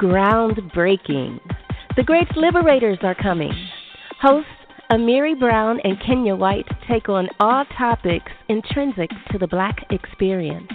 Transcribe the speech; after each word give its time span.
groundbreaking. 0.00 1.40
The 1.96 2.02
Great 2.02 2.36
Liberators 2.36 2.98
are 3.02 3.14
coming. 3.14 3.52
Hosts 4.20 4.50
Amiri 4.90 5.38
Brown 5.38 5.80
and 5.82 6.00
Kenya 6.00 6.36
White 6.36 6.66
take 6.88 7.08
on 7.08 7.28
all 7.40 7.64
topics 7.76 8.30
intrinsic 8.48 9.10
to 9.32 9.38
the 9.38 9.46
black 9.46 9.78
experience. 9.90 10.70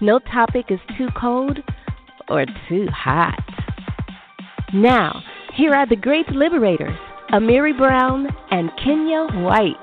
No 0.00 0.18
topic 0.18 0.66
is 0.70 0.78
too 0.96 1.08
cold 1.20 1.58
or 2.28 2.46
too 2.68 2.86
hot. 2.86 3.38
Now, 4.72 5.22
here 5.54 5.72
are 5.72 5.86
the 5.86 5.96
Great 5.96 6.28
Liberators, 6.30 6.98
Amiri 7.32 7.76
Brown 7.76 8.28
and 8.50 8.70
Kenya 8.82 9.26
White. 9.42 9.76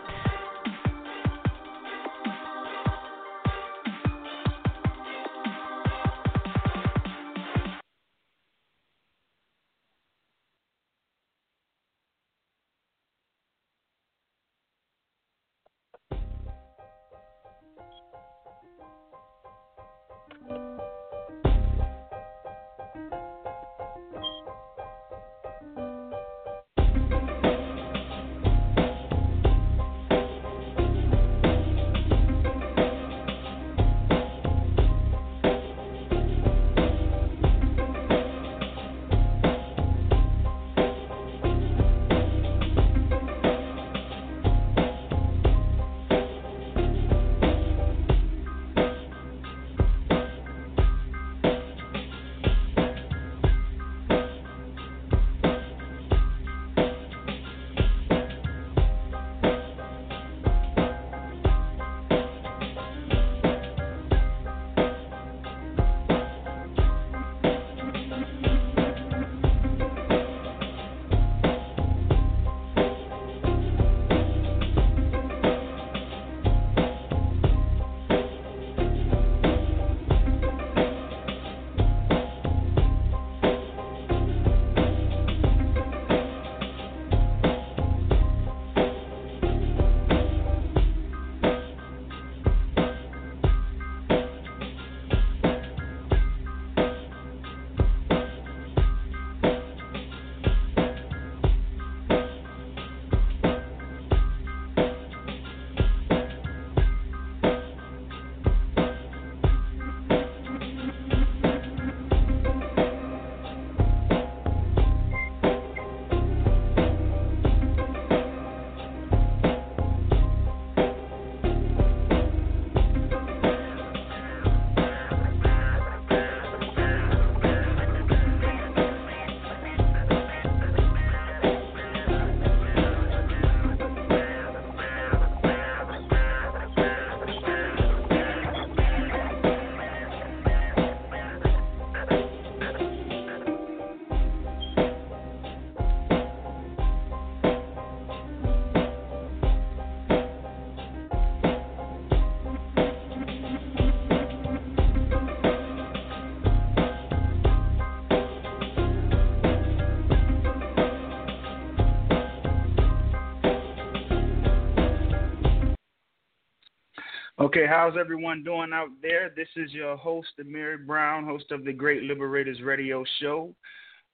Okay, 167.54 167.68
how's 167.68 167.98
everyone 168.00 168.46
doing 168.46 168.70
out 168.74 168.92
there? 169.02 169.30
This 169.36 169.50
is 169.58 169.74
your 169.74 169.98
host, 169.98 170.30
Amiri 170.40 170.88
Brown, 170.88 171.26
host 171.26 171.52
of 171.52 171.66
the 171.66 171.74
Great 171.74 172.04
Liberators 172.04 172.62
Radio 172.62 173.04
Show. 173.20 173.54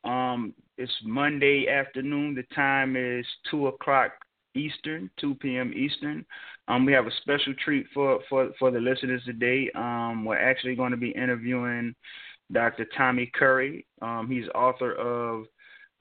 Um, 0.04 0.56
it's 0.80 0.92
Monday 1.04 1.68
afternoon. 1.68 2.34
The 2.34 2.56
time 2.56 2.96
is 2.96 3.24
2 3.52 3.68
o'clock 3.68 4.14
Eastern, 4.56 5.12
2 5.22 5.36
p.m. 5.36 5.72
Eastern. 5.76 6.26
Um, 6.68 6.84
we 6.84 6.94
have 6.94 7.06
a 7.06 7.12
special 7.22 7.54
treat 7.64 7.86
for, 7.94 8.22
for, 8.28 8.50
for 8.58 8.72
the 8.72 8.80
listeners 8.80 9.22
today. 9.24 9.70
Um, 9.76 10.26
we're 10.26 10.40
actually 10.40 10.74
going 10.74 10.90
to 10.90 10.98
be 10.98 11.12
interviewing 11.12 11.94
Dr. 12.52 12.88
Tommy 12.98 13.30
Curry. 13.36 13.86
Um, 14.02 14.28
he's 14.32 14.50
author 14.56 14.94
of 14.94 15.44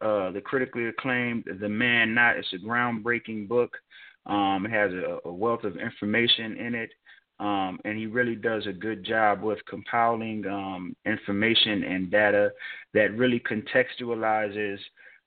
uh, 0.00 0.32
the 0.32 0.40
critically 0.40 0.86
acclaimed 0.86 1.44
The 1.60 1.68
Man 1.68 2.14
Not. 2.14 2.38
It's 2.38 2.54
a 2.54 2.66
groundbreaking 2.66 3.46
book. 3.46 3.76
Um, 4.24 4.66
it 4.66 4.70
has 4.70 4.90
a, 4.92 5.18
a, 5.28 5.32
wealth 5.32 5.64
of 5.64 5.76
information 5.76 6.56
in 6.56 6.74
it. 6.74 6.90
Um, 7.38 7.78
and 7.84 7.98
he 7.98 8.06
really 8.06 8.34
does 8.34 8.66
a 8.66 8.72
good 8.72 9.04
job 9.04 9.42
with 9.42 9.58
compiling 9.68 10.46
um, 10.46 10.96
information 11.04 11.84
and 11.84 12.10
data 12.10 12.50
that 12.94 13.16
really 13.16 13.40
contextualizes 13.40 14.78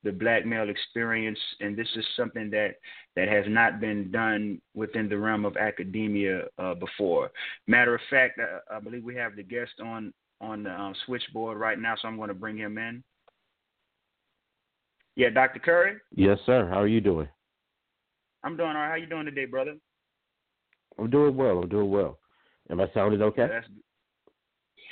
the 0.03 0.11
black 0.11 0.45
male 0.45 0.69
experience. 0.69 1.37
And 1.59 1.77
this 1.77 1.87
is 1.95 2.05
something 2.17 2.49
that 2.51 2.75
that 3.15 3.27
has 3.27 3.45
not 3.47 3.79
been 3.79 4.11
done 4.11 4.61
within 4.73 5.09
the 5.09 5.17
realm 5.17 5.45
of 5.45 5.57
academia 5.57 6.43
uh, 6.57 6.73
before. 6.73 7.31
Matter 7.67 7.95
of 7.95 8.01
fact, 8.09 8.39
I, 8.39 8.77
I, 8.77 8.79
believe 8.79 9.03
we 9.03 9.15
have 9.15 9.35
the 9.35 9.43
guest 9.43 9.73
on 9.83 10.13
on 10.41 10.63
the 10.63 10.71
um, 10.71 10.95
switchboard 11.05 11.57
right 11.57 11.77
now, 11.77 11.95
so 12.01 12.07
I'm 12.07 12.17
going 12.17 12.29
to 12.29 12.33
bring 12.33 12.57
him 12.57 12.77
in. 12.77 13.03
Yeah, 15.15 15.29
Dr. 15.29 15.59
Curry. 15.59 15.97
Yes, 16.15 16.39
sir. 16.45 16.67
How 16.69 16.79
are 16.79 16.87
you 16.87 17.01
doing? 17.01 17.27
I'm 18.43 18.55
doing 18.55 18.69
all 18.69 18.75
right. 18.75 18.89
How 18.89 18.95
you 18.95 19.05
doing 19.05 19.25
today, 19.25 19.45
brother? 19.45 19.75
I'm 20.99 21.09
doing 21.09 21.35
well. 21.35 21.59
I'm 21.59 21.69
doing 21.69 21.89
well. 21.89 22.19
Am 22.69 22.81
I 22.81 22.87
sounding 22.93 23.21
okay? 23.21 23.47
That's, 23.47 23.67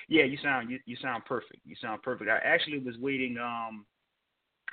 yeah, 0.10 0.24
you 0.24 0.38
sound 0.42 0.70
you, 0.70 0.80
you 0.86 0.96
sound 1.02 1.26
perfect. 1.26 1.60
You 1.66 1.76
sound 1.82 2.02
perfect. 2.02 2.30
I 2.30 2.38
actually 2.38 2.80
was 2.80 2.96
waiting. 2.98 3.38
Um, 3.38 3.86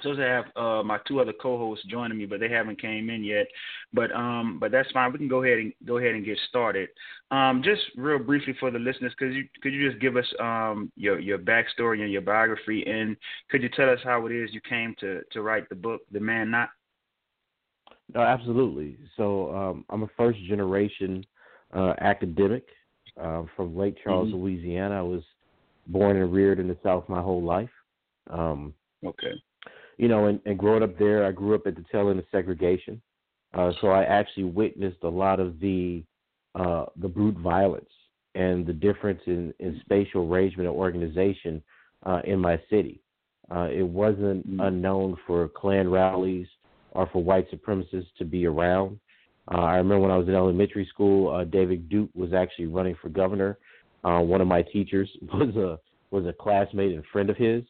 supposed 0.00 0.18
to 0.18 0.26
have 0.26 0.44
uh, 0.56 0.82
my 0.82 0.98
two 1.06 1.20
other 1.20 1.32
co-hosts 1.32 1.84
joining 1.86 2.18
me, 2.18 2.26
but 2.26 2.40
they 2.40 2.48
haven't 2.48 2.80
came 2.80 3.10
in 3.10 3.22
yet. 3.22 3.46
But 3.92 4.12
um, 4.12 4.58
but 4.58 4.72
that's 4.72 4.90
fine. 4.90 5.12
We 5.12 5.18
can 5.18 5.28
go 5.28 5.42
ahead 5.42 5.58
and 5.58 5.72
go 5.86 5.98
ahead 5.98 6.14
and 6.14 6.24
get 6.24 6.38
started. 6.48 6.88
Um, 7.30 7.62
just 7.64 7.82
real 7.96 8.18
briefly 8.18 8.54
for 8.58 8.70
the 8.70 8.78
listeners, 8.78 9.12
could 9.18 9.32
you 9.32 9.44
could 9.62 9.72
you 9.72 9.88
just 9.88 10.00
give 10.00 10.16
us 10.16 10.26
um 10.40 10.90
your 10.96 11.18
your 11.18 11.38
backstory 11.38 12.02
and 12.02 12.12
your 12.12 12.22
biography, 12.22 12.84
and 12.86 13.16
could 13.50 13.62
you 13.62 13.68
tell 13.70 13.90
us 13.90 14.00
how 14.02 14.26
it 14.26 14.32
is 14.32 14.52
you 14.52 14.60
came 14.68 14.94
to 15.00 15.22
to 15.32 15.42
write 15.42 15.68
the 15.68 15.74
book, 15.74 16.02
The 16.10 16.20
Man 16.20 16.50
Not? 16.50 16.70
No, 18.12 18.20
absolutely. 18.20 18.98
So 19.16 19.54
um, 19.54 19.84
I'm 19.88 20.02
a 20.02 20.08
first 20.16 20.38
generation 20.44 21.24
uh, 21.74 21.94
academic 22.00 22.66
uh, 23.20 23.44
from 23.56 23.76
Lake 23.76 23.96
Charles, 24.02 24.28
mm-hmm. 24.28 24.42
Louisiana. 24.42 24.98
I 24.98 25.02
was 25.02 25.22
born 25.86 26.16
and 26.16 26.32
reared 26.32 26.58
in 26.58 26.68
the 26.68 26.76
South 26.82 27.08
my 27.08 27.20
whole 27.20 27.42
life. 27.42 27.70
Um, 28.30 28.74
okay 29.04 29.34
you 29.96 30.08
know, 30.08 30.26
and, 30.26 30.40
and 30.44 30.58
growing 30.58 30.82
up 30.82 30.98
there, 30.98 31.24
I 31.24 31.32
grew 31.32 31.54
up 31.54 31.66
at 31.66 31.76
the 31.76 31.84
tail 31.90 32.10
end 32.10 32.18
of 32.18 32.24
segregation. 32.30 33.00
Uh, 33.52 33.70
so 33.80 33.88
I 33.88 34.02
actually 34.04 34.44
witnessed 34.44 35.02
a 35.02 35.08
lot 35.08 35.40
of 35.40 35.60
the 35.60 36.02
uh, 36.54 36.86
the 37.00 37.08
brute 37.08 37.36
violence 37.38 37.90
and 38.36 38.64
the 38.64 38.72
difference 38.72 39.20
in, 39.26 39.52
in 39.58 39.80
spatial 39.84 40.32
arrangement 40.32 40.68
and 40.68 40.76
organization 40.76 41.60
uh, 42.06 42.20
in 42.24 42.38
my 42.38 42.60
city. 42.70 43.00
Uh, 43.50 43.68
it 43.72 43.82
wasn't 43.82 44.48
mm-hmm. 44.48 44.60
unknown 44.60 45.16
for 45.26 45.48
Klan 45.48 45.88
rallies 45.88 46.46
or 46.94 47.08
for 47.12 47.22
white 47.22 47.50
supremacists 47.50 48.14
to 48.18 48.24
be 48.24 48.46
around. 48.46 48.98
Uh, 49.52 49.60
I 49.60 49.76
remember 49.76 50.00
when 50.00 50.10
I 50.10 50.16
was 50.16 50.28
in 50.28 50.34
elementary 50.34 50.86
school, 50.86 51.34
uh, 51.34 51.44
David 51.44 51.88
Duke 51.88 52.10
was 52.14 52.32
actually 52.32 52.66
running 52.66 52.96
for 53.02 53.08
governor. 53.10 53.58
Uh, 54.02 54.20
one 54.20 54.40
of 54.40 54.46
my 54.46 54.62
teachers 54.62 55.10
was 55.22 55.54
a 55.56 55.78
was 56.10 56.26
a 56.26 56.32
classmate 56.32 56.94
and 56.94 57.04
friend 57.12 57.28
of 57.28 57.36
his. 57.36 57.64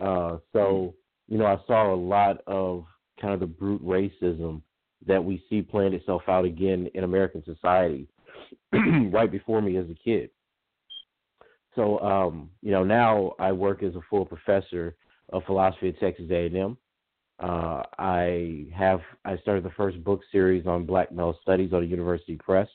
Uh, 0.00 0.38
so 0.52 0.94
you 1.28 1.36
know, 1.38 1.46
I 1.46 1.58
saw 1.66 1.94
a 1.94 1.96
lot 1.96 2.38
of 2.46 2.84
kind 3.20 3.34
of 3.34 3.40
the 3.40 3.46
brute 3.46 3.84
racism 3.84 4.62
that 5.06 5.22
we 5.22 5.42
see 5.48 5.62
playing 5.62 5.94
itself 5.94 6.22
out 6.28 6.44
again 6.44 6.88
in 6.94 7.04
American 7.04 7.44
society 7.44 8.08
right 8.72 9.30
before 9.30 9.60
me 9.60 9.76
as 9.76 9.86
a 9.90 9.94
kid. 9.94 10.30
So, 11.74 12.00
um, 12.00 12.50
you 12.62 12.72
know, 12.72 12.82
now 12.82 13.34
I 13.38 13.52
work 13.52 13.82
as 13.82 13.94
a 13.94 14.00
full 14.10 14.24
professor 14.24 14.96
of 15.32 15.44
philosophy 15.44 15.90
at 15.90 16.00
Texas 16.00 16.26
A&M. 16.30 16.76
Uh, 17.40 17.82
I 17.98 18.66
have 18.74 19.00
I 19.24 19.38
started 19.38 19.64
the 19.64 19.70
first 19.70 20.02
book 20.02 20.20
series 20.32 20.66
on 20.66 20.84
Black 20.84 21.12
male 21.12 21.38
studies 21.42 21.72
on 21.72 21.82
the 21.82 21.86
University 21.86 22.36
Press. 22.36 22.68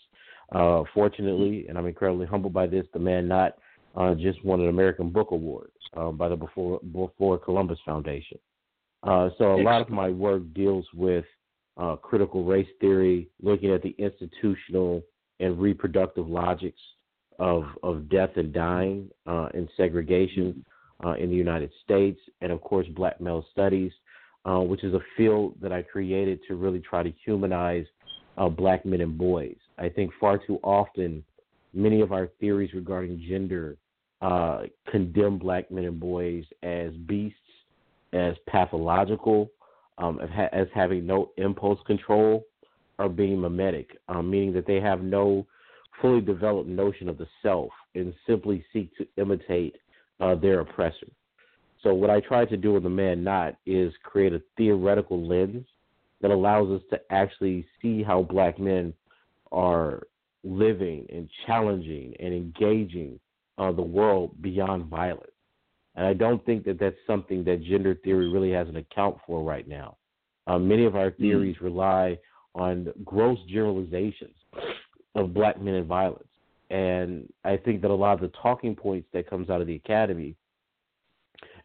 Uh, 0.53 0.83
fortunately, 0.93 1.65
and 1.67 1.77
I'm 1.77 1.87
incredibly 1.87 2.27
humbled 2.27 2.53
by 2.53 2.67
this, 2.67 2.85
the 2.93 2.99
man 2.99 3.27
not 3.27 3.57
uh, 3.95 4.13
just 4.13 4.43
won 4.45 4.61
an 4.61 4.69
American 4.69 5.09
Book 5.09 5.31
Award 5.31 5.71
uh, 5.97 6.11
by 6.11 6.29
the 6.29 6.35
Before, 6.35 6.79
Before 6.91 7.37
Columbus 7.37 7.79
Foundation. 7.85 8.37
Uh, 9.01 9.29
so 9.37 9.55
a 9.55 9.63
lot 9.63 9.81
of 9.81 9.89
my 9.89 10.09
work 10.09 10.41
deals 10.53 10.85
with 10.93 11.25
uh, 11.77 11.95
critical 11.95 12.45
race 12.45 12.67
theory, 12.79 13.27
looking 13.41 13.71
at 13.71 13.81
the 13.81 13.95
institutional 13.97 15.01
and 15.39 15.59
reproductive 15.59 16.27
logics 16.27 16.79
of 17.39 17.63
of 17.81 18.07
death 18.09 18.29
and 18.35 18.53
dying 18.53 19.09
uh, 19.25 19.49
and 19.53 19.67
segregation 19.75 20.63
uh, 21.03 21.13
in 21.13 21.29
the 21.29 21.35
United 21.35 21.71
States, 21.83 22.19
and 22.41 22.51
of 22.51 22.61
course, 22.61 22.87
Black 22.95 23.19
male 23.19 23.45
studies, 23.51 23.91
uh, 24.45 24.59
which 24.59 24.83
is 24.83 24.93
a 24.93 25.01
field 25.15 25.55
that 25.61 25.71
I 25.71 25.81
created 25.81 26.39
to 26.47 26.55
really 26.55 26.79
try 26.79 27.03
to 27.03 27.13
humanize 27.25 27.85
uh, 28.37 28.49
Black 28.49 28.85
men 28.85 29.01
and 29.01 29.17
boys. 29.17 29.55
I 29.77 29.89
think 29.89 30.11
far 30.19 30.37
too 30.37 30.59
often, 30.63 31.23
many 31.73 32.01
of 32.01 32.11
our 32.11 32.27
theories 32.39 32.73
regarding 32.73 33.23
gender 33.27 33.77
uh, 34.21 34.63
condemn 34.89 35.37
black 35.37 35.69
men 35.69 35.83
and 35.83 35.99
boys 35.99 36.45
as 36.63 36.91
beasts, 37.07 37.37
as 38.13 38.35
pathological, 38.47 39.51
um, 39.97 40.19
as 40.53 40.67
having 40.73 41.05
no 41.05 41.31
impulse 41.37 41.79
control, 41.85 42.45
or 42.99 43.09
being 43.09 43.39
mimetic, 43.39 43.97
um, 44.07 44.29
meaning 44.29 44.53
that 44.53 44.65
they 44.65 44.79
have 44.79 45.01
no 45.01 45.45
fully 46.01 46.21
developed 46.21 46.69
notion 46.69 47.09
of 47.09 47.17
the 47.17 47.27
self 47.41 47.69
and 47.95 48.13
simply 48.25 48.63
seek 48.71 48.95
to 48.97 49.05
imitate 49.17 49.75
uh, 50.19 50.35
their 50.35 50.61
oppressor. 50.61 51.07
So, 51.83 51.93
what 51.93 52.09
I 52.09 52.21
try 52.21 52.45
to 52.45 52.57
do 52.57 52.73
with 52.73 52.83
the 52.83 52.89
man 52.89 53.23
not 53.23 53.55
is 53.65 53.93
create 54.03 54.33
a 54.33 54.41
theoretical 54.57 55.27
lens 55.27 55.65
that 56.21 56.31
allows 56.31 56.69
us 56.71 56.81
to 56.89 56.99
actually 57.09 57.65
see 57.81 58.01
how 58.01 58.23
black 58.23 58.57
men 58.57 58.93
are 59.51 60.03
living 60.43 61.05
and 61.11 61.29
challenging 61.45 62.13
and 62.19 62.33
engaging 62.33 63.19
uh, 63.57 63.71
the 63.71 63.81
world 63.81 64.41
beyond 64.41 64.85
violence. 64.85 65.29
And 65.95 66.05
I 66.07 66.13
don't 66.13 66.43
think 66.45 66.65
that 66.65 66.79
that's 66.79 66.95
something 67.05 67.43
that 67.43 67.63
gender 67.63 67.95
theory 68.03 68.29
really 68.29 68.51
has 68.51 68.67
an 68.67 68.77
account 68.77 69.17
for 69.27 69.43
right 69.43 69.67
now. 69.67 69.97
Uh, 70.47 70.57
many 70.57 70.85
of 70.85 70.95
our 70.95 71.11
mm. 71.11 71.17
theories 71.17 71.57
mm 71.57 71.63
rely 71.63 72.17
on 72.55 72.87
gross 73.03 73.39
generalizations 73.47 74.35
of 75.15 75.33
black 75.33 75.59
men 75.59 75.75
and 75.75 75.87
violence. 75.87 76.27
And 76.69 77.31
I 77.43 77.57
think 77.57 77.81
that 77.81 77.91
a 77.91 77.93
lot 77.93 78.13
of 78.13 78.21
the 78.21 78.37
talking 78.41 78.75
points 78.75 79.07
that 79.13 79.29
comes 79.29 79.49
out 79.49 79.61
of 79.61 79.67
the 79.67 79.75
academy, 79.75 80.35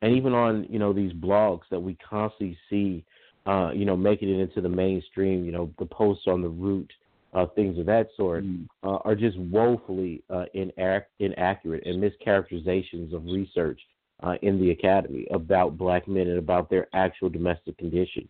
and 0.02 0.16
even 0.16 0.32
on 0.32 0.66
you 0.68 0.78
know 0.78 0.92
these 0.92 1.12
blogs 1.12 1.62
that 1.70 1.80
we 1.80 1.96
constantly 1.96 2.56
see, 2.70 3.04
uh, 3.46 3.70
you 3.74 3.84
know, 3.84 3.96
making 3.96 4.28
it 4.28 4.40
into 4.40 4.60
the 4.60 4.68
mainstream, 4.68 5.44
you 5.44 5.52
know, 5.52 5.70
the 5.78 5.86
posts 5.86 6.24
on 6.26 6.42
the 6.42 6.48
root, 6.48 6.90
uh, 7.34 7.46
things 7.54 7.78
of 7.78 7.86
that 7.86 8.08
sort, 8.16 8.44
mm. 8.44 8.66
uh, 8.82 8.98
are 9.04 9.14
just 9.14 9.38
woefully 9.38 10.22
uh, 10.30 10.44
inaccurate 10.54 11.86
and 11.86 12.02
mischaracterizations 12.02 13.12
of 13.12 13.24
research 13.24 13.80
uh, 14.22 14.34
in 14.42 14.60
the 14.60 14.70
academy 14.70 15.26
about 15.32 15.76
black 15.78 16.08
men 16.08 16.28
and 16.28 16.38
about 16.38 16.70
their 16.70 16.88
actual 16.92 17.28
domestic 17.28 17.76
condition. 17.78 18.28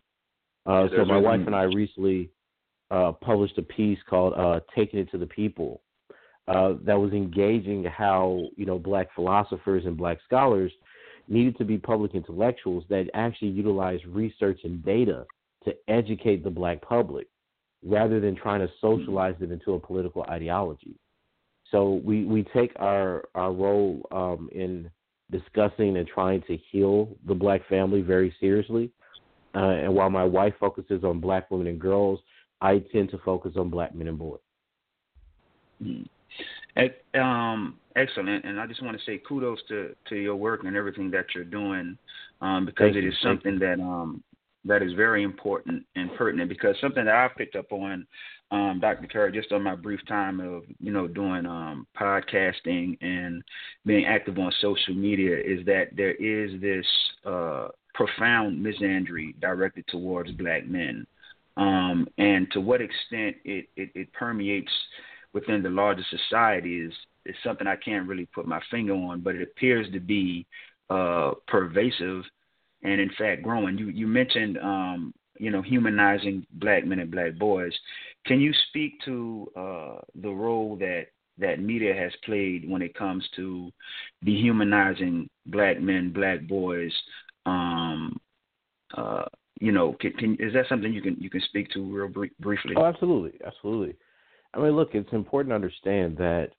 Uh, 0.66 0.86
so 0.94 1.04
my 1.04 1.16
wife 1.16 1.40
and 1.46 1.56
I 1.56 1.62
recently 1.62 2.30
uh, 2.90 3.12
published 3.12 3.56
a 3.56 3.62
piece 3.62 3.98
called 4.08 4.34
uh, 4.34 4.60
"Taking 4.74 5.00
It 5.00 5.10
to 5.12 5.18
the 5.18 5.26
People" 5.26 5.80
uh, 6.46 6.74
that 6.84 6.98
was 6.98 7.12
engaging 7.12 7.84
how 7.84 8.42
you 8.56 8.66
know 8.66 8.78
black 8.78 9.08
philosophers 9.14 9.84
and 9.86 9.96
black 9.96 10.18
scholars 10.26 10.72
needed 11.28 11.56
to 11.58 11.64
be 11.64 11.78
public 11.78 12.14
intellectuals 12.14 12.84
that 12.88 13.08
actually 13.14 13.48
utilize 13.48 14.00
research 14.06 14.60
and 14.64 14.84
data 14.84 15.26
to 15.64 15.74
educate 15.88 16.42
the 16.42 16.50
black 16.50 16.80
public 16.82 17.26
rather 17.84 18.20
than 18.20 18.34
trying 18.34 18.60
to 18.60 18.68
socialize 18.80 19.34
it 19.40 19.50
into 19.50 19.74
a 19.74 19.78
political 19.78 20.22
ideology. 20.24 20.94
So 21.70 22.00
we, 22.04 22.24
we 22.24 22.44
take 22.54 22.72
our 22.80 23.24
our 23.34 23.52
role 23.52 24.06
um, 24.10 24.48
in 24.52 24.90
discussing 25.30 25.98
and 25.98 26.06
trying 26.06 26.42
to 26.42 26.56
heal 26.70 27.10
the 27.26 27.34
black 27.34 27.66
family 27.68 28.00
very 28.00 28.34
seriously. 28.40 28.90
Uh, 29.54 29.58
and 29.58 29.94
while 29.94 30.10
my 30.10 30.24
wife 30.24 30.54
focuses 30.58 31.04
on 31.04 31.20
black 31.20 31.50
women 31.50 31.66
and 31.66 31.78
girls, 31.78 32.20
I 32.60 32.78
tend 32.92 33.10
to 33.10 33.18
focus 33.18 33.52
on 33.56 33.70
black 33.70 33.94
men 33.94 34.08
and 34.08 34.18
boys. 34.18 34.40
Mm-hmm. 35.82 37.20
Um, 37.20 37.76
excellent, 37.98 38.44
and 38.44 38.60
I 38.60 38.66
just 38.66 38.82
want 38.82 38.98
to 38.98 39.04
say 39.04 39.20
kudos 39.26 39.58
to 39.68 39.94
to 40.08 40.16
your 40.16 40.36
work 40.36 40.64
and 40.64 40.76
everything 40.76 41.10
that 41.10 41.26
you're 41.34 41.44
doing, 41.44 41.98
um, 42.40 42.64
because 42.66 42.92
Thank 42.92 42.96
it 42.96 43.06
is 43.06 43.14
you. 43.22 43.28
something 43.28 43.58
that 43.58 43.80
um, 43.80 44.22
that 44.64 44.82
is 44.82 44.92
very 44.94 45.22
important 45.22 45.84
and 45.96 46.10
pertinent. 46.16 46.48
Because 46.48 46.76
something 46.80 47.04
that 47.04 47.14
I've 47.14 47.36
picked 47.36 47.56
up 47.56 47.72
on 47.72 48.06
um, 48.50 48.78
Dr. 48.80 49.06
Curry, 49.06 49.32
just 49.32 49.52
on 49.52 49.62
my 49.62 49.74
brief 49.74 50.00
time 50.06 50.40
of 50.40 50.64
you 50.80 50.92
know 50.92 51.06
doing 51.06 51.46
um, 51.46 51.86
podcasting 51.98 52.96
and 53.00 53.42
being 53.84 54.06
active 54.06 54.38
on 54.38 54.52
social 54.60 54.94
media, 54.94 55.36
is 55.36 55.64
that 55.66 55.88
there 55.96 56.14
is 56.14 56.60
this 56.60 56.86
uh, 57.26 57.68
profound 57.94 58.64
misandry 58.64 59.38
directed 59.40 59.86
towards 59.88 60.30
black 60.32 60.66
men, 60.66 61.06
um, 61.56 62.08
and 62.18 62.50
to 62.52 62.60
what 62.60 62.80
extent 62.80 63.36
it, 63.44 63.68
it, 63.76 63.90
it 63.94 64.12
permeates 64.12 64.72
within 65.32 65.62
the 65.62 65.70
larger 65.70 66.04
society 66.10 66.80
is 66.80 66.92
is 67.26 67.36
something 67.44 67.66
I 67.66 67.76
can't 67.76 68.08
really 68.08 68.26
put 68.26 68.46
my 68.46 68.60
finger 68.70 68.94
on, 68.94 69.20
but 69.20 69.34
it 69.34 69.42
appears 69.42 69.90
to 69.92 70.00
be 70.00 70.46
uh, 70.88 71.32
pervasive 71.46 72.22
and 72.82 73.00
in 73.00 73.10
fact 73.18 73.42
growing. 73.42 73.78
You 73.78 73.88
you 73.88 74.06
mentioned 74.06 74.58
um, 74.58 75.14
you 75.38 75.50
know 75.50 75.62
humanizing 75.62 76.46
black 76.52 76.86
men 76.86 77.00
and 77.00 77.10
black 77.10 77.36
boys. 77.38 77.72
Can 78.26 78.40
you 78.40 78.52
speak 78.68 79.00
to 79.04 79.50
uh, 79.56 79.98
the 80.22 80.30
role 80.30 80.76
that 80.76 81.06
that 81.38 81.60
media 81.60 81.94
has 81.94 82.12
played 82.24 82.68
when 82.68 82.82
it 82.82 82.94
comes 82.94 83.26
to 83.36 83.70
dehumanizing 84.24 85.28
black 85.46 85.80
men, 85.80 86.12
black 86.12 86.46
boys? 86.46 86.92
Um, 87.46 88.18
uh, 88.96 89.24
you 89.60 89.72
know, 89.72 89.96
can, 90.00 90.12
can, 90.12 90.36
is 90.38 90.52
that 90.54 90.66
something 90.68 90.92
you 90.92 91.02
can 91.02 91.16
you 91.18 91.30
can 91.30 91.40
speak 91.42 91.70
to 91.70 91.82
real 91.82 92.08
br- 92.08 92.26
briefly? 92.40 92.74
Oh, 92.76 92.84
absolutely, 92.84 93.38
absolutely. 93.44 93.96
I 94.54 94.60
mean, 94.60 94.72
look, 94.72 94.90
it's 94.94 95.12
important 95.12 95.50
to 95.50 95.54
understand 95.54 96.16
that 96.16 96.50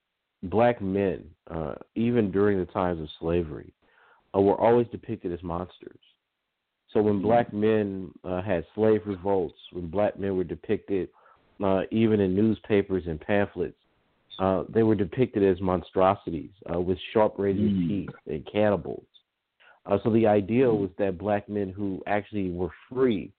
black 0.44 0.82
men, 0.82 1.26
uh, 1.50 1.76
even 1.96 2.32
during 2.32 2.60
the 2.60 2.66
times 2.66 3.02
of 3.02 3.08
slavery, 3.20 3.74
uh, 4.36 4.42
were 4.42 4.60
always 4.60 4.88
depicted 4.88 5.34
as 5.34 5.42
monsters. 5.42 6.00
So 6.94 7.02
when 7.02 7.16
mm-hmm. 7.16 7.26
black 7.26 7.54
men 7.54 8.12
uh, 8.24 8.42
had 8.42 8.66
slave 8.76 9.02
revolts, 9.06 9.58
when 9.72 9.88
black 9.88 10.20
men 10.20 10.36
were 10.36 10.44
depicted 10.44 11.10
uh, 11.64 11.82
even 11.92 12.20
in 12.20 12.36
newspapers 12.36 13.04
and 13.06 13.20
pamphlets, 13.20 13.76
uh, 14.40 14.64
they 14.70 14.84
were 14.84 14.96
depicted 14.96 15.44
as 15.44 15.60
monstrosities 15.60 16.52
uh, 16.74 16.80
with 16.80 16.98
sharp 17.14 17.36
razor 17.38 17.60
mm. 17.60 17.88
teeth 17.88 18.10
and 18.28 18.48
cannibals. 18.50 19.06
Uh, 19.86 19.98
so 20.04 20.12
the 20.12 20.26
idea 20.26 20.70
was 20.70 20.90
that 20.98 21.18
black 21.18 21.50
men 21.50 21.70
who 21.70 22.02
actually 22.08 22.50
were 22.52 22.70
free 22.90 23.32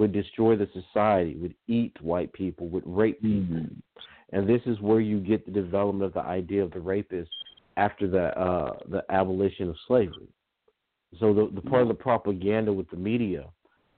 would 0.00 0.12
destroy 0.12 0.56
the 0.56 0.66
society, 0.72 1.36
would 1.36 1.54
eat 1.68 1.94
white 2.00 2.32
people, 2.32 2.68
would 2.68 2.82
rape 2.86 3.20
people. 3.20 3.56
Mm-hmm. 3.56 3.74
And 4.32 4.48
this 4.48 4.62
is 4.64 4.80
where 4.80 5.00
you 5.00 5.20
get 5.20 5.44
the 5.44 5.52
development 5.52 6.06
of 6.06 6.14
the 6.14 6.26
idea 6.26 6.64
of 6.64 6.72
the 6.72 6.80
rapist 6.80 7.30
after 7.76 8.08
the 8.08 8.28
uh, 8.40 8.78
the 8.88 9.02
abolition 9.10 9.68
of 9.68 9.76
slavery. 9.86 10.32
So 11.18 11.34
the, 11.34 11.50
the 11.54 11.60
part 11.60 11.82
of 11.82 11.88
the 11.88 11.94
propaganda 11.94 12.72
with 12.72 12.88
the 12.88 12.96
media 12.96 13.44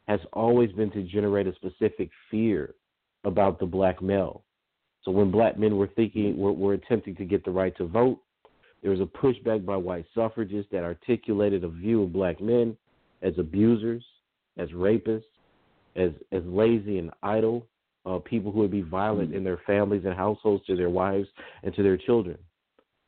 has 0.08 0.18
always 0.32 0.72
been 0.72 0.90
to 0.90 1.04
generate 1.04 1.46
a 1.46 1.54
specific 1.54 2.10
fear 2.28 2.74
about 3.22 3.60
the 3.60 3.66
black 3.66 4.02
male. 4.02 4.42
So 5.04 5.12
when 5.12 5.30
black 5.30 5.56
men 5.56 5.76
were 5.76 5.90
thinking 5.94 6.36
were, 6.36 6.52
were 6.52 6.72
attempting 6.72 7.14
to 7.16 7.24
get 7.24 7.44
the 7.44 7.52
right 7.52 7.76
to 7.76 7.86
vote, 7.86 8.18
there 8.80 8.90
was 8.90 9.00
a 9.00 9.04
pushback 9.04 9.64
by 9.64 9.76
white 9.76 10.06
suffragists 10.16 10.72
that 10.72 10.82
articulated 10.82 11.62
a 11.62 11.68
view 11.68 12.02
of 12.02 12.12
black 12.12 12.40
men 12.40 12.76
as 13.22 13.34
abusers, 13.38 14.04
as 14.56 14.68
rapists, 14.70 15.31
as 15.96 16.10
as 16.30 16.42
lazy 16.44 16.98
and 16.98 17.10
idle, 17.22 17.66
uh, 18.06 18.18
people 18.18 18.52
who 18.52 18.60
would 18.60 18.70
be 18.70 18.82
violent 18.82 19.32
mm. 19.32 19.36
in 19.36 19.44
their 19.44 19.60
families 19.66 20.02
and 20.04 20.14
households 20.14 20.64
to 20.66 20.76
their 20.76 20.90
wives 20.90 21.28
and 21.62 21.74
to 21.74 21.82
their 21.82 21.96
children. 21.96 22.38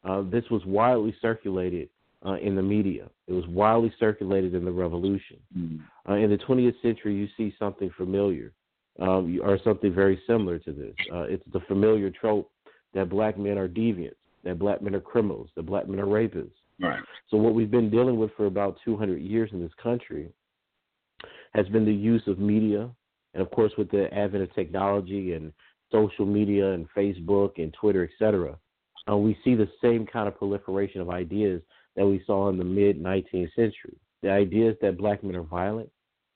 Uh, 0.04 0.22
this 0.30 0.44
was 0.50 0.62
widely 0.66 1.14
circulated 1.22 1.88
uh, 2.26 2.34
in 2.34 2.54
the 2.54 2.62
media. 2.62 3.08
It 3.26 3.32
was 3.32 3.46
widely 3.46 3.92
circulated 3.98 4.54
in 4.54 4.64
the 4.64 4.70
revolution. 4.70 5.38
Mm. 5.56 5.80
Uh, 6.08 6.14
in 6.14 6.30
the 6.30 6.36
20th 6.38 6.80
century, 6.82 7.14
you 7.14 7.28
see 7.36 7.54
something 7.58 7.90
familiar 7.96 8.52
um, 9.00 9.38
or 9.42 9.58
something 9.64 9.94
very 9.94 10.20
similar 10.26 10.58
to 10.60 10.72
this. 10.72 10.94
Uh, 11.12 11.22
it's 11.22 11.44
the 11.52 11.60
familiar 11.60 12.10
trope 12.10 12.50
that 12.92 13.08
black 13.08 13.38
men 13.38 13.58
are 13.58 13.68
deviants, 13.68 14.14
that 14.44 14.58
black 14.58 14.82
men 14.82 14.94
are 14.94 15.00
criminals, 15.00 15.48
that 15.56 15.64
black 15.64 15.88
men 15.88 16.00
are 16.00 16.06
rapists. 16.06 16.52
Right. 16.80 17.02
So 17.30 17.36
what 17.36 17.54
we've 17.54 17.70
been 17.70 17.90
dealing 17.90 18.18
with 18.18 18.30
for 18.36 18.46
about 18.46 18.78
200 18.84 19.16
years 19.18 19.50
in 19.52 19.60
this 19.60 19.72
country 19.82 20.30
has 21.54 21.68
been 21.68 21.84
the 21.84 21.92
use 21.92 22.22
of 22.26 22.38
media, 22.38 22.90
and 23.32 23.42
of 23.42 23.50
course 23.50 23.72
with 23.78 23.90
the 23.90 24.12
advent 24.12 24.42
of 24.42 24.54
technology 24.54 25.34
and 25.34 25.52
social 25.92 26.26
media 26.26 26.72
and 26.72 26.86
Facebook 26.96 27.52
and 27.58 27.72
Twitter, 27.74 28.08
etc. 28.10 28.56
Uh, 29.08 29.16
we 29.16 29.38
see 29.44 29.54
the 29.54 29.68
same 29.82 30.06
kind 30.06 30.26
of 30.28 30.36
proliferation 30.36 31.00
of 31.00 31.10
ideas 31.10 31.62
that 31.96 32.06
we 32.06 32.22
saw 32.26 32.48
in 32.48 32.58
the 32.58 32.64
mid 32.64 33.02
19th 33.02 33.54
century. 33.54 33.96
The 34.22 34.30
ideas 34.30 34.76
that 34.80 34.98
black 34.98 35.22
men 35.22 35.36
are 35.36 35.42
violent, 35.42 35.90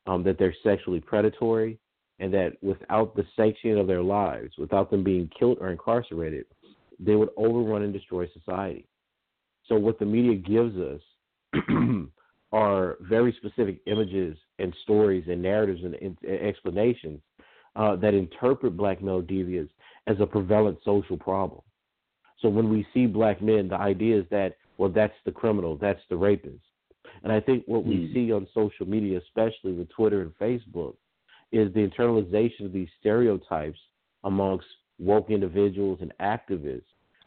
um, 0.07 0.23
that 0.25 0.39
they're 0.39 0.55
sexually 0.63 1.01
predatory, 1.01 1.79
and 2.19 2.33
that 2.35 2.53
without 2.63 3.17
the 3.17 3.25
sanctioning 3.37 3.79
of 3.79 3.87
their 3.87 4.03
lives, 4.03 4.53
without 4.59 4.91
them 4.91 5.03
being 5.03 5.31
killed 5.39 5.59
or 5.61 5.71
incarcerated, 5.71 6.45
they 6.99 7.15
would 7.15 7.31
overrun 7.37 7.83
and 7.83 7.93
destroy 7.93 8.29
society. 8.33 8.87
So, 9.67 9.77
what 9.77 9.99
the 9.99 10.05
media 10.05 10.35
gives 10.35 10.77
us 10.77 11.01
are 12.52 12.97
very 13.00 13.35
specific 13.38 13.81
images 13.87 14.37
and 14.59 14.75
stories 14.83 15.25
and 15.28 15.43
narratives 15.43 15.83
and, 15.85 15.95
and 15.95 16.17
explanations 16.25 17.21
uh, 17.76 17.95
that 17.97 18.14
interpret 18.14 18.76
black 18.76 19.02
male 19.02 19.23
deviance 19.23 19.69
as 20.07 20.17
a 20.21 20.26
prevalent 20.26 20.78
social 20.85 21.17
problem. 21.17 21.61
So, 22.40 22.49
when 22.49 22.71
we 22.71 22.87
see 22.95 23.07
black 23.07 23.43
men, 23.43 23.69
the 23.69 23.76
idea 23.76 24.21
is 24.21 24.25
that, 24.31 24.57
well, 24.78 24.88
that's 24.88 25.14
the 25.25 25.33
criminal, 25.33 25.76
that's 25.76 26.00
the 26.09 26.17
rapist. 26.17 26.62
And 27.23 27.33
I 27.33 27.40
think 27.40 27.64
what 27.67 27.85
we 27.85 27.97
mm. 27.97 28.14
see 28.14 28.33
on 28.33 28.47
social 28.55 28.87
media, 28.87 29.19
especially 29.19 29.73
with 29.73 29.88
Twitter 29.90 30.23
and 30.23 30.33
Facebook, 30.40 30.95
is 31.50 31.73
the 31.75 31.87
internalization 31.87 32.67
of 32.67 32.73
these 32.73 32.88
stereotypes 33.00 33.78
amongst 34.25 34.67
woke 34.99 35.31
individuals 35.31 35.99
and 36.00 36.12
activists 36.21 36.83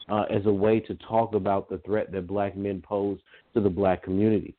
uh, 0.09 0.23
as 0.29 0.45
a 0.45 0.51
way 0.51 0.79
to 0.79 0.95
talk 0.95 1.35
about 1.35 1.69
the 1.69 1.77
threat 1.79 2.11
that 2.11 2.27
black 2.27 2.55
men 2.55 2.81
pose 2.81 3.19
to 3.53 3.61
the 3.61 3.69
black 3.69 4.03
community. 4.03 4.55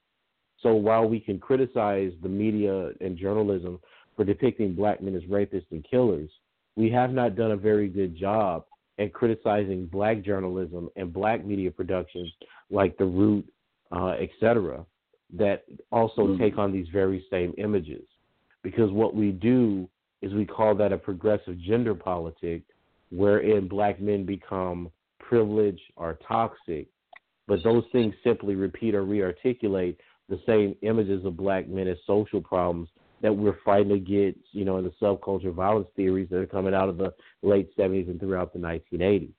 So 0.63 0.75
while 0.75 1.09
we 1.09 1.21
can 1.21 1.39
criticize 1.39 2.13
the 2.23 2.29
media 2.29 2.91
and 3.01 3.17
journalism 3.17 3.81
for 4.17 4.25
depicting 4.25 4.75
black 4.75 5.03
men 5.03 5.15
as 5.15 5.23
rapists 5.25 5.71
and 5.71 5.85
killers, 5.89 6.31
we 6.77 6.91
have 6.91 7.13
not 7.13 7.37
done 7.37 7.53
a 7.53 7.57
very 7.57 7.89
good 7.89 8.17
job 8.17 8.65
at 8.99 9.13
criticizing 9.13 9.87
black 9.87 10.23
journalism 10.23 10.89
and 10.97 11.13
black 11.13 11.45
media 11.45 11.71
productions 11.71 12.31
like 12.71 12.97
The 12.99 13.05
Root, 13.05 13.47
uh, 13.91 14.15
etc., 14.21 14.85
that 15.35 15.65
also 15.91 16.23
mm-hmm. 16.23 16.43
take 16.43 16.59
on 16.59 16.73
these 16.73 16.87
very 16.93 17.25
same 17.31 17.55
images 17.57 18.05
because 18.63 18.91
what 18.91 19.15
we 19.15 19.31
do 19.33 19.89
is 20.21 20.33
we 20.33 20.47
call 20.47 20.75
that 20.77 20.93
a 20.93 20.99
progressive 20.99 21.59
gender 21.61 21.95
politic, 21.95 22.63
wherein 23.11 23.69
black 23.69 24.01
men 24.01 24.25
become 24.25 24.91
privileged 25.19 25.83
or 25.97 26.19
toxic, 26.27 26.87
but 27.49 27.63
those 27.65 27.85
things 27.93 28.15
simply 28.25 28.55
repeat 28.55 28.95
or 28.95 29.05
rearticulate 29.05 29.99
the 30.33 30.41
same 30.47 30.75
images 30.81 31.27
of 31.27 31.37
black 31.37 31.69
men 31.69 31.87
as 31.87 31.99
social 32.07 32.41
problems 32.41 32.89
that 33.21 33.37
we're 33.37 33.59
fighting 33.67 33.93
against, 33.93 34.41
you 34.53 34.65
know, 34.65 34.79
in 34.79 34.85
the 34.85 34.93
subculture 35.01 35.53
violence 35.53 35.87
theories 35.95 36.29
that 36.31 36.39
are 36.39 36.47
coming 36.47 36.73
out 36.73 36.89
of 36.89 36.97
the 36.97 37.13
late 37.43 37.69
70s 37.77 38.09
and 38.09 38.19
throughout 38.19 38.55
the 38.55 38.59
1980s. 38.59 39.35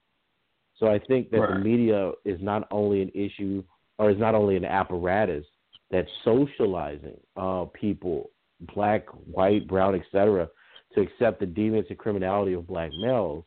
So 0.78 0.88
I 0.88 1.00
think 1.00 1.32
that 1.32 1.40
right. 1.40 1.54
the 1.56 1.60
media 1.60 2.12
is 2.26 2.40
not 2.42 2.68
only 2.70 3.02
an 3.02 3.10
issue 3.16 3.64
or 3.98 4.12
is 4.12 4.20
not 4.20 4.36
only 4.36 4.56
an 4.56 4.66
apparatus 4.66 5.46
that's 5.90 6.10
socializing 6.24 7.20
uh, 7.38 7.66
people 7.74 8.30
black, 8.76 9.06
white, 9.26 9.68
brown, 9.68 9.96
etc., 9.96 10.48
to 10.94 11.02
accept 11.02 11.40
the 11.40 11.46
deviance 11.48 11.90
and 11.90 11.98
criminality 11.98 12.54
of 12.54 12.68
black 12.68 12.92
males, 13.02 13.46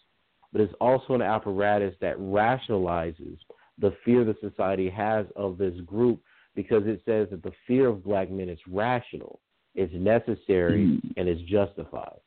but 0.53 0.61
it's 0.61 0.75
also 0.81 1.15
an 1.15 1.23
apparatus 1.23 1.95
that 2.01 2.19
rationalizes 2.19 3.39
the 3.79 3.95
fear 4.05 4.25
the 4.25 4.35
society 4.41 4.91
has 4.91 5.27
of 5.37 5.59
this 5.59 5.79
group 5.87 6.21
because 6.57 6.83
it 6.87 7.03
says 7.05 7.29
that 7.31 7.43
the 7.45 7.53
fear 7.67 7.87
of 7.87 8.03
black 8.03 8.31
men 8.31 8.49
is 8.49 8.59
rational, 8.67 9.39
it's 9.77 9.93
necessary, 9.95 10.87
mm. 10.87 11.13
and 11.17 11.29
it's 11.29 11.43
justified. 11.43 12.19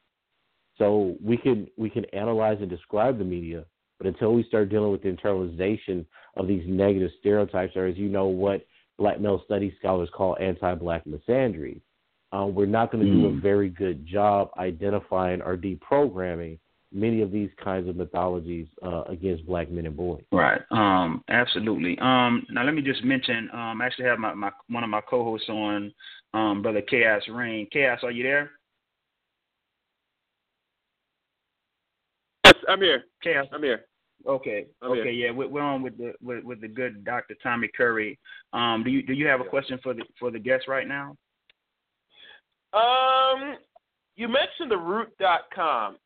So 0.77 1.17
we 1.21 1.35
can 1.35 1.67
we 1.77 1.89
can 1.89 2.05
analyze 2.13 2.59
and 2.61 2.69
describe 2.69 3.17
the 3.17 3.25
media, 3.25 3.65
but 3.97 4.07
until 4.07 4.33
we 4.33 4.43
start 4.43 4.69
dealing 4.69 4.91
with 4.91 5.01
the 5.01 5.11
internalization 5.11 6.05
of 6.37 6.47
these 6.47 6.63
negative 6.65 7.11
stereotypes, 7.19 7.75
or 7.75 7.87
as 7.87 7.97
you 7.97 8.07
know, 8.07 8.27
what 8.27 8.65
black 8.97 9.19
male 9.19 9.41
studies 9.43 9.73
scholars 9.79 10.09
call 10.15 10.37
anti-black 10.39 11.03
misandry, 11.05 11.81
uh, 12.31 12.45
we're 12.45 12.65
not 12.65 12.91
going 12.91 13.03
to 13.03 13.11
mm. 13.11 13.21
do 13.21 13.27
a 13.27 13.31
mm. 13.31 13.41
very 13.41 13.69
good 13.69 14.05
job 14.05 14.51
identifying 14.57 15.41
or 15.41 15.57
deprogramming 15.57 16.59
many 16.91 17.21
of 17.21 17.31
these 17.31 17.49
kinds 17.63 17.87
of 17.87 17.95
mythologies 17.95 18.67
uh, 18.83 19.03
against 19.03 19.45
black 19.45 19.69
men 19.69 19.85
and 19.85 19.95
boys. 19.95 20.23
Right. 20.31 20.61
Um, 20.71 21.23
absolutely. 21.29 21.97
Um, 21.99 22.45
now 22.49 22.63
let 22.63 22.73
me 22.73 22.81
just 22.81 23.03
mention. 23.03 23.49
Um, 23.53 23.81
I 23.81 23.85
actually 23.85 24.05
have 24.05 24.19
my, 24.19 24.33
my 24.33 24.51
one 24.69 24.83
of 24.83 24.89
my 24.89 25.01
co-hosts 25.01 25.49
on, 25.49 25.93
um, 26.33 26.61
brother 26.61 26.81
Chaos 26.81 27.23
Rain. 27.29 27.67
Chaos, 27.71 27.99
are 28.03 28.11
you 28.11 28.23
there? 28.23 28.51
Yes, 32.45 32.55
I'm 32.67 32.81
here. 32.81 33.03
Chaos, 33.23 33.47
I'm 33.53 33.63
here. 33.63 33.85
Okay. 34.27 34.65
I'm 34.81 34.91
okay. 34.91 35.13
Here. 35.15 35.31
Yeah, 35.31 35.31
we're 35.31 35.61
on 35.61 35.81
with 35.81 35.97
the 35.97 36.13
with, 36.21 36.43
with 36.43 36.61
the 36.61 36.67
good 36.67 37.05
Dr. 37.05 37.35
Tommy 37.41 37.69
Curry. 37.75 38.19
Um, 38.53 38.83
do 38.83 38.89
you 38.89 39.01
do 39.03 39.13
you 39.13 39.27
have 39.27 39.41
a 39.41 39.45
question 39.45 39.79
for 39.81 39.93
the 39.93 40.03
for 40.19 40.31
the 40.31 40.39
guest 40.39 40.67
right 40.67 40.87
now? 40.87 41.15
Um, 42.73 43.55
you 44.15 44.27
mentioned 44.27 44.69
the 44.69 44.77
root.com. 44.77 45.97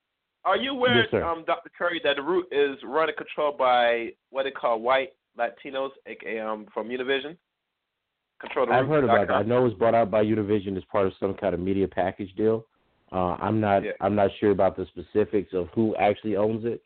Are 0.45 0.57
you 0.57 0.71
aware, 0.71 1.07
yes, 1.11 1.23
um, 1.23 1.43
Dr. 1.47 1.71
Curry, 1.77 2.01
that 2.03 2.17
the 2.17 2.21
root 2.21 2.47
is 2.51 2.77
run 2.83 3.07
and 3.07 3.17
controlled 3.17 3.57
by 3.57 4.09
what 4.29 4.43
they 4.43 4.51
call 4.51 4.81
white 4.81 5.13
Latinos, 5.37 5.91
aka 6.05 6.39
um, 6.39 6.65
from 6.73 6.89
Univision? 6.89 7.37
Control 8.41 8.71
I've 8.73 8.87
heard 8.87 9.05
about 9.05 9.27
that. 9.27 9.33
I 9.33 9.43
know 9.43 9.59
it 9.59 9.69
was 9.69 9.73
brought 9.73 9.95
out 9.95 10.11
by 10.11 10.23
Univision 10.23 10.75
as 10.75 10.83
part 10.91 11.07
of 11.07 11.13
some 11.17 11.33
kind 11.33 11.53
of 11.53 11.61
media 11.61 11.87
package 11.87 12.33
deal. 12.35 12.65
Uh, 13.11 13.37
I'm 13.39 13.61
not. 13.61 13.85
Yeah. 13.85 13.91
I'm 14.01 14.15
not 14.15 14.31
sure 14.39 14.51
about 14.51 14.75
the 14.75 14.85
specifics 14.87 15.53
of 15.53 15.69
who 15.73 15.95
actually 15.95 16.35
owns 16.35 16.65
it, 16.65 16.83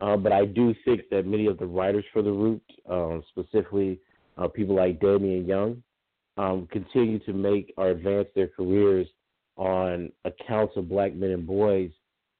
uh, 0.00 0.16
but 0.16 0.32
I 0.32 0.46
do 0.46 0.74
think 0.84 1.02
that 1.10 1.26
many 1.26 1.46
of 1.46 1.58
the 1.58 1.66
writers 1.66 2.04
for 2.12 2.22
the 2.22 2.32
Root, 2.32 2.62
um, 2.90 3.22
specifically 3.28 4.00
uh, 4.36 4.48
people 4.48 4.74
like 4.74 5.00
Damon 5.00 5.46
Young, 5.46 5.80
um, 6.38 6.66
continue 6.72 7.20
to 7.20 7.32
make 7.32 7.72
or 7.76 7.90
advance 7.90 8.26
their 8.34 8.48
careers 8.48 9.06
on 9.56 10.10
accounts 10.24 10.76
of 10.76 10.88
black 10.88 11.14
men 11.14 11.30
and 11.30 11.46
boys 11.46 11.90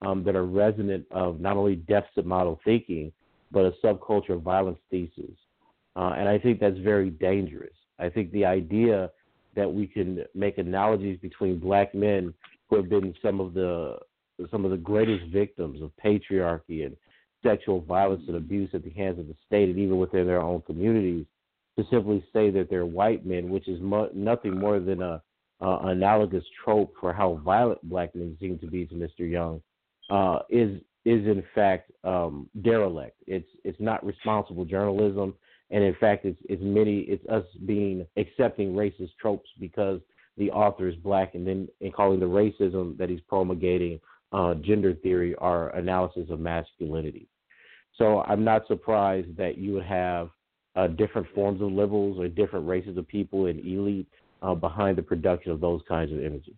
um, 0.06 0.22
that 0.22 0.36
are 0.36 0.46
resonant 0.46 1.04
of 1.10 1.40
not 1.40 1.56
only 1.56 1.76
deficit 1.76 2.25
model 2.25 2.60
thinking, 2.64 3.10
but 3.50 3.64
a 3.64 3.72
subculture 3.84 4.30
of 4.30 4.42
violence 4.42 4.78
thesis. 4.90 5.34
Uh, 5.96 6.14
and 6.16 6.28
I 6.28 6.38
think 6.38 6.60
that's 6.60 6.78
very 6.78 7.10
dangerous. 7.10 7.75
I 7.98 8.08
think 8.08 8.30
the 8.30 8.44
idea 8.44 9.10
that 9.56 9.72
we 9.72 9.86
can 9.86 10.25
make 10.34 10.58
analogies 10.58 11.18
between 11.20 11.58
black 11.58 11.94
men 11.94 12.32
who 12.68 12.76
have 12.76 12.88
been 12.88 13.14
some 13.22 13.40
of 13.40 13.54
the 13.54 13.96
some 14.50 14.66
of 14.66 14.70
the 14.70 14.76
greatest 14.76 15.25
victims 15.32 15.80
of 15.80 15.90
patriarchy 16.04 16.84
and 16.84 16.94
sexual 17.42 17.80
violence 17.80 18.22
and 18.28 18.36
abuse 18.36 18.68
at 18.75 18.84
the 18.84 18.90
hands 18.90 19.18
of 19.18 19.26
the 19.26 19.34
state 19.46 19.70
and 19.70 19.78
even 19.78 19.96
within 19.96 20.26
their 20.26 20.42
own 20.42 20.60
communities 20.62 21.25
to 21.78 21.84
simply 21.90 22.22
say 22.34 22.50
that 22.50 22.68
they're 22.68 22.84
white 22.84 23.25
men, 23.25 23.48
which 23.48 23.66
is 23.66 23.80
mo- 23.80 24.10
nothing 24.12 24.58
more 24.58 24.78
than 24.78 25.00
a 25.00 25.22
uh, 25.62 25.78
analogous 25.84 26.44
trope 26.62 26.92
for 27.00 27.14
how 27.14 27.40
violent 27.42 27.82
black 27.88 28.14
men 28.14 28.36
seem 28.38 28.58
to 28.58 28.66
be 28.66 28.84
to 28.84 28.94
Mr. 28.94 29.20
Young, 29.20 29.62
uh, 30.10 30.40
is 30.48 30.80
is 31.04 31.25
in 31.26 31.42
fact 31.54 31.90
um, 32.04 32.48
derelict. 32.62 33.16
It's 33.26 33.48
it's 33.64 33.80
not 33.80 34.04
responsible 34.04 34.64
journalism. 34.64 35.34
And 35.70 35.82
in 35.82 35.96
fact, 35.98 36.25
it's 36.25 36.38
it's 36.48 36.62
many 36.62 37.00
it's 37.00 37.26
us 37.28 37.44
being 37.64 38.06
accepting 38.16 38.75
racist 38.75 39.10
tropes 39.20 39.48
because 39.58 40.00
the 40.36 40.50
author 40.50 40.88
is 40.88 40.94
black, 40.96 41.34
and 41.34 41.46
then 41.46 41.68
and 41.80 41.94
calling 41.94 42.20
the 42.20 42.26
racism 42.26 42.96
that 42.98 43.08
he's 43.08 43.20
promulgating 43.28 44.00
uh, 44.32 44.54
gender 44.54 44.94
theory 44.94 45.34
or 45.36 45.70
analysis 45.70 46.28
of 46.30 46.40
masculinity. 46.40 47.28
So 47.96 48.20
I'm 48.22 48.44
not 48.44 48.66
surprised 48.66 49.36
that 49.36 49.56
you 49.58 49.72
would 49.75 49.84
have 49.84 50.30
uh, 50.76 50.88
different 50.88 51.26
forms 51.34 51.62
of 51.62 51.72
liberals 51.72 52.18
or 52.18 52.28
different 52.28 52.68
races 52.68 52.98
of 52.98 53.08
people 53.08 53.46
and 53.46 53.58
elite 53.60 54.08
uh, 54.42 54.54
behind 54.54 54.98
the 54.98 55.02
production 55.02 55.50
of 55.50 55.60
those 55.60 55.80
kinds 55.88 56.12
of 56.12 56.18
images. 56.22 56.56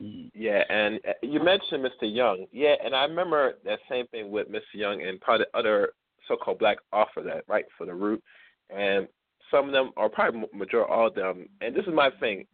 Yeah, 0.00 0.62
and 0.68 1.00
uh, 1.08 1.12
you 1.22 1.42
mentioned 1.42 1.84
Mr. 1.84 2.02
Young. 2.02 2.46
Yeah, 2.52 2.74
and 2.84 2.94
I 2.94 3.04
remember 3.04 3.54
that 3.64 3.78
same 3.88 4.06
thing 4.08 4.30
with 4.30 4.50
Mr. 4.50 4.74
Young 4.74 5.02
and 5.02 5.20
probably 5.20 5.46
other 5.54 5.90
so-called 6.26 6.58
black 6.58 6.78
author 6.92 7.22
that 7.24 7.44
write 7.48 7.64
for 7.76 7.86
the 7.86 7.94
Root, 7.94 8.22
and 8.70 9.08
some 9.50 9.66
of 9.66 9.72
them, 9.72 9.92
are 9.96 10.08
probably 10.08 10.44
majority 10.52 10.92
all 10.92 11.06
of 11.06 11.14
them. 11.14 11.48
And 11.60 11.74
this 11.74 11.86
is 11.86 11.94
my 11.94 12.10
thing: 12.20 12.46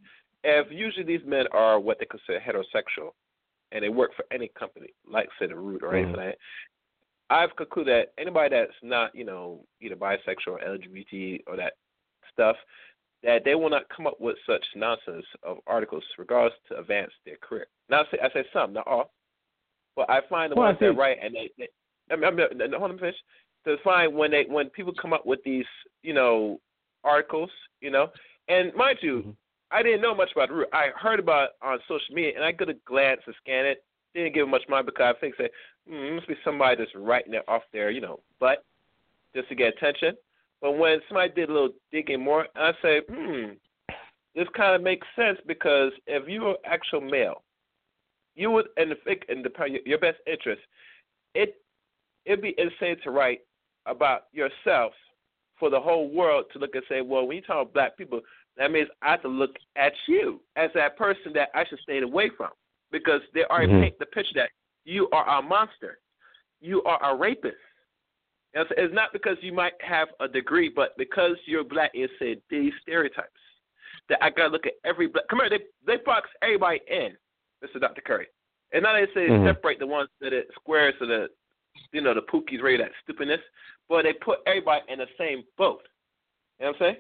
if 0.42 0.66
usually 0.70 1.04
these 1.04 1.26
men 1.26 1.46
are 1.52 1.80
what 1.80 1.98
they 1.98 2.06
consider 2.06 2.40
heterosexual, 2.40 3.10
and 3.72 3.82
they 3.82 3.88
work 3.88 4.12
for 4.16 4.24
any 4.32 4.50
company, 4.58 4.88
like 5.10 5.28
say 5.38 5.46
the 5.46 5.56
Root 5.56 5.82
or 5.82 5.88
mm-hmm. 5.88 5.96
anything 5.96 6.16
like 6.16 6.26
that, 6.26 6.38
I've 7.30 7.56
concluded 7.56 8.06
that 8.06 8.22
anybody 8.22 8.54
that's 8.54 8.72
not, 8.82 9.14
you 9.14 9.24
know, 9.24 9.64
either 9.80 9.96
bisexual 9.96 10.48
or 10.48 10.60
LGBT 10.60 11.40
or 11.46 11.56
that 11.56 11.74
stuff, 12.32 12.56
that 13.25 13.43
they 13.45 13.54
will 13.54 13.71
not 13.71 13.88
come 13.88 14.07
up 14.07 14.21
with 14.21 14.37
such 14.47 14.64
nonsense 14.76 15.25
of 15.43 15.59
articles 15.66 16.04
regards 16.19 16.54
to 16.69 16.78
advance 16.78 17.11
their 17.25 17.37
career. 17.37 17.66
Now, 17.88 18.02
I 18.02 18.04
say, 18.11 18.19
I 18.23 18.28
say 18.33 18.45
some, 18.52 18.73
not 18.73 18.87
all, 18.87 19.11
but 19.97 20.09
I 20.11 20.21
find 20.28 20.52
the 20.52 20.57
well, 20.57 20.66
ones 20.66 20.78
that 20.81 20.93
write 20.93 21.19
and 21.23 21.35
they, 21.35 21.50
they 21.59 21.69
I 22.11 22.16
mean, 22.16 22.25
I 22.25 22.31
mean, 22.31 22.73
hold 22.78 22.90
on, 22.90 22.99
finish. 22.99 23.16
To 23.64 23.76
find 23.83 24.14
when 24.14 24.31
they 24.31 24.45
when 24.47 24.69
people 24.71 24.93
come 25.00 25.14
up 25.14 25.25
with 25.25 25.43
these, 25.43 25.64
you 26.02 26.12
know, 26.12 26.61
articles, 27.02 27.50
you 27.81 27.90
know, 27.90 28.09
and 28.49 28.75
mind 28.75 28.99
you, 29.00 29.21
mm-hmm. 29.21 29.31
I 29.71 29.83
didn't 29.83 30.02
know 30.02 30.14
much 30.14 30.31
about 30.35 30.50
the 30.50 30.54
root. 30.54 30.69
I 30.73 30.88
heard 30.95 31.19
about 31.19 31.45
it 31.45 31.50
on 31.62 31.78
social 31.88 32.14
media, 32.14 32.33
and 32.37 32.45
I 32.45 32.52
could 32.52 32.69
have 32.69 32.85
glanced 32.85 33.23
and 33.26 33.35
scanned 33.43 33.66
it. 33.66 33.83
Didn't 34.14 34.35
give 34.35 34.47
it 34.47 34.50
much 34.50 34.62
mind 34.69 34.85
because 34.85 35.14
I 35.16 35.19
think 35.19 35.35
say, 35.37 35.49
mm, 35.90 36.16
must 36.16 36.28
be 36.28 36.37
somebody 36.45 36.76
that's 36.76 36.95
writing 36.95 37.35
it 37.35 37.43
off 37.49 37.62
their, 37.73 37.90
you 37.90 38.02
know, 38.02 38.21
butt 38.38 38.64
just 39.35 39.49
to 39.49 39.54
get 39.54 39.75
attention. 39.76 40.14
But 40.64 40.78
when 40.78 40.99
somebody 41.09 41.30
did 41.35 41.50
a 41.50 41.52
little 41.52 41.75
digging 41.92 42.25
more, 42.25 42.47
I 42.56 42.73
say, 42.80 43.02
hmm, 43.06 43.50
this 44.35 44.49
kind 44.56 44.75
of 44.75 44.80
makes 44.80 45.06
sense 45.14 45.38
because 45.47 45.92
if 46.06 46.26
you 46.26 46.40
were 46.40 46.56
actual 46.64 47.02
male, 47.02 47.42
you 48.35 48.50
would, 48.50 48.68
in 48.78 48.88
the 48.88 48.97
in 49.28 49.42
the 49.42 49.50
your 49.85 49.99
best 49.99 50.16
interest, 50.26 50.62
it 51.35 51.56
it'd 52.25 52.40
be 52.40 52.54
insane 52.56 52.97
to 53.04 53.11
write 53.11 53.40
about 53.85 54.23
yourself 54.33 54.94
for 55.61 55.68
the 55.68 55.78
whole 55.78 56.09
world 56.09 56.47
to 56.54 56.59
look 56.59 56.75
and 56.75 56.85
say, 56.88 57.02
well, 57.02 57.26
when 57.26 57.37
you 57.37 57.42
talk 57.42 57.61
about 57.61 57.75
black 57.75 57.99
people, 57.99 58.23
that 58.56 58.73
means 58.73 58.88
I 59.02 59.11
have 59.11 59.23
to 59.23 59.28
look 59.28 59.56
at 59.76 59.92
you 60.09 60.40
as 60.56 60.71
that 60.75 60.97
person 60.97 61.35
that 61.35 61.50
I 61.54 61.66
should 61.68 61.80
stay 61.80 62.00
away 62.00 62.30
from 62.35 62.52
because 62.90 63.21
they 63.35 63.44
already 63.50 63.71
mm-hmm. 63.71 63.83
paint 63.83 63.99
the 63.99 64.06
picture 64.06 64.33
that 64.37 64.49
you 64.87 65.11
are 65.12 65.28
a 65.28 65.42
monster, 65.42 65.99
you 66.62 66.83
are 66.85 67.04
a 67.04 67.14
rapist, 67.14 67.56
it's, 68.54 68.94
not 68.94 69.12
because 69.12 69.37
you 69.40 69.52
might 69.52 69.75
have 69.80 70.08
a 70.20 70.28
degree, 70.28 70.68
but 70.68 70.96
because 70.96 71.37
you're 71.46 71.64
black, 71.64 71.90
it 71.94 72.11
said 72.18 72.40
these 72.50 72.73
stereotypes. 72.82 73.28
That 74.08 74.23
I 74.23 74.30
gotta 74.30 74.50
look 74.50 74.66
at 74.66 74.75
every 74.84 75.06
black. 75.06 75.28
Come 75.28 75.40
here, 75.40 75.49
they 75.49 75.64
they 75.87 76.02
box 76.04 76.28
everybody 76.42 76.80
in, 76.88 77.16
Mr. 77.64 77.80
Dr. 77.80 78.02
Curry. 78.02 78.26
And 78.73 78.82
now 78.82 78.92
they 78.92 79.06
say 79.14 79.28
mm-hmm. 79.28 79.46
separate 79.46 79.78
the 79.78 79.87
ones 79.87 80.08
that 80.20 80.32
are 80.32 80.42
squares 80.61 80.94
to 80.99 81.06
the, 81.06 81.28
you 81.92 82.02
know, 82.02 82.12
the 82.12 82.20
pookies, 82.23 82.62
ready 82.62 82.76
that 82.78 82.90
stupidness. 83.02 83.40
But 83.88 84.02
they 84.02 84.12
put 84.12 84.40
everybody 84.46 84.82
in 84.88 84.99
the 84.99 85.06
same 85.16 85.42
boat. 85.56 85.82
You 86.58 86.66
know 86.66 86.73
what 86.73 86.82
I'm 86.82 86.94
saying? 86.94 86.96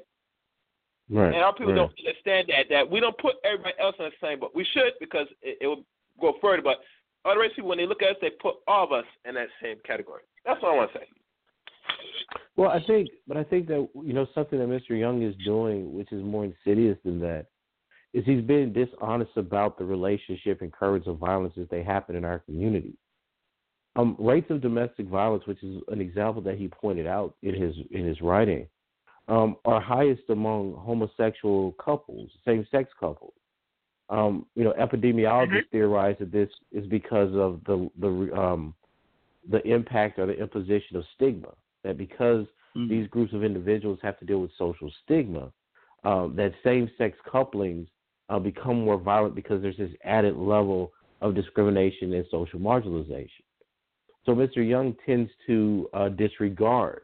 Right. 1.10 1.34
And 1.34 1.44
our 1.44 1.52
people 1.52 1.72
right. 1.72 1.78
don't 1.78 1.92
understand 1.98 2.48
that 2.48 2.66
that 2.70 2.90
we 2.90 3.00
don't 3.00 3.18
put 3.18 3.34
everybody 3.44 3.74
else 3.78 3.96
in 3.98 4.06
the 4.06 4.26
same 4.26 4.40
boat. 4.40 4.52
We 4.54 4.66
should 4.72 4.92
because 5.00 5.26
it, 5.42 5.58
it 5.60 5.66
will 5.66 5.84
go 6.20 6.34
further. 6.40 6.62
But 6.62 6.78
other 7.24 7.40
race 7.40 7.52
people, 7.54 7.68
when 7.68 7.78
they 7.78 7.86
look 7.86 8.02
at 8.02 8.10
us, 8.10 8.16
they 8.20 8.30
put 8.30 8.56
all 8.66 8.84
of 8.84 8.92
us 8.92 9.04
in 9.24 9.34
that 9.34 9.48
same 9.62 9.76
category. 9.84 10.22
That's 10.46 10.62
what 10.62 10.72
I 10.72 10.76
want 10.76 10.92
to 10.92 10.98
say. 10.98 11.04
Well, 12.56 12.70
I 12.70 12.80
think, 12.86 13.08
but 13.26 13.36
I 13.36 13.44
think 13.44 13.66
that 13.68 13.88
you 13.94 14.12
know 14.12 14.26
something 14.34 14.58
that 14.58 14.68
Mr. 14.68 14.98
Young 14.98 15.22
is 15.22 15.34
doing, 15.44 15.92
which 15.92 16.12
is 16.12 16.22
more 16.22 16.44
insidious 16.44 16.96
than 17.04 17.18
that, 17.20 17.46
is 18.12 18.24
he's 18.24 18.42
being 18.42 18.72
dishonest 18.72 19.32
about 19.36 19.76
the 19.76 19.84
relationship 19.84 20.62
and 20.62 20.72
currents 20.72 21.08
of 21.08 21.18
violence 21.18 21.54
as 21.60 21.66
they 21.70 21.82
happen 21.82 22.14
in 22.14 22.24
our 22.24 22.38
community. 22.38 22.94
Um, 23.96 24.16
rates 24.18 24.50
of 24.50 24.60
domestic 24.60 25.06
violence, 25.06 25.44
which 25.46 25.62
is 25.62 25.82
an 25.88 26.00
example 26.00 26.42
that 26.42 26.56
he 26.56 26.68
pointed 26.68 27.06
out 27.06 27.34
in 27.42 27.60
his 27.60 27.74
in 27.90 28.06
his 28.06 28.20
writing, 28.20 28.68
um, 29.28 29.56
are 29.64 29.80
highest 29.80 30.22
among 30.28 30.74
homosexual 30.74 31.72
couples, 31.72 32.30
same-sex 32.44 32.90
couples. 32.98 33.34
Um, 34.10 34.46
you 34.54 34.64
know, 34.64 34.74
epidemiologists 34.80 35.48
mm-hmm. 35.48 35.70
theorize 35.72 36.16
that 36.20 36.30
this 36.30 36.50
is 36.70 36.86
because 36.86 37.34
of 37.34 37.60
the 37.66 37.90
the 37.98 38.36
um, 38.36 38.74
the 39.50 39.62
impact 39.66 40.18
or 40.18 40.26
the 40.26 40.40
imposition 40.40 40.96
of 40.96 41.04
stigma 41.16 41.50
that 41.84 41.96
because 41.96 42.46
mm-hmm. 42.76 42.88
these 42.88 43.06
groups 43.08 43.32
of 43.32 43.44
individuals 43.44 43.98
have 44.02 44.18
to 44.18 44.24
deal 44.24 44.40
with 44.40 44.50
social 44.58 44.90
stigma, 45.04 45.52
um, 46.04 46.34
that 46.36 46.52
same 46.64 46.90
sex 46.98 47.16
couplings 47.30 47.88
uh, 48.28 48.38
become 48.38 48.84
more 48.84 48.98
violent 48.98 49.34
because 49.34 49.62
there's 49.62 49.76
this 49.76 49.90
added 50.04 50.36
level 50.36 50.92
of 51.20 51.34
discrimination 51.34 52.12
and 52.12 52.24
social 52.30 52.58
marginalization. 52.58 53.28
So 54.26 54.32
Mr. 54.34 54.66
Young 54.66 54.96
tends 55.06 55.30
to 55.46 55.88
uh, 55.92 56.08
disregard 56.10 57.02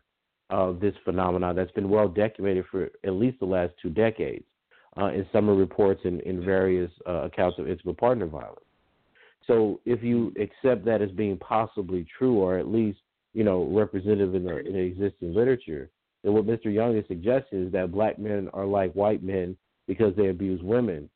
uh, 0.51 0.73
this 0.73 0.95
phenomenon 1.05 1.55
that's 1.55 1.71
been 1.73 1.89
well 1.89 2.09
documented 2.09 2.65
for 2.71 2.91
at 3.05 3.13
least 3.13 3.39
the 3.41 3.47
last 3.47 3.73
two 3.81 3.91
decades 3.91 4.45
uh, 4.99 5.07
in 5.07 5.27
summer 5.33 5.55
reports 5.55 6.01
and 6.05 6.21
in 6.23 6.45
various 6.45 6.91
uh, 7.07 7.23
accounts 7.25 7.59
of 7.59 7.69
intimate 7.69 7.99
partner 7.99 8.27
violence. 8.27 8.61
So 9.47 9.81
if 9.85 10.03
you 10.03 10.35
accept 10.41 10.85
that 10.87 11.03
as 11.03 11.11
being 11.11 11.37
possibly 11.39 12.07
true, 12.19 12.35
or 12.39 12.59
at 12.59 12.69
least 12.69 12.99
you 13.35 13.45
know, 13.45 13.65
representative 13.65 14.35
in 14.35 14.45
the, 14.45 14.59
in 14.59 14.73
the 14.73 14.79
existing 14.79 15.35
literature. 15.35 15.91
And 16.25 16.35
what 16.35 16.47
Mr. 16.47 16.73
Young 16.73 16.97
is 16.97 17.05
suggesting 17.09 17.67
is 17.67 17.73
that 17.73 17.93
black 17.93 18.19
men 18.19 18.49
are 18.53 18.67
like 18.67 18.93
white 18.93 19.23
men 19.23 19.57
because 19.87 20.15
they 20.17 20.29
abuse 20.29 20.61
women. 20.63 21.09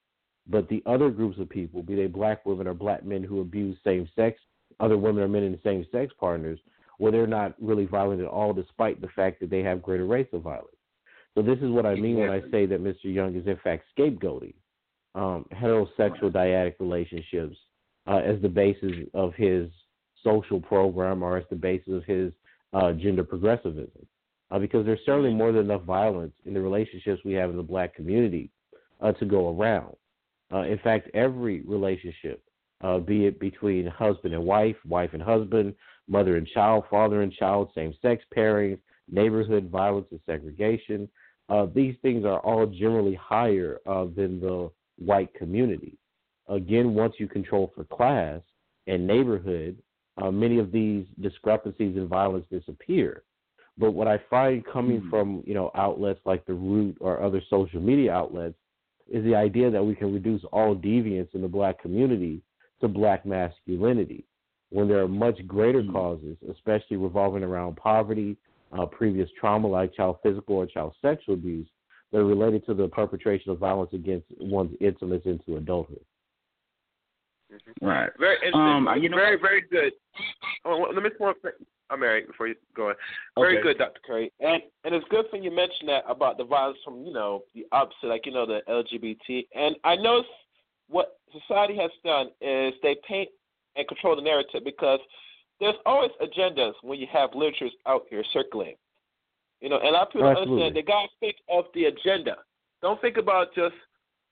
But 0.46 0.68
the 0.68 0.82
other 0.86 1.10
groups 1.10 1.38
of 1.38 1.48
people, 1.48 1.82
be 1.82 1.94
they 1.94 2.06
black 2.06 2.44
women 2.44 2.66
or 2.66 2.74
black 2.74 3.04
men 3.04 3.22
who 3.22 3.40
abuse 3.40 3.76
same 3.84 4.08
sex, 4.14 4.38
other 4.80 4.98
women 4.98 5.22
or 5.22 5.28
men 5.28 5.42
in 5.42 5.52
the 5.52 5.60
same 5.64 5.86
sex 5.90 6.12
partners, 6.18 6.58
well, 6.98 7.12
they're 7.12 7.26
not 7.26 7.54
really 7.60 7.86
violent 7.86 8.20
at 8.20 8.28
all, 8.28 8.52
despite 8.52 9.00
the 9.00 9.08
fact 9.08 9.40
that 9.40 9.50
they 9.50 9.62
have 9.62 9.82
greater 9.82 10.06
rates 10.06 10.32
of 10.32 10.42
violence. 10.42 10.68
So 11.34 11.42
this 11.42 11.58
is 11.58 11.70
what 11.70 11.86
I 11.86 11.96
mean 11.96 12.18
when 12.18 12.30
I 12.30 12.40
say 12.50 12.66
that 12.66 12.82
Mr. 12.82 13.04
Young 13.04 13.34
is 13.34 13.46
in 13.46 13.58
fact 13.64 13.84
scapegoating 13.98 14.54
um, 15.14 15.46
heterosexual 15.52 16.30
dyadic 16.30 16.74
relationships 16.78 17.56
uh, 18.06 18.18
as 18.18 18.40
the 18.42 18.48
basis 18.48 18.92
of 19.14 19.34
his 19.34 19.68
social 20.24 20.60
program 20.60 21.22
or 21.22 21.36
as 21.36 21.44
the 21.50 21.56
basis 21.56 21.92
of 21.92 22.04
his 22.04 22.32
uh, 22.72 22.92
gender 22.92 23.22
progressivism. 23.22 24.06
Uh, 24.50 24.58
because 24.58 24.84
there's 24.84 25.00
certainly 25.06 25.32
more 25.32 25.52
than 25.52 25.64
enough 25.64 25.82
violence 25.82 26.32
in 26.44 26.54
the 26.54 26.60
relationships 26.60 27.20
we 27.24 27.32
have 27.32 27.50
in 27.50 27.56
the 27.56 27.62
black 27.62 27.94
community 27.94 28.50
uh, 29.00 29.12
to 29.12 29.24
go 29.24 29.56
around. 29.58 29.96
Uh, 30.52 30.62
in 30.62 30.78
fact, 30.78 31.08
every 31.14 31.62
relationship, 31.62 32.42
uh, 32.82 32.98
be 32.98 33.26
it 33.26 33.40
between 33.40 33.86
husband 33.86 34.34
and 34.34 34.44
wife, 34.44 34.76
wife 34.86 35.10
and 35.12 35.22
husband, 35.22 35.74
mother 36.08 36.36
and 36.36 36.46
child, 36.46 36.84
father 36.90 37.22
and 37.22 37.32
child, 37.32 37.70
same 37.74 37.94
sex 38.02 38.22
pairings, 38.36 38.78
neighborhood 39.10 39.70
violence 39.70 40.06
and 40.10 40.20
segregation, 40.26 41.08
uh, 41.48 41.66
these 41.74 41.96
things 42.02 42.24
are 42.24 42.40
all 42.40 42.66
generally 42.66 43.14
higher 43.14 43.80
than 44.14 44.40
the 44.40 44.70
white 44.98 45.32
community. 45.34 45.96
Again, 46.48 46.94
once 46.94 47.14
you 47.18 47.26
control 47.26 47.72
for 47.74 47.84
class 47.84 48.40
and 48.86 49.06
neighborhood, 49.06 49.76
uh, 50.20 50.30
many 50.30 50.58
of 50.58 50.70
these 50.72 51.06
discrepancies 51.20 51.96
and 51.96 52.08
violence 52.08 52.46
disappear. 52.50 53.22
But 53.76 53.92
what 53.92 54.06
I 54.06 54.20
find 54.30 54.64
coming 54.64 55.00
mm-hmm. 55.00 55.10
from 55.10 55.42
you 55.46 55.54
know 55.54 55.70
outlets 55.74 56.20
like 56.24 56.46
the 56.46 56.54
Root 56.54 56.96
or 57.00 57.22
other 57.22 57.42
social 57.50 57.80
media 57.80 58.12
outlets 58.12 58.54
is 59.10 59.24
the 59.24 59.34
idea 59.34 59.70
that 59.70 59.84
we 59.84 59.94
can 59.94 60.14
reduce 60.14 60.42
all 60.52 60.74
deviance 60.74 61.34
in 61.34 61.42
the 61.42 61.48
black 61.48 61.80
community 61.80 62.40
to 62.80 62.88
black 62.88 63.26
masculinity, 63.26 64.24
when 64.70 64.88
there 64.88 65.00
are 65.00 65.08
much 65.08 65.44
greater 65.46 65.82
mm-hmm. 65.82 65.92
causes, 65.92 66.36
especially 66.50 66.96
revolving 66.96 67.42
around 67.42 67.76
poverty, 67.76 68.36
uh, 68.78 68.86
previous 68.86 69.28
trauma 69.38 69.66
like 69.68 69.94
child 69.94 70.16
physical 70.22 70.56
or 70.56 70.66
child 70.66 70.94
sexual 71.02 71.34
abuse, 71.34 71.66
that 72.12 72.18
are 72.18 72.24
related 72.24 72.64
to 72.66 72.74
the 72.74 72.88
perpetration 72.88 73.50
of 73.50 73.58
violence 73.58 73.90
against 73.92 74.26
one's 74.38 74.74
intimates 74.80 75.26
into 75.26 75.56
adulthood. 75.56 76.04
Mm-hmm. 77.54 77.86
Right. 77.86 78.10
Very 78.18 78.36
interesting. 78.36 78.60
Um, 78.60 78.88
you 79.00 79.08
know, 79.08 79.16
very, 79.16 79.38
very 79.40 79.62
good. 79.70 79.92
Oh, 80.64 80.86
let 80.92 81.02
me 81.02 81.10
one 81.18 81.34
thing. 81.42 81.52
I'm 81.90 82.00
married 82.00 82.26
before 82.26 82.48
you 82.48 82.54
go 82.74 82.88
on. 82.88 82.94
Very 83.38 83.58
okay. 83.58 83.62
good, 83.62 83.78
Dr. 83.78 84.00
Curry. 84.06 84.32
And 84.40 84.62
and 84.84 84.94
it's 84.94 85.04
good 85.10 85.26
for 85.30 85.36
you 85.36 85.50
mention 85.50 85.86
that 85.88 86.04
about 86.08 86.38
the 86.38 86.44
violence 86.44 86.78
from, 86.84 87.04
you 87.04 87.12
know, 87.12 87.42
the 87.54 87.66
opposite, 87.72 88.06
like, 88.06 88.26
you 88.26 88.32
know, 88.32 88.46
the 88.46 88.60
LGBT. 88.68 89.46
And 89.54 89.76
I 89.84 89.96
know 89.96 90.24
what 90.88 91.18
society 91.32 91.76
has 91.76 91.90
done 92.04 92.28
is 92.40 92.74
they 92.82 92.96
paint 93.06 93.28
and 93.76 93.86
control 93.86 94.16
the 94.16 94.22
narrative 94.22 94.62
because 94.64 95.00
there's 95.60 95.74
always 95.86 96.10
agendas 96.22 96.72
when 96.82 96.98
you 96.98 97.06
have 97.12 97.30
literatures 97.34 97.72
out 97.86 98.02
here 98.08 98.24
circulating. 98.32 98.76
You 99.60 99.68
know, 99.68 99.78
and 99.78 99.88
a 99.88 99.92
lot 99.92 100.08
of 100.08 100.12
people 100.12 100.32
don't 100.32 100.48
understand 100.48 100.76
they 100.76 100.82
gotta 100.82 101.08
think 101.20 101.36
of 101.48 101.64
the 101.74 101.86
agenda. 101.86 102.36
Don't 102.82 103.00
think 103.00 103.16
about 103.16 103.54
just 103.54 103.74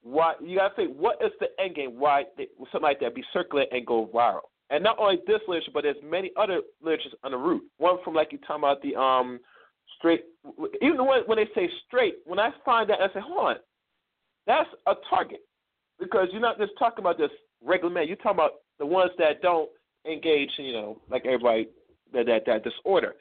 why 0.03 0.35
you 0.43 0.57
gotta 0.57 0.75
think 0.75 0.97
what 0.97 1.17
is 1.25 1.33
the 1.41 1.49
end 1.63 1.77
game? 1.77 1.99
Why 1.99 2.25
they, 2.37 2.49
something 2.73 2.83
like 2.83 3.01
that 3.01 3.15
be 3.15 3.25
circulating 3.33 3.79
and 3.79 3.87
go 3.87 4.11
viral? 4.13 4.41
And 4.71 4.83
not 4.83 4.99
only 4.99 5.19
this 5.27 5.41
literature, 5.47 5.71
but 5.73 5.83
there's 5.83 5.97
many 6.03 6.31
other 6.37 6.61
literatures 6.83 7.13
on 7.23 7.33
the 7.33 7.37
Root. 7.37 7.63
One 7.79 7.99
from 8.05 8.15
like 8.15 8.33
you 8.33 8.39
talking 8.39 8.63
about 8.63 8.83
the 8.83 8.97
um 8.97 9.39
straight. 9.99 10.25
Even 10.81 11.07
when 11.07 11.23
when 11.27 11.39
they 11.39 11.49
say 11.55 11.69
straight, 11.87 12.17
when 12.25 12.39
I 12.39 12.51
find 12.65 12.89
that, 12.91 13.01
I 13.01 13.09
say, 13.09 13.21
hold 13.21 13.49
on, 13.49 13.57
that's 14.47 14.69
a 14.87 14.95
target 15.09 15.41
because 15.99 16.29
you're 16.33 16.41
not 16.41 16.59
just 16.59 16.73
talking 16.79 17.03
about 17.03 17.19
just 17.19 17.35
regular 17.63 17.93
men. 17.93 18.09
You're 18.09 18.17
talking 18.17 18.33
about 18.33 18.53
the 18.79 18.87
ones 18.87 19.13
that 19.19 19.43
don't 19.43 19.69
engage, 20.07 20.51
you 20.59 20.73
know, 20.73 21.01
like 21.11 21.25
everybody 21.27 21.69
that 22.13 22.27
that, 22.27 22.47
that 22.47 22.65
disorder. 22.65 23.15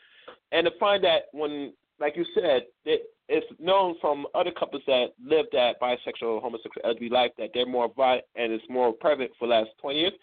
And 0.51 0.65
to 0.65 0.71
find 0.79 1.03
that 1.03 1.23
when, 1.31 1.73
like 2.01 2.17
you 2.17 2.25
said, 2.33 2.63
it, 2.83 3.03
it's 3.29 3.45
known 3.59 3.95
from 4.01 4.25
other 4.35 4.51
couples 4.51 4.81
that 4.87 5.09
live 5.23 5.45
that 5.53 5.79
bisexual, 5.79 6.41
homosexual, 6.41 6.83
LGBT 6.83 7.11
life 7.11 7.31
that 7.37 7.51
they're 7.53 7.65
more 7.65 7.89
violent 7.95 8.25
and 8.35 8.51
it's 8.51 8.63
more 8.69 8.91
prevalent 8.91 9.31
for 9.39 9.47
the 9.47 9.53
last 9.53 9.69
20 9.81 9.99
years. 9.99 10.13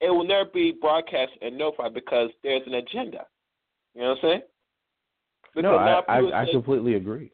It 0.00 0.10
will 0.10 0.26
never 0.26 0.46
be 0.46 0.72
broadcast 0.80 1.32
and 1.42 1.58
notified 1.58 1.94
because 1.94 2.30
there's 2.42 2.62
an 2.66 2.74
agenda. 2.74 3.26
You 3.94 4.02
know 4.02 4.08
what 4.10 4.18
I'm 4.18 4.22
saying? 4.22 4.40
Because 5.54 5.62
no, 5.62 5.76
I, 5.76 6.00
I, 6.08 6.42
I 6.42 6.46
completely 6.50 6.94
agree. 6.94 7.32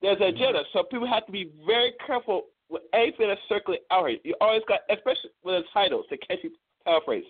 There's 0.00 0.16
an 0.20 0.34
mm-hmm. 0.34 0.36
agenda, 0.36 0.62
so 0.72 0.84
people 0.84 1.08
have 1.08 1.26
to 1.26 1.32
be 1.32 1.50
very 1.66 1.92
careful 2.06 2.44
with 2.70 2.82
anything 2.92 3.28
that's 3.28 3.40
circulating 3.48 3.84
out 3.90 4.08
here. 4.08 4.18
You 4.24 4.34
always 4.40 4.62
got, 4.68 4.80
especially 4.90 5.30
with 5.42 5.62
the 5.62 5.68
titles, 5.72 6.06
to 6.10 6.16
catchy 6.18 6.50
paraphrase, 6.84 7.24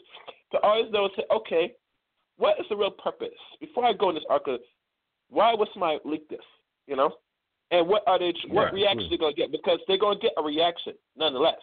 to 0.53 0.59
always 0.61 0.91
know, 0.93 1.09
say, 1.17 1.25
okay, 1.35 1.73
what 2.37 2.59
is 2.61 2.67
the 2.69 2.77
real 2.77 2.91
purpose? 2.91 3.29
Before 3.61 3.85
I 3.85 3.93
go 3.93 4.11
in 4.11 4.17
this 4.17 4.25
article, 4.29 4.59
why 5.35 5.53
would 5.55 5.69
somebody 5.73 5.99
leak 6.05 6.29
this? 6.29 6.41
You 6.87 6.97
know, 6.97 7.11
and 7.71 7.87
what 7.89 8.03
are 8.07 8.19
they? 8.19 8.33
What 8.49 8.65
right. 8.65 8.75
reaction 8.75 9.09
they 9.11 9.17
gonna 9.17 9.35
get? 9.35 9.51
Because 9.51 9.81
they're 9.87 9.99
gonna 9.99 10.19
get 10.19 10.33
a 10.39 10.43
reaction 10.43 10.95
nonetheless. 11.17 11.61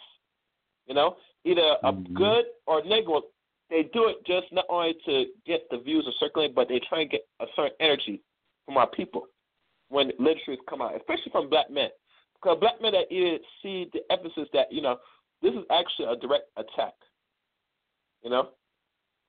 You 0.87 0.95
know, 0.95 1.15
either 1.45 1.61
a 1.83 1.91
mm-hmm. 1.91 2.13
good 2.13 2.45
or 2.67 2.83
negative. 2.83 3.23
They 3.69 3.83
do 3.93 4.07
it 4.07 4.17
just 4.27 4.51
not 4.51 4.65
only 4.67 4.95
to 5.05 5.25
get 5.47 5.61
the 5.71 5.77
views 5.77 6.05
of 6.05 6.13
circulating, 6.19 6.53
but 6.53 6.67
they 6.67 6.81
try 6.89 7.01
and 7.01 7.09
get 7.09 7.21
a 7.39 7.45
certain 7.55 7.71
energy 7.79 8.21
from 8.65 8.75
our 8.75 8.87
people 8.87 9.27
when 9.87 10.11
literature 10.19 10.57
come 10.69 10.81
out, 10.81 10.95
especially 10.97 11.31
from 11.31 11.49
black 11.49 11.71
men. 11.71 11.87
Because 12.35 12.57
black 12.59 12.81
men 12.81 12.91
that 12.91 13.09
either 13.09 13.37
see 13.63 13.89
the 13.93 14.01
emphasis 14.11 14.49
that 14.51 14.67
you 14.71 14.81
know 14.81 14.97
this 15.41 15.53
is 15.53 15.63
actually 15.71 16.11
a 16.11 16.17
direct 16.17 16.49
attack. 16.57 16.93
You 18.23 18.31
know, 18.31 18.49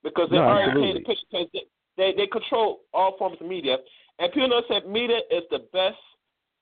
because 0.02 0.28
they 0.30 0.36
no, 0.36 0.42
already 0.42 0.80
paint 0.80 0.94
the 0.94 1.04
picture 1.04 1.26
because 1.30 1.46
they, 1.52 1.62
they 1.96 2.12
they 2.16 2.26
control 2.26 2.80
all 2.92 3.16
forms 3.18 3.36
of 3.40 3.46
media, 3.46 3.76
and 4.22 4.32
people 4.32 4.48
know 4.48 4.62
that 4.68 4.88
media 4.88 5.18
is 5.30 5.42
the 5.50 5.58
best 5.72 5.98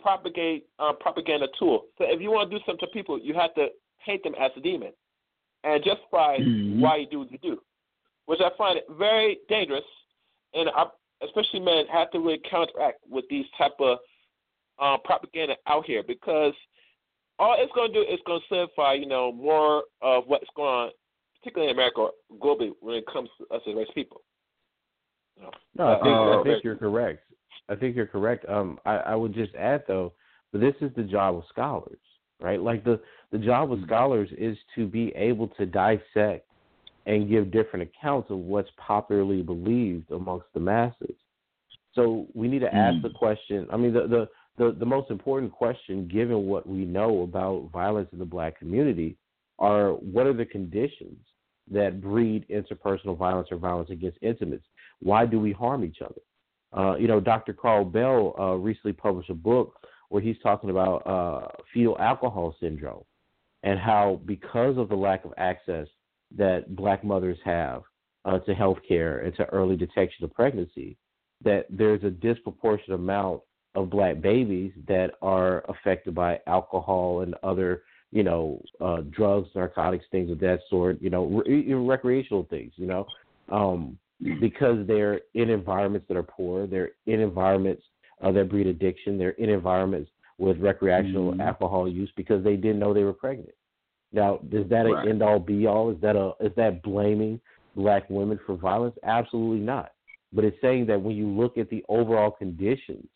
propagate 0.01 0.66
uh, 0.79 0.94
propaganda 0.94 1.46
tool. 1.59 1.85
So 1.99 2.05
if 2.09 2.20
you 2.20 2.31
want 2.31 2.51
to 2.51 2.59
do 2.59 2.64
something 2.64 2.88
to 2.88 2.92
people, 2.92 3.18
you 3.18 3.35
have 3.35 3.55
to 3.55 3.68
paint 4.05 4.23
them 4.23 4.35
as 4.40 4.51
a 4.57 4.61
demon 4.61 4.92
and 5.62 5.85
justify 5.85 6.38
mm-hmm. 6.38 6.81
why 6.81 6.96
you 6.96 7.07
do 7.07 7.18
what 7.18 7.31
you 7.31 7.37
do, 7.38 7.61
which 8.25 8.40
I 8.40 8.49
find 8.57 8.81
very 8.99 9.40
dangerous, 9.51 9.85
and 10.55 10.70
I, 10.70 10.87
especially 11.23 11.61
men 11.61 11.85
have 11.92 12.11
to 12.12 12.18
really 12.18 12.40
counteract 12.51 13.01
with 13.09 13.27
these 13.29 13.44
type 13.59 13.77
of 13.79 13.99
uh, 14.79 14.96
propaganda 15.05 15.57
out 15.66 15.85
here 15.85 16.03
because 16.03 16.55
all 17.38 17.57
it's 17.59 17.73
going 17.75 17.92
to 17.92 18.05
do 18.05 18.11
is 18.11 18.18
going 18.27 18.40
to 18.40 18.46
solidify, 18.49 18.94
you 18.94 19.07
know, 19.07 19.31
more 19.31 19.85
of 20.01 20.25
what's 20.27 20.49
going 20.57 20.68
on 20.68 20.90
particularly 21.40 21.70
in 21.70 21.77
America 21.77 22.01
or 22.01 22.12
globally, 22.40 22.73
when 22.81 22.96
it 22.96 23.05
comes 23.07 23.29
to 23.38 23.55
us 23.55 23.62
as 23.66 23.75
race 23.75 23.88
people. 23.94 24.23
No, 25.75 25.87
I 25.87 25.94
think, 25.94 26.07
uh, 26.07 26.40
I 26.40 26.42
think 26.42 26.64
you're 26.64 26.77
correct. 26.77 27.20
I 27.70 27.76
think 27.76 27.94
you're 27.94 28.06
correct. 28.06 28.48
Um, 28.48 28.78
I, 28.85 28.96
I 28.96 29.14
would 29.14 29.33
just 29.33 29.54
add 29.54 29.85
though, 29.87 30.12
but 30.52 30.61
this 30.61 30.74
is 30.80 30.90
the 30.96 31.02
job 31.02 31.37
of 31.37 31.44
scholars, 31.48 32.00
right? 32.40 32.61
Like 32.61 32.85
the 32.85 33.00
the 33.33 33.38
job 33.38 33.70
of 33.72 33.78
mm-hmm. 33.78 33.87
scholars 33.87 34.28
is 34.37 34.56
to 34.74 34.87
be 34.87 35.12
able 35.14 35.48
to 35.48 35.66
dissect 35.66 36.46
and 37.06 37.28
give 37.28 37.50
different 37.50 37.88
accounts 37.88 38.30
of 38.30 38.38
what's 38.38 38.68
popularly 38.76 39.42
believed 39.42 40.11
amongst 40.11 40.46
the 40.52 40.61
masses. 40.61 41.14
So 41.94 42.26
we 42.35 42.48
need 42.48 42.61
to 42.61 42.74
ask 42.74 42.96
mm. 42.96 43.02
the 43.02 43.11
question. 43.11 43.66
I 43.72 43.76
mean, 43.76 43.92
the, 43.92 44.06
the 44.06 44.28
the 44.59 44.76
the 44.78 44.87
most 44.87 45.11
important 45.11 45.52
question, 45.52 46.09
given 46.09 46.46
what 46.46 46.66
we 46.66 46.85
know 46.85 47.22
about 47.22 47.70
violence 47.72 48.09
in 48.12 48.18
the 48.18 48.24
black 48.24 48.59
community, 48.59 49.16
are 49.59 49.92
what 49.92 50.26
are 50.26 50.33
the 50.33 50.44
conditions 50.44 51.18
that 51.70 52.00
breed 52.00 52.46
interpersonal 52.48 53.16
violence 53.16 53.48
or 53.50 53.56
violence 53.56 53.90
against 53.90 54.18
intimates? 54.22 54.66
Why 55.00 55.24
do 55.24 55.38
we 55.38 55.52
harm 55.52 55.85
each 55.85 55.98
other? 56.04 56.20
Uh, 56.76 56.96
you 56.96 57.09
know, 57.09 57.20
Dr. 57.20 57.52
Carl 57.52 57.85
Bell 57.85 58.35
uh, 58.38 58.54
recently 58.54 58.92
published 58.92 59.30
a 59.30 59.35
book 59.35 59.74
where 60.09 60.22
he's 60.22 60.37
talking 60.42 60.70
about 60.70 60.98
uh, 61.06 61.48
fetal 61.72 61.98
alcohol 61.98 62.54
syndrome 62.61 63.04
and 63.62 63.78
how, 63.78 64.20
because 64.24 64.78
of 64.78 64.88
the 64.88 64.94
lack 64.94 65.24
of 65.24 65.33
access 65.37 65.87
that 66.37 66.76
black 66.76 67.04
mothers 67.04 67.38
have 67.44 67.83
uh, 68.24 68.38
to 68.40 68.54
health 68.54 68.78
care 68.87 69.18
and 69.20 69.35
to 69.37 69.44
early 69.46 69.76
detection 69.76 70.24
of 70.24 70.33
pregnancy, 70.33 70.96
that 71.42 71.66
there's 71.70 72.02
a 72.04 72.11
disproportionate 72.11 72.98
amount 72.98 73.40
of 73.74 73.90
black 73.90 74.20
babies 74.20 74.72
that 74.87 75.12
are 75.22 75.64
affected 75.68 76.14
by 76.14 76.38
alcohol 76.46 77.20
and 77.22 77.35
other 77.42 77.83
you 78.12 78.22
know, 78.24 78.61
uh, 78.80 79.02
drugs, 79.11 79.48
narcotics, 79.54 80.04
things 80.11 80.30
of 80.30 80.40
that 80.40 80.61
sort, 80.68 81.00
you 81.00 81.11
know, 81.11 81.26
re- 81.26 81.72
recreational 81.72 82.46
things, 82.50 82.72
you 82.76 82.87
know, 82.87 83.06
um, 83.50 83.96
because 84.40 84.87
they're 84.87 85.20
in 85.35 85.50
environments 85.50 86.06
that 86.09 86.16
are 86.16 86.22
poor, 86.22 86.66
they're 86.66 86.90
in 87.06 87.20
environments 87.20 87.83
uh, 88.22 88.30
that 88.33 88.50
breed 88.50 88.66
addiction, 88.66 89.18
they're 89.18 89.30
in 89.30 89.48
environments 89.48 90.11
with 90.38 90.59
recreational 90.59 91.33
mm-hmm. 91.33 91.40
alcohol 91.40 91.88
use 91.88 92.11
because 92.16 92.42
they 92.42 92.56
didn't 92.56 92.78
know 92.78 92.94
they 92.94 93.04
were 93.04 93.12
pregnant. 93.12 93.54
Now, 94.12 94.40
is 94.50 94.68
that 94.70 94.83
right. 94.83 95.04
an 95.04 95.11
end 95.11 95.22
all 95.22 95.38
be 95.38 95.66
all? 95.66 95.90
Is 95.90 96.00
that 96.00 96.16
a 96.16 96.33
is 96.40 96.52
that 96.56 96.83
blaming 96.83 97.40
black 97.76 98.09
women 98.11 98.40
for 98.44 98.56
violence? 98.56 98.96
Absolutely 99.04 99.64
not. 99.64 99.92
But 100.33 100.44
it's 100.44 100.61
saying 100.61 100.87
that 100.87 101.00
when 101.00 101.16
you 101.16 101.28
look 101.28 101.59
at 101.59 101.70
the 101.70 101.85
overall 101.88 102.30
conditions 102.30 103.06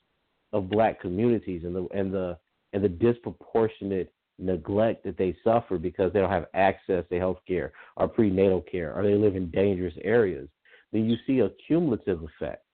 of 0.52 0.70
black 0.70 1.00
communities 1.00 1.62
and 1.64 1.74
the 1.74 1.88
and 1.92 2.12
the 2.12 2.38
and 2.72 2.82
the 2.82 2.88
disproportionate 2.88 4.12
neglect 4.38 5.04
that 5.04 5.16
they 5.16 5.36
suffer 5.44 5.78
because 5.78 6.12
they 6.12 6.20
don't 6.20 6.30
have 6.30 6.46
access 6.54 7.04
to 7.08 7.18
health 7.18 7.38
care 7.46 7.72
or 7.96 8.08
prenatal 8.08 8.60
care 8.60 8.92
or 8.94 9.02
they 9.02 9.14
live 9.14 9.36
in 9.36 9.50
dangerous 9.50 9.94
areas, 10.02 10.48
then 10.94 11.10
you 11.10 11.16
see 11.26 11.40
a 11.40 11.50
cumulative 11.66 12.22
effect 12.22 12.64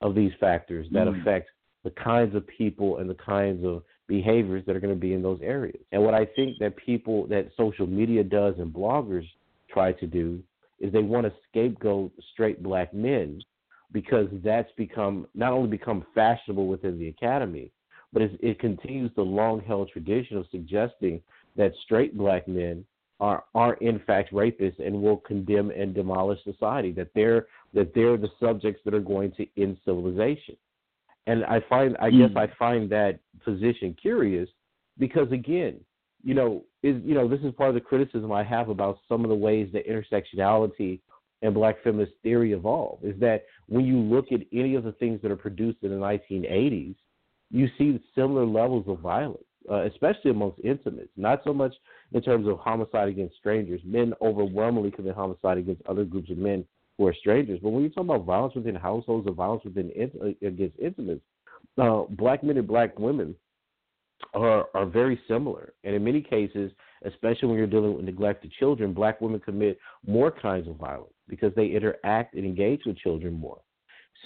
of 0.00 0.14
these 0.14 0.32
factors 0.40 0.86
that 0.92 1.06
mm. 1.06 1.20
affect 1.20 1.50
the 1.84 1.90
kinds 1.90 2.34
of 2.34 2.44
people 2.46 2.98
and 2.98 3.08
the 3.08 3.14
kinds 3.14 3.64
of 3.64 3.82
behaviors 4.08 4.64
that 4.66 4.74
are 4.74 4.80
going 4.80 4.94
to 4.94 4.98
be 4.98 5.12
in 5.12 5.22
those 5.22 5.38
areas. 5.42 5.78
And 5.92 6.02
what 6.02 6.14
I 6.14 6.24
think 6.24 6.58
that 6.58 6.74
people 6.76 7.26
that 7.28 7.50
social 7.56 7.86
media 7.86 8.24
does 8.24 8.54
and 8.58 8.72
bloggers 8.72 9.26
try 9.70 9.92
to 9.92 10.06
do 10.06 10.42
is 10.80 10.92
they 10.92 11.02
want 11.02 11.26
to 11.26 11.32
scapegoat 11.48 12.12
straight 12.32 12.62
black 12.62 12.94
men 12.94 13.40
because 13.92 14.26
that's 14.42 14.70
become 14.76 15.26
not 15.34 15.52
only 15.52 15.68
become 15.68 16.04
fashionable 16.14 16.66
within 16.66 16.98
the 16.98 17.08
academy, 17.08 17.70
but 18.12 18.22
it 18.22 18.58
continues 18.58 19.10
the 19.16 19.22
long 19.22 19.60
held 19.60 19.90
tradition 19.90 20.38
of 20.38 20.46
suggesting 20.50 21.20
that 21.56 21.72
straight 21.84 22.16
black 22.16 22.48
men 22.48 22.84
are 23.20 23.44
are 23.54 23.74
in 23.74 23.98
fact 24.00 24.32
rapists 24.32 24.84
and 24.84 25.00
will 25.00 25.16
condemn 25.18 25.70
and 25.70 25.94
demolish 25.94 26.38
society 26.44 26.92
that 26.92 27.08
they're 27.14 27.46
that 27.72 27.94
they're 27.94 28.16
the 28.16 28.28
subjects 28.40 28.80
that 28.84 28.94
are 28.94 29.00
going 29.00 29.32
to 29.32 29.46
end 29.56 29.76
civilization 29.84 30.56
and 31.26 31.44
i 31.44 31.60
find 31.68 31.96
i 32.00 32.10
guess 32.10 32.30
hmm. 32.30 32.38
i 32.38 32.46
find 32.58 32.90
that 32.90 33.18
position 33.44 33.96
curious 34.00 34.48
because 34.98 35.30
again 35.32 35.80
you 36.22 36.34
know 36.34 36.62
is 36.82 37.00
you 37.04 37.14
know 37.14 37.26
this 37.26 37.40
is 37.40 37.52
part 37.54 37.70
of 37.70 37.74
the 37.74 37.80
criticism 37.80 38.30
i 38.32 38.44
have 38.44 38.68
about 38.68 38.98
some 39.08 39.24
of 39.24 39.30
the 39.30 39.36
ways 39.36 39.68
that 39.72 39.86
intersectionality 39.88 41.00
and 41.42 41.54
black 41.54 41.76
feminist 41.82 42.12
theory 42.22 42.52
evolved 42.52 43.04
is 43.04 43.18
that 43.20 43.44
when 43.66 43.84
you 43.84 43.98
look 43.98 44.32
at 44.32 44.40
any 44.52 44.74
of 44.74 44.84
the 44.84 44.92
things 44.92 45.20
that 45.22 45.30
are 45.30 45.36
produced 45.36 45.78
in 45.82 45.90
the 45.90 45.96
1980s 45.96 46.96
you 47.50 47.68
see 47.78 48.00
similar 48.14 48.44
levels 48.44 48.84
of 48.88 48.98
violence, 49.00 49.44
uh, 49.70 49.84
especially 49.84 50.30
amongst 50.30 50.60
intimates. 50.64 51.10
Not 51.16 51.42
so 51.44 51.52
much 51.52 51.74
in 52.12 52.22
terms 52.22 52.46
of 52.48 52.58
homicide 52.58 53.08
against 53.08 53.36
strangers. 53.36 53.80
Men 53.84 54.14
overwhelmingly 54.20 54.90
commit 54.90 55.14
homicide 55.14 55.58
against 55.58 55.82
other 55.86 56.04
groups 56.04 56.30
of 56.30 56.38
men 56.38 56.64
who 56.98 57.06
are 57.06 57.14
strangers. 57.14 57.60
But 57.62 57.70
when 57.70 57.82
you 57.82 57.90
talk 57.90 58.04
about 58.04 58.24
violence 58.24 58.54
within 58.54 58.74
households 58.74 59.26
or 59.26 59.32
violence 59.32 59.64
within 59.64 59.90
uh, 60.22 60.46
against 60.46 60.78
intimates, 60.78 61.22
uh, 61.78 62.02
black 62.10 62.42
men 62.42 62.56
and 62.56 62.66
black 62.66 62.98
women 62.98 63.34
are 64.34 64.66
are 64.74 64.86
very 64.86 65.20
similar. 65.28 65.74
And 65.84 65.94
in 65.94 66.04
many 66.04 66.22
cases, 66.22 66.72
especially 67.04 67.48
when 67.48 67.58
you're 67.58 67.66
dealing 67.66 67.94
with 67.94 68.04
neglected 68.04 68.52
children, 68.52 68.92
black 68.92 69.20
women 69.20 69.40
commit 69.40 69.78
more 70.06 70.30
kinds 70.30 70.68
of 70.68 70.76
violence 70.76 71.12
because 71.28 71.52
they 71.54 71.66
interact 71.66 72.34
and 72.34 72.44
engage 72.44 72.82
with 72.86 72.96
children 72.98 73.34
more. 73.34 73.60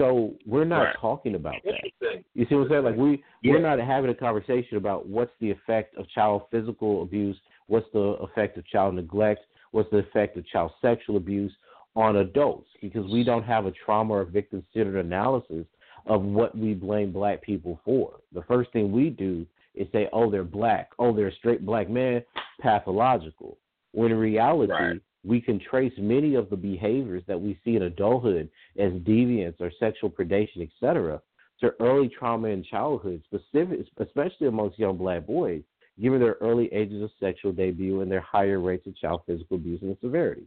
So 0.01 0.35
we're 0.47 0.65
not 0.65 0.81
right. 0.81 0.97
talking 0.99 1.35
about 1.35 1.57
that. 1.65 2.23
You 2.33 2.47
see 2.49 2.55
what 2.55 2.63
I'm 2.63 2.69
saying? 2.71 2.85
Like 2.85 2.97
we 2.97 3.23
yeah. 3.43 3.53
we're 3.53 3.61
not 3.61 3.79
having 3.79 4.11
a 4.11 4.15
conversation 4.15 4.79
about 4.79 5.07
what's 5.07 5.33
the 5.41 5.51
effect 5.51 5.95
of 5.99 6.09
child 6.09 6.43
physical 6.51 7.03
abuse, 7.03 7.37
what's 7.67 7.87
the 7.93 8.17
effect 8.23 8.57
of 8.57 8.67
child 8.67 8.95
neglect, 8.95 9.43
what's 9.73 9.91
the 9.91 9.99
effect 9.99 10.39
of 10.39 10.47
child 10.47 10.71
sexual 10.81 11.19
abuse 11.19 11.53
on 11.97 12.17
adults 12.17 12.69
because 12.81 13.05
we 13.11 13.23
don't 13.23 13.43
have 13.43 13.67
a 13.67 13.73
trauma 13.73 14.15
or 14.15 14.25
victim 14.25 14.65
centered 14.73 15.05
analysis 15.05 15.67
of 16.07 16.23
what 16.23 16.57
we 16.57 16.73
blame 16.73 17.13
black 17.13 17.43
people 17.43 17.79
for. 17.85 18.21
The 18.33 18.43
first 18.43 18.73
thing 18.73 18.91
we 18.93 19.11
do 19.11 19.47
is 19.75 19.87
say, 19.93 20.09
oh, 20.15 20.31
they're 20.31 20.45
black. 20.45 20.91
Oh, 20.99 21.15
they're 21.15 21.29
a 21.29 21.35
straight 21.35 21.67
black 21.67 21.91
man, 21.91 22.23
pathological. 22.61 23.59
When 23.93 24.13
in 24.13 24.17
reality, 24.17 24.73
right. 24.73 25.01
We 25.25 25.41
can 25.41 25.61
trace 25.61 25.93
many 25.99 26.35
of 26.35 26.49
the 26.51 26.57
behaviors 26.57 27.23
that 27.27 27.41
we 27.41 27.59
see 27.65 27.77
in 27.77 27.83
adulthood 27.83 28.49
as 28.79 28.93
deviance 28.93 29.61
or 29.61 29.71
sexual 29.79 30.11
predation, 30.11 30.63
etc., 30.63 31.21
to 31.61 31.75
early 31.81 32.09
trauma 32.09 32.49
in 32.49 32.65
childhood, 32.65 33.23
specific, 33.27 33.87
especially 33.99 34.47
amongst 34.47 34.79
young 34.79 34.97
black 34.97 35.27
boys, 35.27 35.63
given 36.01 36.19
their 36.19 36.37
early 36.41 36.73
ages 36.73 37.03
of 37.03 37.11
sexual 37.21 37.53
debut 37.53 38.01
and 38.01 38.11
their 38.11 38.23
higher 38.23 38.61
rates 38.61 38.87
of 38.87 38.97
child 38.97 39.21
physical 39.27 39.57
abuse 39.57 39.83
and 39.83 39.97
severity. 40.01 40.47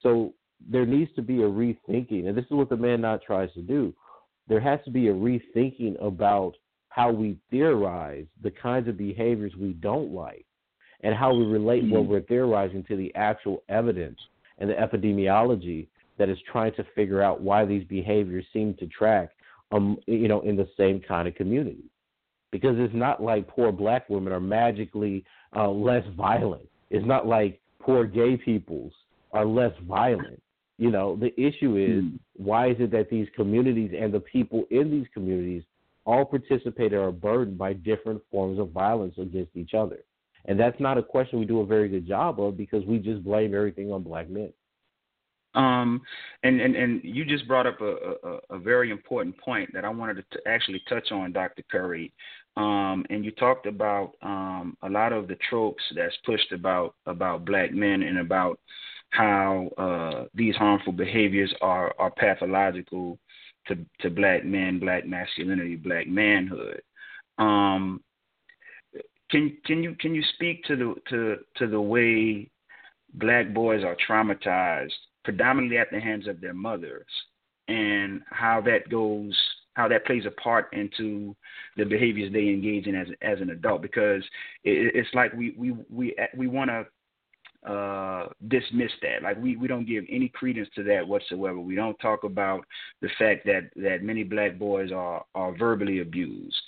So 0.00 0.34
there 0.68 0.86
needs 0.86 1.12
to 1.14 1.22
be 1.22 1.42
a 1.42 1.48
rethinking, 1.48 2.26
and 2.26 2.36
this 2.36 2.44
is 2.44 2.50
what 2.50 2.70
the 2.70 2.76
man 2.76 3.00
not 3.00 3.22
tries 3.22 3.52
to 3.54 3.62
do. 3.62 3.94
There 4.48 4.60
has 4.60 4.80
to 4.84 4.90
be 4.90 5.08
a 5.08 5.14
rethinking 5.14 6.04
about 6.04 6.54
how 6.88 7.12
we 7.12 7.38
theorize 7.50 8.26
the 8.42 8.50
kinds 8.50 8.88
of 8.88 8.98
behaviors 8.98 9.54
we 9.56 9.74
don't 9.74 10.12
like 10.12 10.44
and 11.02 11.14
how 11.14 11.34
we 11.34 11.44
relate 11.44 11.84
mm-hmm. 11.84 11.94
what 11.94 12.06
we're 12.06 12.20
theorizing 12.22 12.84
to 12.84 12.96
the 12.96 13.14
actual 13.14 13.62
evidence 13.68 14.18
and 14.58 14.70
the 14.70 14.74
epidemiology 14.74 15.86
that 16.18 16.28
is 16.28 16.38
trying 16.50 16.72
to 16.74 16.84
figure 16.94 17.22
out 17.22 17.40
why 17.40 17.64
these 17.64 17.84
behaviors 17.84 18.44
seem 18.52 18.74
to 18.74 18.86
track 18.86 19.30
um 19.72 19.98
you 20.06 20.28
know 20.28 20.40
in 20.40 20.56
the 20.56 20.68
same 20.76 21.00
kind 21.00 21.26
of 21.26 21.34
community 21.34 21.84
because 22.50 22.76
it's 22.78 22.94
not 22.94 23.22
like 23.22 23.48
poor 23.48 23.72
black 23.72 24.08
women 24.08 24.32
are 24.32 24.40
magically 24.40 25.24
uh, 25.56 25.68
less 25.68 26.04
violent 26.16 26.68
it's 26.90 27.06
not 27.06 27.26
like 27.26 27.60
poor 27.80 28.04
gay 28.04 28.36
peoples 28.36 28.92
are 29.32 29.46
less 29.46 29.72
violent 29.88 30.40
you 30.78 30.90
know 30.90 31.16
the 31.16 31.32
issue 31.40 31.76
is 31.76 32.04
mm. 32.04 32.18
why 32.36 32.68
is 32.68 32.76
it 32.78 32.90
that 32.90 33.08
these 33.10 33.26
communities 33.34 33.92
and 33.98 34.12
the 34.12 34.20
people 34.20 34.64
in 34.70 34.90
these 34.90 35.06
communities 35.14 35.62
all 36.04 36.24
participate 36.24 36.92
or 36.92 37.08
are 37.08 37.12
burdened 37.12 37.58
by 37.58 37.72
different 37.72 38.20
forms 38.30 38.58
of 38.58 38.70
violence 38.70 39.14
against 39.18 39.56
each 39.56 39.74
other. 39.74 39.98
And 40.46 40.58
that's 40.58 40.78
not 40.80 40.98
a 40.98 41.02
question 41.02 41.38
we 41.38 41.44
do 41.44 41.60
a 41.60 41.66
very 41.66 41.88
good 41.88 42.06
job 42.06 42.40
of 42.40 42.56
because 42.56 42.84
we 42.84 42.98
just 42.98 43.22
blame 43.22 43.54
everything 43.54 43.92
on 43.92 44.02
black 44.02 44.28
men. 44.28 44.52
Um, 45.54 46.00
and, 46.42 46.60
and, 46.60 46.74
and 46.74 47.00
you 47.04 47.24
just 47.24 47.46
brought 47.46 47.66
up 47.66 47.80
a, 47.80 47.94
a, 48.24 48.56
a 48.56 48.58
very 48.58 48.90
important 48.90 49.36
point 49.38 49.70
that 49.74 49.84
I 49.84 49.88
wanted 49.90 50.24
to 50.30 50.38
actually 50.46 50.82
touch 50.88 51.12
on, 51.12 51.32
Dr. 51.32 51.62
Curry. 51.70 52.12
Um, 52.56 53.04
and 53.10 53.24
you 53.24 53.30
talked 53.32 53.66
about 53.66 54.12
um, 54.22 54.76
a 54.82 54.88
lot 54.88 55.12
of 55.12 55.28
the 55.28 55.36
tropes 55.48 55.82
that's 55.94 56.16
pushed 56.24 56.52
about 56.52 56.94
about 57.06 57.44
black 57.44 57.72
men 57.72 58.02
and 58.02 58.18
about 58.18 58.58
how 59.10 59.68
uh, 59.78 60.26
these 60.34 60.54
harmful 60.56 60.92
behaviors 60.92 61.52
are, 61.60 61.94
are 61.98 62.10
pathological 62.10 63.18
to 63.68 63.78
to 64.00 64.10
black 64.10 64.44
men, 64.44 64.78
black 64.78 65.06
masculinity, 65.06 65.76
black 65.76 66.06
manhood. 66.06 66.82
Um, 67.38 68.02
can 69.32 69.56
can 69.64 69.82
you 69.82 69.96
can 69.98 70.14
you 70.14 70.22
speak 70.34 70.62
to 70.64 70.76
the 70.76 70.94
to 71.08 71.36
to 71.56 71.66
the 71.66 71.80
way 71.80 72.48
black 73.14 73.52
boys 73.52 73.82
are 73.82 73.96
traumatized 74.08 74.92
predominantly 75.24 75.78
at 75.78 75.90
the 75.90 75.98
hands 75.98 76.28
of 76.28 76.40
their 76.40 76.54
mothers 76.54 77.06
and 77.68 78.22
how 78.30 78.60
that 78.60 78.88
goes 78.88 79.36
how 79.74 79.88
that 79.88 80.04
plays 80.04 80.26
a 80.26 80.30
part 80.42 80.68
into 80.72 81.34
the 81.76 81.84
behaviors 81.84 82.32
they 82.32 82.48
engage 82.48 82.86
in 82.86 82.94
as 82.94 83.08
as 83.22 83.40
an 83.40 83.50
adult 83.50 83.82
because 83.82 84.22
it, 84.64 84.92
it's 84.94 85.14
like 85.14 85.32
we 85.32 85.54
we 85.56 85.74
we 85.90 86.14
we 86.36 86.46
want 86.46 86.70
to 86.70 86.86
uh, 87.64 88.26
dismiss 88.48 88.90
that. 89.02 89.22
Like 89.22 89.40
we, 89.40 89.56
we 89.56 89.68
don't 89.68 89.86
give 89.86 90.04
any 90.10 90.28
credence 90.28 90.68
to 90.74 90.82
that 90.82 91.06
whatsoever. 91.06 91.60
We 91.60 91.76
don't 91.76 91.96
talk 92.00 92.24
about 92.24 92.64
the 93.00 93.08
fact 93.20 93.46
that, 93.46 93.70
that 93.76 94.02
many 94.02 94.24
black 94.24 94.58
boys 94.58 94.90
are, 94.90 95.24
are 95.36 95.56
verbally 95.56 96.00
abused. 96.00 96.60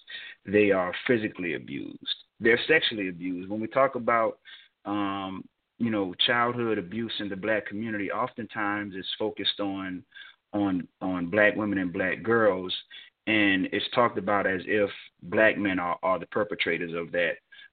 They 0.46 0.70
are 0.70 0.94
physically 1.09 1.55
abused. 1.55 2.23
They're 2.40 2.61
sexually 2.66 3.09
abused. 3.09 3.49
When 3.49 3.61
we 3.61 3.66
talk 3.68 3.94
about 3.94 4.38
um, 4.85 5.44
you 5.79 5.90
know, 5.90 6.14
childhood 6.27 6.79
abuse 6.79 7.12
in 7.18 7.29
the 7.29 7.37
black 7.37 7.66
community, 7.66 8.11
oftentimes 8.11 8.94
it's 8.97 9.09
focused 9.18 9.61
on 9.61 10.05
on 10.53 10.87
on 11.01 11.31
black 11.31 11.57
women 11.57 11.79
and 11.79 11.92
black 11.92 12.23
girls 12.23 12.73
and 13.27 13.68
it's 13.73 13.87
talked 13.94 14.18
about 14.18 14.47
as 14.47 14.61
if 14.66 14.90
black 15.23 15.57
men 15.57 15.79
are, 15.79 15.99
are 16.03 16.18
the 16.18 16.27
perpetrators 16.27 16.92
of 16.94 17.11
that 17.12 17.33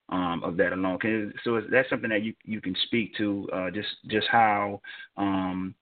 um, 0.10 0.44
of 0.44 0.58
that 0.58 0.74
alone. 0.74 1.00
So 1.44 1.62
that's 1.72 1.90
something 1.90 2.10
that 2.10 2.24
you 2.24 2.34
you 2.44 2.62
can 2.62 2.76
speak 2.86 3.16
to 3.18 3.48
uh, 3.54 3.72
just 3.72 3.90
just 4.08 4.28
how 4.30 4.82
um, 5.18 5.76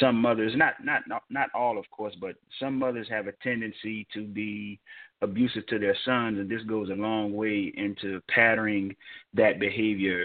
some 0.00 0.16
mothers, 0.16 0.52
not, 0.56 0.74
not 0.82 1.02
not 1.06 1.22
not 1.30 1.48
all, 1.54 1.78
of 1.78 1.88
course, 1.90 2.14
but 2.20 2.36
some 2.58 2.78
mothers 2.78 3.08
have 3.10 3.26
a 3.26 3.32
tendency 3.42 4.06
to 4.14 4.24
be 4.26 4.80
abusive 5.22 5.66
to 5.68 5.78
their 5.78 5.96
sons, 6.04 6.38
and 6.38 6.50
this 6.50 6.62
goes 6.62 6.90
a 6.90 6.94
long 6.94 7.32
way 7.32 7.72
into 7.76 8.20
patterning 8.28 8.94
that 9.34 9.58
behavior 9.60 10.24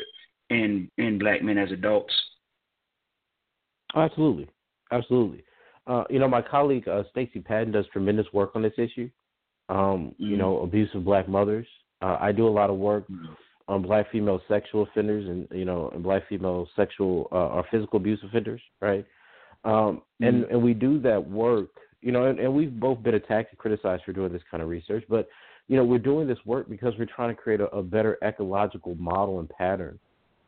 in 0.50 0.90
in 0.98 1.18
black 1.18 1.44
men 1.44 1.58
as 1.58 1.72
adults. 1.72 2.14
Absolutely, 3.96 4.48
absolutely. 4.92 5.44
Uh, 5.86 6.04
you 6.10 6.20
know, 6.20 6.28
my 6.28 6.42
colleague 6.42 6.88
uh, 6.88 7.04
Stacey 7.12 7.40
Patton 7.40 7.72
does 7.72 7.86
tremendous 7.94 8.28
work 8.34 8.52
on 8.56 8.62
this 8.62 8.74
issue. 8.78 9.10
Um, 9.70 9.78
mm-hmm. 9.78 10.24
You 10.24 10.38
know, 10.38 10.60
abusive 10.60 11.06
black 11.06 11.30
mothers. 11.30 11.68
Uh, 12.02 12.18
I 12.20 12.32
do 12.32 12.48
a 12.48 12.50
lot 12.50 12.70
of 12.70 12.78
work 12.78 13.06
on 13.68 13.82
black 13.82 14.12
female 14.12 14.42
sexual 14.48 14.84
offenders 14.84 15.28
and 15.28 15.48
you 15.52 15.66
know 15.66 15.90
and 15.94 16.04
black 16.04 16.28
female 16.30 16.68
sexual 16.76 17.28
uh, 17.32 17.48
or 17.48 17.66
physical 17.72 17.98
abuse 17.98 18.20
offenders, 18.24 18.62
right? 18.82 19.06
Um, 19.64 20.02
and 20.22 20.44
mm-hmm. 20.44 20.54
and 20.54 20.64
we 20.64 20.74
do 20.74 21.00
that 21.02 21.30
work, 21.30 21.70
you 22.08 22.14
know, 22.14 22.24
and, 22.24 22.40
and 22.40 22.54
we've 22.54 22.80
both 22.80 23.04
been 23.04 23.16
attacked 23.16 23.52
and 23.52 23.60
criticized 23.60 24.04
for 24.06 24.14
doing 24.14 24.32
this 24.32 24.42
kind 24.50 24.64
of 24.64 24.70
research, 24.70 25.04
but 25.10 25.28
you 25.68 25.76
know 25.76 25.84
we're 25.84 26.00
doing 26.00 26.26
this 26.26 26.38
work 26.46 26.70
because 26.70 26.94
we're 26.98 27.06
trying 27.06 27.36
to 27.36 27.42
create 27.42 27.60
a, 27.60 27.66
a 27.76 27.84
better 27.84 28.18
ecological 28.24 28.96
model 28.96 29.40
and 29.40 29.50
pattern 29.50 30.00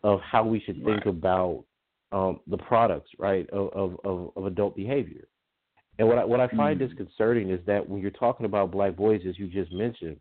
of 0.05 0.21
how 0.21 0.45
we 0.45 0.61
should 0.61 0.77
think 0.85 1.03
right. 1.03 1.07
about 1.07 1.65
um, 2.13 2.39
the 2.47 2.55
products, 2.55 3.09
right, 3.19 3.49
of, 3.49 3.97
of, 4.05 4.31
of 4.37 4.45
adult 4.45 4.73
behavior. 4.73 5.27
And 5.97 6.07
what 6.07 6.17
I, 6.17 6.23
what 6.23 6.39
I 6.39 6.47
find 6.55 6.79
mm-hmm. 6.79 6.95
disconcerting 6.95 7.49
is 7.49 7.59
that 7.65 7.89
when 7.89 8.01
you're 8.01 8.11
talking 8.11 8.45
about 8.45 8.71
black 8.71 8.95
boys, 8.95 9.19
as 9.27 9.37
you 9.37 9.47
just 9.47 9.73
mentioned, 9.73 10.15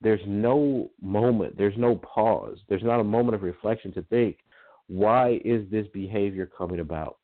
there's 0.00 0.20
no 0.24 0.88
moment, 1.02 1.58
there's 1.58 1.76
no 1.76 1.96
pause, 1.96 2.58
there's 2.68 2.84
not 2.84 3.00
a 3.00 3.04
moment 3.04 3.34
of 3.34 3.42
reflection 3.42 3.92
to 3.94 4.02
think, 4.02 4.36
why 4.86 5.40
is 5.44 5.68
this 5.68 5.88
behavior 5.92 6.48
coming 6.56 6.78
about? 6.78 7.16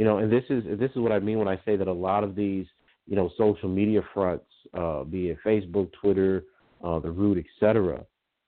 You 0.00 0.06
know, 0.06 0.16
and 0.16 0.32
this 0.32 0.44
is 0.48 0.64
this 0.78 0.90
is 0.92 0.96
what 0.96 1.12
I 1.12 1.18
mean 1.18 1.38
when 1.38 1.46
I 1.46 1.60
say 1.66 1.76
that 1.76 1.86
a 1.86 1.92
lot 1.92 2.24
of 2.24 2.34
these, 2.34 2.64
you 3.06 3.16
know, 3.16 3.30
social 3.36 3.68
media 3.68 4.00
fronts, 4.14 4.46
uh, 4.72 5.04
be 5.04 5.28
it 5.28 5.36
Facebook, 5.44 5.92
Twitter, 5.92 6.44
uh, 6.82 7.00
the 7.00 7.10
Root, 7.10 7.36
etc., 7.36 8.02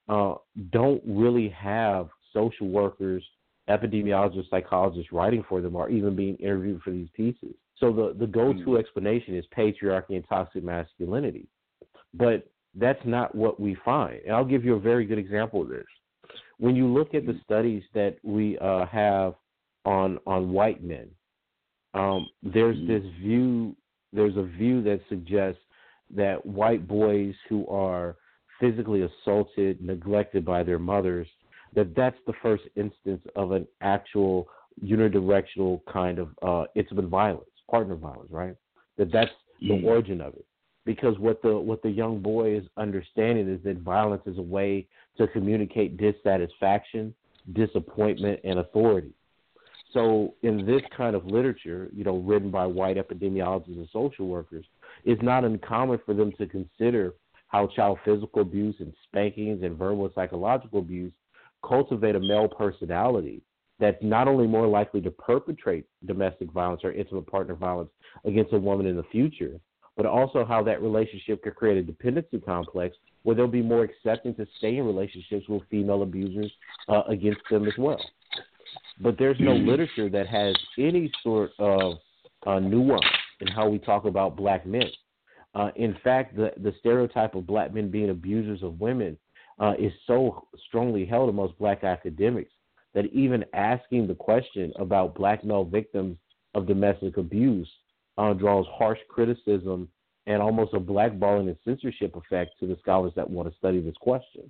uh, 0.09 0.33
don't 0.71 1.03
really 1.05 1.49
have 1.49 2.09
social 2.33 2.69
workers, 2.69 3.23
epidemiologists, 3.69 4.49
psychologists 4.49 5.11
writing 5.11 5.45
for 5.47 5.61
them, 5.61 5.75
or 5.75 5.91
even 5.91 6.15
being 6.15 6.35
interviewed 6.37 6.81
for 6.81 6.89
these 6.89 7.09
pieces. 7.15 7.53
So 7.77 7.93
the 7.93 8.15
the 8.17 8.25
go-to 8.25 8.59
mm-hmm. 8.59 8.77
explanation 8.77 9.37
is 9.37 9.45
patriarchy 9.55 10.15
and 10.15 10.25
toxic 10.27 10.63
masculinity, 10.63 11.45
but 12.15 12.49
that's 12.73 13.05
not 13.05 13.35
what 13.35 13.59
we 13.59 13.77
find. 13.85 14.21
And 14.25 14.35
I'll 14.35 14.43
give 14.43 14.65
you 14.65 14.73
a 14.73 14.79
very 14.79 15.05
good 15.05 15.19
example 15.19 15.61
of 15.61 15.69
this. 15.69 15.85
When 16.57 16.75
you 16.75 16.87
look 16.87 17.13
at 17.13 17.27
the 17.27 17.39
studies 17.45 17.83
that 17.93 18.17
we 18.23 18.57
uh, 18.57 18.87
have 18.87 19.35
on 19.85 20.17
on 20.25 20.51
white 20.51 20.83
men, 20.83 21.09
um, 21.93 22.27
there's 22.41 22.77
mm-hmm. 22.77 22.87
this 22.87 23.03
view. 23.19 23.75
There's 24.11 24.37
a 24.37 24.43
view 24.43 24.83
that 24.83 25.01
suggests 25.09 25.61
that 26.15 26.45
white 26.45 26.87
boys 26.87 27.33
who 27.49 27.65
are 27.67 28.15
physically 28.59 29.01
assaulted, 29.01 29.81
neglected 29.81 30.45
by 30.45 30.63
their 30.63 30.79
mothers, 30.79 31.27
that 31.75 31.95
that's 31.95 32.17
the 32.27 32.33
first 32.41 32.63
instance 32.75 33.21
of 33.35 33.51
an 33.51 33.67
actual 33.81 34.47
unidirectional 34.83 35.81
kind 35.91 36.19
of 36.19 36.29
uh, 36.41 36.65
intimate 36.75 37.05
violence, 37.05 37.49
partner 37.69 37.95
violence, 37.95 38.29
right? 38.31 38.55
That 38.97 39.11
that's 39.11 39.31
the 39.59 39.69
mm-hmm. 39.69 39.85
origin 39.85 40.21
of 40.21 40.33
it 40.35 40.45
because 40.85 41.17
what 41.19 41.41
the 41.41 41.57
what 41.57 41.81
the 41.81 41.89
young 41.89 42.19
boy 42.19 42.55
is 42.55 42.63
understanding 42.77 43.49
is 43.49 43.63
that 43.63 43.77
violence 43.77 44.23
is 44.25 44.37
a 44.37 44.41
way 44.41 44.87
to 45.17 45.27
communicate 45.27 45.97
dissatisfaction, 45.97 47.13
disappointment, 47.53 48.39
and 48.43 48.59
authority. 48.59 49.13
So 49.93 50.33
in 50.41 50.65
this 50.65 50.81
kind 50.95 51.15
of 51.15 51.25
literature, 51.25 51.89
you 51.93 52.03
know, 52.03 52.17
written 52.17 52.49
by 52.49 52.65
white 52.65 52.97
epidemiologists 52.97 53.77
and 53.77 53.87
social 53.93 54.27
workers, 54.27 54.65
it's 55.05 55.21
not 55.21 55.45
uncommon 55.45 55.99
for 56.05 56.13
them 56.13 56.31
to 56.39 56.47
consider 56.47 57.13
how 57.47 57.67
child 57.67 57.99
physical 58.03 58.41
abuse 58.41 58.75
and 58.79 58.93
spankings 59.07 59.63
and 59.63 59.77
verbal 59.77 60.05
and 60.05 60.13
psychological 60.15 60.79
abuse 60.79 61.13
cultivate 61.63 62.15
a 62.15 62.19
male 62.19 62.47
personality 62.47 63.41
that's 63.79 64.01
not 64.01 64.27
only 64.27 64.47
more 64.47 64.67
likely 64.67 65.01
to 65.01 65.11
perpetrate 65.11 65.85
domestic 66.05 66.51
violence 66.51 66.81
or 66.83 66.91
intimate 66.91 67.27
partner 67.27 67.53
violence 67.53 67.89
against 68.25 68.53
a 68.53 68.57
woman 68.57 68.85
in 68.85 68.95
the 68.95 69.03
future, 69.11 69.59
but 69.95 70.05
also 70.05 70.43
how 70.45 70.63
that 70.63 70.81
relationship 70.81 71.43
could 71.43 71.55
create 71.55 71.77
a 71.77 71.83
dependency 71.83 72.39
complex 72.39 72.95
where 73.23 73.35
they'll 73.35 73.47
be 73.47 73.61
more 73.61 73.83
accepting 73.83 74.33
to 74.35 74.45
stay 74.57 74.77
in 74.77 74.85
relationships 74.85 75.47
with 75.47 75.61
female 75.69 76.03
abusers 76.03 76.51
uh, 76.89 77.03
against 77.07 77.41
them 77.49 77.65
as 77.65 77.73
well. 77.77 78.01
But 78.99 79.17
there's 79.17 79.39
no 79.39 79.51
mm-hmm. 79.51 79.69
literature 79.69 80.09
that 80.09 80.27
has 80.27 80.55
any 80.77 81.11
sort 81.23 81.51
of 81.59 81.97
uh, 82.45 82.59
nuance 82.59 83.05
in 83.39 83.47
how 83.47 83.67
we 83.67 83.79
talk 83.79 84.05
about 84.05 84.35
black 84.35 84.65
men. 84.65 84.89
Uh, 85.55 85.69
in 85.75 85.95
fact, 86.03 86.35
the, 86.35 86.51
the 86.57 86.73
stereotype 86.79 87.35
of 87.35 87.45
black 87.45 87.73
men 87.73 87.89
being 87.89 88.09
abusers 88.09 88.63
of 88.63 88.79
women 88.79 89.17
uh, 89.59 89.73
is 89.79 89.91
so 90.07 90.47
strongly 90.67 91.05
held 91.05 91.29
amongst 91.29 91.57
black 91.59 91.83
academics 91.83 92.51
that 92.93 93.05
even 93.05 93.43
asking 93.53 94.07
the 94.07 94.15
question 94.15 94.71
about 94.77 95.15
black 95.15 95.43
male 95.43 95.63
victims 95.63 96.17
of 96.53 96.67
domestic 96.67 97.17
abuse 97.17 97.69
uh, 98.17 98.33
draws 98.33 98.65
harsh 98.71 98.99
criticism 99.09 99.87
and 100.25 100.41
almost 100.41 100.73
a 100.73 100.79
blackballing 100.79 101.47
and 101.47 101.57
censorship 101.65 102.15
effect 102.15 102.51
to 102.59 102.67
the 102.67 102.77
scholars 102.81 103.11
that 103.15 103.29
want 103.29 103.49
to 103.49 103.57
study 103.57 103.79
this 103.81 103.97
question. 103.99 104.49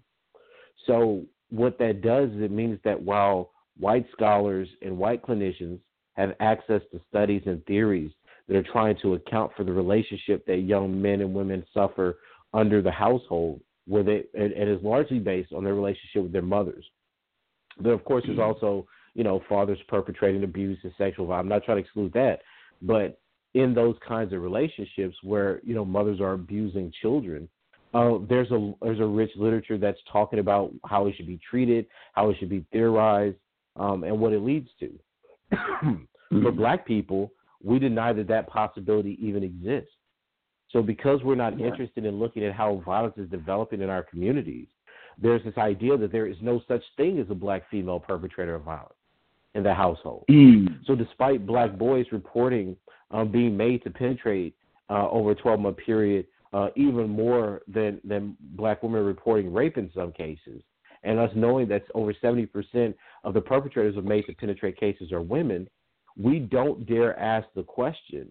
So, 0.85 1.23
what 1.49 1.77
that 1.79 2.01
does 2.01 2.29
is 2.31 2.41
it 2.41 2.51
means 2.51 2.79
that 2.83 2.99
while 2.99 3.51
white 3.77 4.05
scholars 4.11 4.67
and 4.81 4.97
white 4.97 5.21
clinicians 5.23 5.79
have 6.13 6.31
access 6.39 6.81
to 6.91 7.01
studies 7.09 7.41
and 7.45 7.65
theories 7.65 8.11
that 8.47 8.57
are 8.57 8.71
trying 8.71 8.95
to 9.01 9.13
account 9.13 9.51
for 9.55 9.63
the 9.63 9.71
relationship 9.71 10.45
that 10.45 10.57
young 10.57 11.01
men 11.01 11.21
and 11.21 11.33
women 11.33 11.65
suffer 11.73 12.17
under 12.53 12.81
the 12.81 12.91
household, 12.91 13.61
where 13.87 14.03
they 14.03 14.23
it 14.33 14.67
is 14.67 14.81
largely 14.83 15.19
based 15.19 15.53
on 15.53 15.63
their 15.63 15.73
relationship 15.73 16.23
with 16.23 16.31
their 16.31 16.41
mothers. 16.41 16.85
But 17.79 17.89
of 17.89 18.03
course, 18.05 18.23
there's 18.25 18.37
mm-hmm. 18.37 18.63
also 18.63 18.85
you 19.15 19.23
know 19.23 19.41
fathers 19.49 19.79
perpetrating 19.87 20.43
abuse 20.43 20.77
and 20.83 20.93
sexual 20.97 21.27
violence. 21.27 21.45
I'm 21.45 21.49
not 21.49 21.63
trying 21.63 21.77
to 21.77 21.83
exclude 21.83 22.13
that, 22.13 22.39
but 22.81 23.19
in 23.53 23.73
those 23.73 23.95
kinds 24.07 24.33
of 24.33 24.41
relationships 24.41 25.15
where 25.23 25.61
you 25.63 25.73
know 25.73 25.85
mothers 25.85 26.19
are 26.19 26.33
abusing 26.33 26.91
children, 27.01 27.47
uh, 27.93 28.17
there's 28.27 28.51
a 28.51 28.73
there's 28.81 28.99
a 28.99 29.05
rich 29.05 29.31
literature 29.35 29.77
that's 29.77 29.99
talking 30.11 30.39
about 30.39 30.71
how 30.85 31.07
it 31.07 31.15
should 31.15 31.27
be 31.27 31.39
treated, 31.49 31.85
how 32.13 32.29
it 32.29 32.37
should 32.39 32.49
be 32.49 32.65
theorized, 32.71 33.37
um, 33.75 34.03
and 34.03 34.19
what 34.19 34.33
it 34.33 34.39
leads 34.39 34.69
to. 34.79 34.91
For 35.49 35.57
mm-hmm. 36.31 36.57
black 36.57 36.85
people, 36.85 37.31
we 37.63 37.79
deny 37.79 38.13
that 38.13 38.27
that 38.27 38.47
possibility 38.47 39.17
even 39.21 39.43
exists. 39.43 39.93
So 40.71 40.81
because 40.81 41.21
we're 41.23 41.35
not 41.35 41.59
yeah. 41.59 41.67
interested 41.67 42.05
in 42.05 42.19
looking 42.19 42.43
at 42.43 42.53
how 42.53 42.81
violence 42.83 43.15
is 43.17 43.29
developing 43.29 43.81
in 43.81 43.89
our 43.89 44.03
communities, 44.03 44.67
there's 45.21 45.43
this 45.43 45.57
idea 45.57 45.95
that 45.97 46.11
there 46.11 46.25
is 46.25 46.37
no 46.41 46.61
such 46.67 46.81
thing 46.97 47.19
as 47.19 47.27
a 47.29 47.35
black 47.35 47.69
female 47.69 47.99
perpetrator 47.99 48.55
of 48.55 48.63
violence 48.63 48.95
in 49.53 49.63
the 49.63 49.73
household. 49.73 50.25
Mm. 50.29 50.83
So 50.85 50.95
despite 50.95 51.45
black 51.45 51.77
boys 51.77 52.07
reporting 52.11 52.75
um, 53.11 53.31
being 53.31 53.55
made 53.55 53.83
to 53.83 53.91
penetrate 53.91 54.55
uh, 54.89 55.07
over 55.09 55.31
a 55.31 55.35
12 55.35 55.59
month 55.59 55.77
period, 55.77 56.25
uh, 56.51 56.69
even 56.75 57.09
more 57.09 57.61
than, 57.67 58.01
than 58.03 58.35
black 58.39 58.83
women 58.83 59.03
reporting 59.03 59.53
rape 59.53 59.77
in 59.77 59.91
some 59.95 60.11
cases, 60.11 60.61
and 61.03 61.19
us 61.19 61.31
knowing 61.35 61.67
that 61.67 61.83
over 61.93 62.13
70% 62.13 62.93
of 63.23 63.33
the 63.33 63.41
perpetrators 63.41 63.97
of 63.97 64.05
made 64.05 64.25
to 64.25 64.33
penetrate 64.33 64.79
cases 64.79 65.11
are 65.11 65.21
women, 65.21 65.67
we 66.17 66.39
don't 66.39 66.85
dare 66.85 67.17
ask 67.19 67.47
the 67.55 67.63
question 67.63 68.29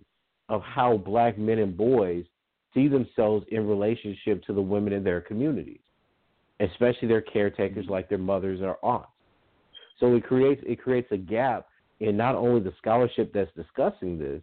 of 0.48 0.62
how 0.62 0.96
black 0.96 1.38
men 1.38 1.58
and 1.58 1.76
boys 1.76 2.24
see 2.74 2.88
themselves 2.88 3.44
in 3.50 3.66
relationship 3.66 4.42
to 4.44 4.52
the 4.52 4.60
women 4.60 4.92
in 4.92 5.04
their 5.04 5.20
communities, 5.20 5.80
especially 6.60 7.08
their 7.08 7.20
caretakers 7.20 7.86
like 7.88 8.08
their 8.08 8.18
mothers 8.18 8.60
or 8.62 8.78
aunts. 8.82 9.08
So 10.00 10.14
it 10.14 10.24
creates 10.24 10.62
it 10.66 10.82
creates 10.82 11.08
a 11.12 11.16
gap 11.16 11.66
in 12.00 12.16
not 12.16 12.34
only 12.34 12.60
the 12.60 12.72
scholarship 12.78 13.32
that's 13.32 13.50
discussing 13.54 14.18
this, 14.18 14.42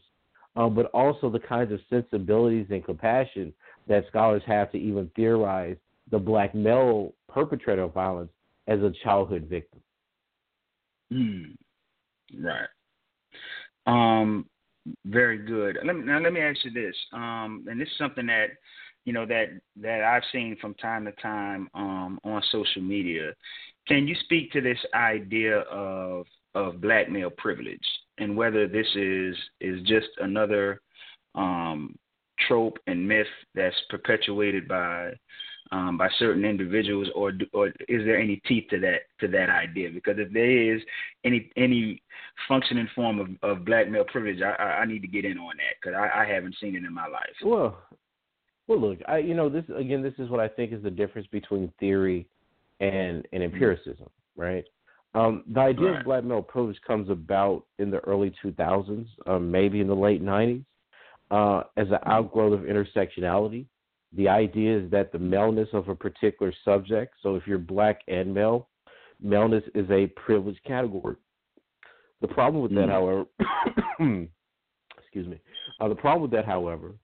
um, 0.55 0.73
but 0.73 0.85
also 0.87 1.29
the 1.29 1.39
kinds 1.39 1.71
of 1.71 1.79
sensibilities 1.89 2.67
and 2.69 2.83
compassion 2.83 3.53
that 3.87 4.05
scholars 4.07 4.43
have 4.45 4.71
to 4.71 4.77
even 4.77 5.09
theorize 5.15 5.77
the 6.11 6.19
black 6.19 6.55
male 6.55 7.13
perpetrator 7.27 7.83
of 7.83 7.93
violence 7.93 8.31
as 8.67 8.79
a 8.79 8.91
childhood 9.03 9.47
victim. 9.49 9.81
Mm. 11.11 11.55
Right. 12.39 12.67
Um, 13.85 14.45
very 15.05 15.39
good. 15.39 15.77
Let 15.83 15.95
me, 15.95 16.03
now 16.05 16.19
let 16.19 16.33
me 16.33 16.41
ask 16.41 16.63
you 16.63 16.71
this, 16.71 16.95
um, 17.13 17.65
and 17.69 17.79
this 17.79 17.87
is 17.87 17.97
something 17.97 18.27
that 18.27 18.47
you 19.05 19.13
know 19.13 19.25
that 19.25 19.45
that 19.81 20.03
I've 20.03 20.23
seen 20.31 20.55
from 20.61 20.73
time 20.75 21.05
to 21.05 21.11
time 21.13 21.69
um, 21.73 22.19
on 22.23 22.41
social 22.51 22.81
media. 22.81 23.33
Can 23.87 24.07
you 24.07 24.15
speak 24.23 24.51
to 24.51 24.61
this 24.61 24.77
idea 24.93 25.59
of 25.61 26.25
of 26.55 26.81
black 26.81 27.09
male 27.09 27.29
privilege 27.29 27.85
and 28.17 28.35
whether 28.35 28.67
this 28.67 28.87
is 28.95 29.35
is 29.61 29.81
just 29.87 30.09
another 30.19 30.81
um, 31.35 31.95
trope 32.47 32.77
and 32.87 33.07
myth 33.07 33.27
that's 33.55 33.75
perpetuated 33.89 34.67
by 34.67 35.11
um, 35.71 35.97
by 35.97 36.09
certain 36.17 36.45
individuals, 36.45 37.07
or 37.15 37.31
or 37.53 37.67
is 37.87 38.05
there 38.05 38.19
any 38.19 38.41
teeth 38.47 38.65
to 38.71 38.79
that 38.79 39.01
to 39.19 39.27
that 39.27 39.49
idea? 39.49 39.89
Because 39.91 40.15
if 40.17 40.31
there 40.33 40.75
is 40.75 40.81
any 41.23 41.51
any 41.55 42.01
functioning 42.47 42.89
form 42.95 43.19
of, 43.19 43.27
of 43.43 43.65
black 43.65 43.89
male 43.89 44.05
privilege, 44.05 44.41
I, 44.41 44.63
I 44.63 44.85
need 44.85 45.01
to 45.01 45.07
get 45.07 45.25
in 45.25 45.37
on 45.37 45.57
that 45.57 45.75
because 45.81 45.95
I, 45.97 46.23
I 46.23 46.25
haven't 46.25 46.55
seen 46.59 46.75
it 46.75 46.83
in 46.83 46.93
my 46.93 47.07
life. 47.07 47.35
Well, 47.43 47.77
well, 48.67 48.79
look, 48.79 48.99
I 49.07 49.17
you 49.17 49.33
know 49.33 49.49
this 49.49 49.65
again. 49.75 50.01
This 50.01 50.13
is 50.17 50.29
what 50.29 50.39
I 50.39 50.47
think 50.47 50.73
is 50.73 50.83
the 50.83 50.91
difference 50.91 51.27
between 51.31 51.71
theory 51.79 52.27
and 52.79 53.27
and 53.31 53.43
mm-hmm. 53.43 53.53
empiricism, 53.53 54.09
right? 54.35 54.65
Um, 55.15 55.43
the 55.51 55.59
idea 55.59 55.91
right. 55.91 55.99
of 55.99 56.05
black 56.05 56.23
male 56.23 56.41
privilege 56.41 56.79
comes 56.85 57.09
about 57.09 57.63
in 57.79 57.89
the 57.89 57.97
early 57.99 58.31
2000s, 58.43 59.07
um, 59.25 59.49
maybe 59.49 59.81
in 59.81 59.87
the 59.87 59.95
late 59.95 60.23
90s, 60.23 60.63
uh, 61.31 61.63
as 61.77 61.87
an 61.87 61.93
mm-hmm. 61.93 62.11
outgrowth 62.11 62.53
of 62.53 62.65
intersectionality. 62.65 63.65
The 64.15 64.27
idea 64.27 64.79
is 64.79 64.91
that 64.91 65.11
the 65.11 65.19
maleness 65.19 65.69
of 65.73 65.87
a 65.87 65.95
particular 65.95 66.53
subject, 66.65 67.13
so 67.21 67.35
if 67.35 67.45
you're 67.45 67.59
black 67.59 68.01
and 68.07 68.33
male, 68.33 68.67
maleness 69.21 69.63
is 69.75 69.89
a 69.91 70.07
privileged 70.07 70.63
category. 70.63 71.15
The 72.21 72.27
problem 72.27 72.63
with 72.63 72.73
that, 72.75 72.87
mm. 72.87 72.91
however, 72.91 73.25
excuse 74.99 75.27
me, 75.27 75.39
uh, 75.79 75.87
the 75.87 75.95
problem 75.95 76.23
with 76.23 76.31
that, 76.31 76.45
however, 76.45 76.95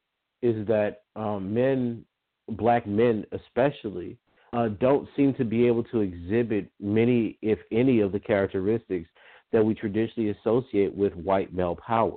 is 0.42 0.66
that 0.68 1.04
um, 1.16 1.54
men, 1.54 2.04
black 2.50 2.86
men 2.86 3.26
especially, 3.32 4.18
uh, 4.54 4.70
don't 4.80 5.08
seem 5.16 5.34
to 5.36 5.46
be 5.46 5.68
able 5.68 5.84
to 5.84 6.02
exhibit 6.02 6.70
many, 6.80 7.38
if 7.42 7.60
any, 7.72 8.00
of 8.00 8.12
the 8.12 8.20
characteristics 8.20 9.10
that 9.52 9.64
we 9.64 9.74
traditionally 9.74 10.30
associate 10.32 10.94
with 10.94 11.14
white 11.16 11.54
male 11.54 11.78
power. 11.86 12.16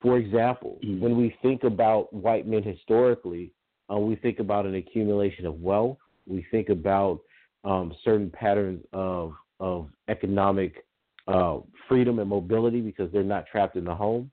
For 0.00 0.18
example, 0.18 0.78
mm. 0.84 1.00
when 1.00 1.16
we 1.16 1.36
think 1.42 1.64
about 1.64 2.12
white 2.12 2.46
men 2.46 2.62
historically, 2.62 3.52
uh, 3.92 3.98
we 3.98 4.16
think 4.16 4.38
about 4.38 4.66
an 4.66 4.74
accumulation 4.74 5.46
of 5.46 5.60
wealth. 5.60 5.98
We 6.26 6.46
think 6.50 6.68
about 6.68 7.20
um, 7.64 7.94
certain 8.04 8.30
patterns 8.30 8.84
of 8.92 9.32
of 9.58 9.88
economic 10.08 10.84
uh, 11.28 11.58
freedom 11.88 12.18
and 12.18 12.28
mobility 12.28 12.80
because 12.80 13.10
they're 13.12 13.22
not 13.22 13.46
trapped 13.46 13.76
in 13.76 13.84
the 13.84 13.94
home. 13.94 14.30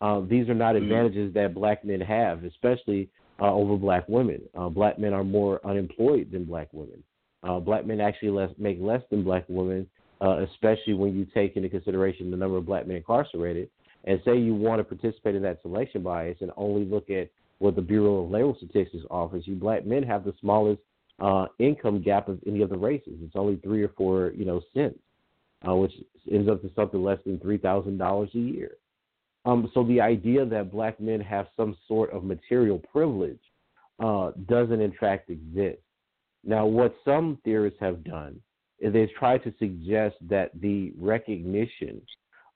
Uh, 0.00 0.20
these 0.20 0.48
are 0.48 0.54
not 0.54 0.74
mm-hmm. 0.74 0.84
advantages 0.84 1.34
that 1.34 1.54
black 1.54 1.84
men 1.84 2.00
have, 2.00 2.44
especially 2.44 3.08
uh, 3.40 3.52
over 3.52 3.76
black 3.76 4.04
women. 4.08 4.40
Uh, 4.56 4.68
black 4.68 4.98
men 4.98 5.12
are 5.12 5.24
more 5.24 5.64
unemployed 5.66 6.30
than 6.30 6.44
black 6.44 6.68
women. 6.72 7.02
Uh, 7.42 7.58
black 7.58 7.86
men 7.86 8.00
actually 8.00 8.30
less, 8.30 8.50
make 8.58 8.78
less 8.80 9.02
than 9.10 9.22
black 9.22 9.44
women, 9.48 9.86
uh, 10.20 10.44
especially 10.50 10.94
when 10.94 11.16
you 11.16 11.26
take 11.34 11.56
into 11.56 11.68
consideration 11.68 12.30
the 12.30 12.36
number 12.36 12.56
of 12.56 12.66
black 12.66 12.86
men 12.86 12.96
incarcerated. 12.96 13.68
And 14.04 14.20
say 14.24 14.36
you 14.36 14.54
want 14.54 14.78
to 14.78 14.84
participate 14.84 15.34
in 15.34 15.42
that 15.42 15.60
selection 15.62 16.02
bias 16.02 16.38
and 16.40 16.52
only 16.56 16.84
look 16.84 17.10
at 17.10 17.28
what 17.58 17.76
the 17.76 17.82
Bureau 17.82 18.24
of 18.24 18.30
Labor 18.30 18.52
Statistics 18.56 19.04
offers 19.10 19.46
you, 19.46 19.54
black 19.54 19.86
men 19.86 20.02
have 20.02 20.24
the 20.24 20.34
smallest 20.40 20.80
uh, 21.20 21.46
income 21.58 22.02
gap 22.02 22.28
of 22.28 22.38
any 22.46 22.62
of 22.62 22.70
the 22.70 22.76
races. 22.76 23.14
It's 23.22 23.36
only 23.36 23.56
three 23.56 23.82
or 23.82 23.88
four, 23.96 24.32
you 24.36 24.44
know, 24.44 24.60
cents, 24.74 24.98
uh, 25.66 25.74
which 25.74 25.92
ends 26.30 26.48
up 26.48 26.60
to 26.62 26.70
something 26.76 27.02
less 27.02 27.18
than 27.24 27.38
three 27.40 27.58
thousand 27.58 27.98
dollars 27.98 28.30
a 28.34 28.38
year. 28.38 28.72
Um, 29.44 29.70
so 29.72 29.84
the 29.84 30.00
idea 30.00 30.44
that 30.44 30.72
black 30.72 31.00
men 31.00 31.20
have 31.20 31.46
some 31.56 31.76
sort 31.86 32.10
of 32.10 32.24
material 32.24 32.80
privilege 32.92 33.38
uh, 34.00 34.32
doesn't 34.48 34.80
in 34.80 34.92
fact 34.98 35.30
exist. 35.30 35.78
Now, 36.44 36.66
what 36.66 36.94
some 37.04 37.38
theorists 37.44 37.80
have 37.80 38.04
done 38.04 38.40
is 38.78 38.92
they've 38.92 39.08
tried 39.18 39.42
to 39.44 39.54
suggest 39.58 40.16
that 40.28 40.50
the 40.60 40.92
recognition 40.98 42.02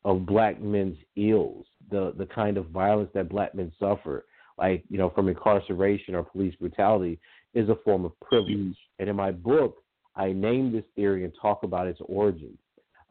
of 0.05 0.27
black 0.27 0.61
men's 0.61 0.99
ills, 1.17 1.67
the 1.91 2.13
the 2.19 2.27
kind 2.27 2.57
of 2.57 2.67
violence 2.67 3.11
that 3.15 3.29
black 3.29 3.55
men 3.55 3.73
suffer, 3.79 4.27
like 4.61 4.85
you 4.89 4.99
know 4.99 5.11
from 5.11 5.29
incarceration 5.29 6.15
or 6.15 6.23
police 6.23 6.55
brutality 6.57 7.19
is 7.55 7.69
a 7.69 7.77
form 7.85 8.05
of 8.05 8.19
privilege. 8.21 8.55
Mm. 8.57 8.75
And 9.01 9.09
in 9.09 9.17
my 9.17 9.33
book, 9.33 9.79
I 10.15 10.33
name 10.33 10.71
this 10.71 10.85
theory 10.95 11.25
and 11.25 11.33
talk 11.41 11.63
about 11.63 11.89
its 11.89 12.01
origins. 12.05 12.59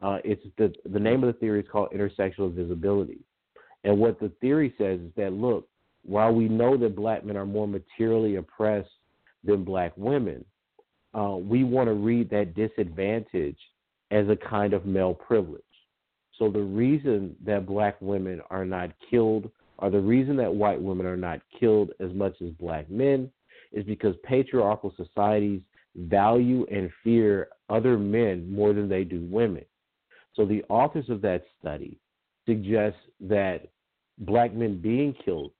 Uh, 0.00 0.18
it's 0.24 0.42
the 0.56 0.72
the 0.90 1.00
name 1.00 1.22
of 1.22 1.32
the 1.32 1.38
theory 1.38 1.60
is 1.60 1.66
called 1.70 1.90
intersectional 1.92 2.54
visibility. 2.54 3.18
And 3.84 3.98
what 3.98 4.20
the 4.20 4.30
theory 4.40 4.74
says 4.78 5.00
is 5.00 5.10
that 5.16 5.32
look, 5.32 5.68
while 6.04 6.32
we 6.32 6.48
know 6.48 6.76
that 6.78 6.96
black 6.96 7.24
men 7.24 7.36
are 7.36 7.46
more 7.46 7.68
materially 7.68 8.36
oppressed 8.36 8.90
than 9.44 9.64
black 9.64 9.92
women, 9.96 10.44
uh, 11.18 11.36
we 11.36 11.64
want 11.64 11.88
to 11.88 11.94
read 11.94 12.30
that 12.30 12.54
disadvantage 12.54 13.58
as 14.10 14.28
a 14.28 14.36
kind 14.36 14.72
of 14.72 14.86
male 14.86 15.14
privilege. 15.14 15.62
So 16.38 16.50
the 16.50 16.60
reason 16.60 17.36
that 17.44 17.66
black 17.66 17.96
women 18.00 18.40
are 18.50 18.64
not 18.64 18.90
killed 19.10 19.50
are 19.80 19.90
the 19.90 20.00
reason 20.00 20.36
that 20.36 20.54
white 20.54 20.80
women 20.80 21.06
are 21.06 21.16
not 21.16 21.40
killed 21.58 21.90
as 22.00 22.12
much 22.12 22.36
as 22.42 22.50
black 22.50 22.88
men 22.90 23.30
is 23.72 23.84
because 23.84 24.14
patriarchal 24.24 24.94
societies 24.96 25.62
value 25.96 26.66
and 26.70 26.90
fear 27.02 27.48
other 27.68 27.98
men 27.98 28.50
more 28.52 28.72
than 28.72 28.88
they 28.88 29.04
do 29.04 29.26
women. 29.30 29.64
So 30.34 30.44
the 30.44 30.62
authors 30.68 31.08
of 31.08 31.20
that 31.22 31.44
study 31.58 31.98
suggest 32.46 32.96
that 33.20 33.68
black 34.18 34.54
men 34.54 34.80
being 34.80 35.14
killed 35.24 35.52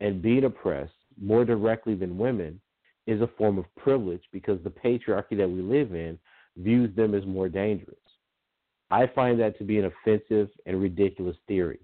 and 0.00 0.22
being 0.22 0.44
oppressed 0.44 0.92
more 1.20 1.44
directly 1.44 1.94
than 1.94 2.18
women 2.18 2.60
is 3.06 3.20
a 3.20 3.30
form 3.38 3.58
of 3.58 3.66
privilege 3.76 4.22
because 4.32 4.58
the 4.62 4.70
patriarchy 4.70 5.36
that 5.36 5.48
we 5.48 5.60
live 5.60 5.94
in 5.94 6.18
views 6.56 6.94
them 6.96 7.14
as 7.14 7.26
more 7.26 7.48
dangerous. 7.48 7.96
I 8.90 9.06
find 9.14 9.38
that 9.40 9.58
to 9.58 9.64
be 9.64 9.78
an 9.78 9.86
offensive 9.86 10.48
and 10.66 10.80
ridiculous 10.80 11.36
theory 11.46 11.80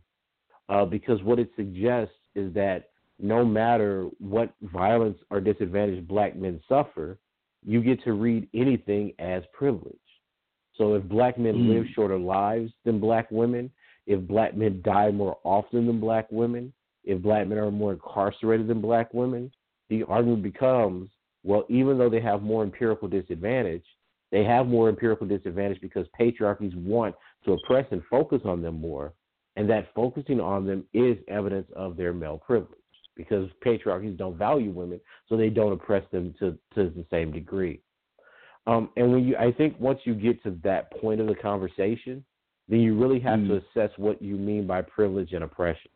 uh, 0.71 0.85
because 0.85 1.23
what 1.23 1.39
it 1.39 1.51
suggests 1.57 2.15
is 2.35 2.53
that 2.55 2.91
no 3.19 3.45
matter 3.45 4.09
what 4.19 4.55
violence 4.63 5.19
or 5.31 5.41
disadvantage 5.41 6.07
black 6.07 6.37
men 6.37 6.61
suffer, 6.69 7.19
you 7.67 7.83
get 7.83 8.03
to 8.05 8.13
read 8.13 8.49
anything 8.55 9.13
as 9.19 9.43
privilege. 9.53 9.97
So 10.77 10.95
if 10.95 11.03
black 11.05 11.39
men 11.39 11.55
mm. 11.55 11.69
live 11.69 11.87
shorter 11.95 12.19
lives 12.19 12.73
than 12.85 13.01
black 13.01 13.31
women, 13.31 13.71
if 14.07 14.21
black 14.27 14.57
men 14.57 14.81
die 14.83 15.11
more 15.11 15.37
often 15.45 15.87
than 15.87 16.01
black 16.01 16.27
women, 16.31 16.73
if 17.05 17.21
black 17.21 17.47
men 17.47 17.59
are 17.59 17.71
more 17.71 17.93
incarcerated 17.93 18.67
than 18.67 18.81
black 18.81 19.13
women, 19.13 19.51
the 19.91 20.05
argument 20.05 20.43
becomes 20.43 21.11
well, 21.43 21.65
even 21.69 21.97
though 21.97 22.11
they 22.11 22.21
have 22.21 22.43
more 22.43 22.63
empirical 22.63 23.09
disadvantage, 23.09 23.85
they 24.31 24.45
have 24.45 24.67
more 24.67 24.89
empirical 24.89 25.27
disadvantage 25.27 25.81
because 25.81 26.07
patriarchies 26.19 26.75
want 26.77 27.15
to 27.45 27.53
oppress 27.53 27.87
and 27.91 28.03
focus 28.11 28.43
on 28.45 28.63
them 28.63 28.79
more, 28.79 29.13
and 29.61 29.69
that 29.69 29.89
focusing 29.95 30.41
on 30.41 30.67
them 30.67 30.85
is 30.95 31.19
evidence 31.29 31.67
of 31.77 31.95
their 31.95 32.15
male 32.15 32.39
privilege 32.39 32.79
because 33.15 33.51
patriarchies 33.63 34.17
don't 34.17 34.39
value 34.39 34.71
women, 34.71 34.99
so 35.29 35.37
they 35.37 35.51
don't 35.51 35.73
oppress 35.73 36.03
them 36.11 36.35
to, 36.39 36.53
to 36.75 36.89
the 36.89 37.05
same 37.11 37.31
degree. 37.31 37.79
Um, 38.67 38.89
and 38.97 39.13
when 39.13 39.23
you, 39.27 39.37
I 39.37 39.53
think 39.53 39.79
once 39.79 39.99
you 40.05 40.15
get 40.15 40.43
to 40.45 40.57
that 40.65 40.91
point 40.99 41.21
of 41.21 41.27
the 41.27 41.35
conversation, 41.35 42.25
then 42.71 42.81
you 42.81 42.99
really 42.99 43.21
have 43.21 43.41
mm. 43.41 43.49
to 43.49 43.83
assess 43.83 43.91
what 43.99 44.23
you 44.23 44.37
mean 44.37 44.67
by 44.67 44.81
privilege 44.81 45.35
and 45.35 45.45
oppression, 45.45 45.91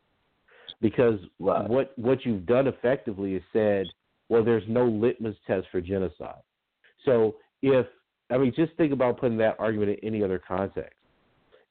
because 0.82 1.18
right. 1.40 1.66
what 1.66 1.98
what 1.98 2.26
you've 2.26 2.44
done 2.44 2.66
effectively 2.66 3.34
is 3.36 3.42
said, 3.50 3.86
well, 4.28 4.44
there's 4.44 4.64
no 4.68 4.84
litmus 4.84 5.36
test 5.46 5.68
for 5.72 5.80
genocide. 5.80 6.42
So 7.06 7.36
if 7.62 7.86
I 8.30 8.36
mean, 8.36 8.52
just 8.54 8.74
think 8.76 8.92
about 8.92 9.18
putting 9.18 9.38
that 9.38 9.56
argument 9.58 9.98
in 10.02 10.06
any 10.06 10.22
other 10.22 10.38
context. 10.46 10.98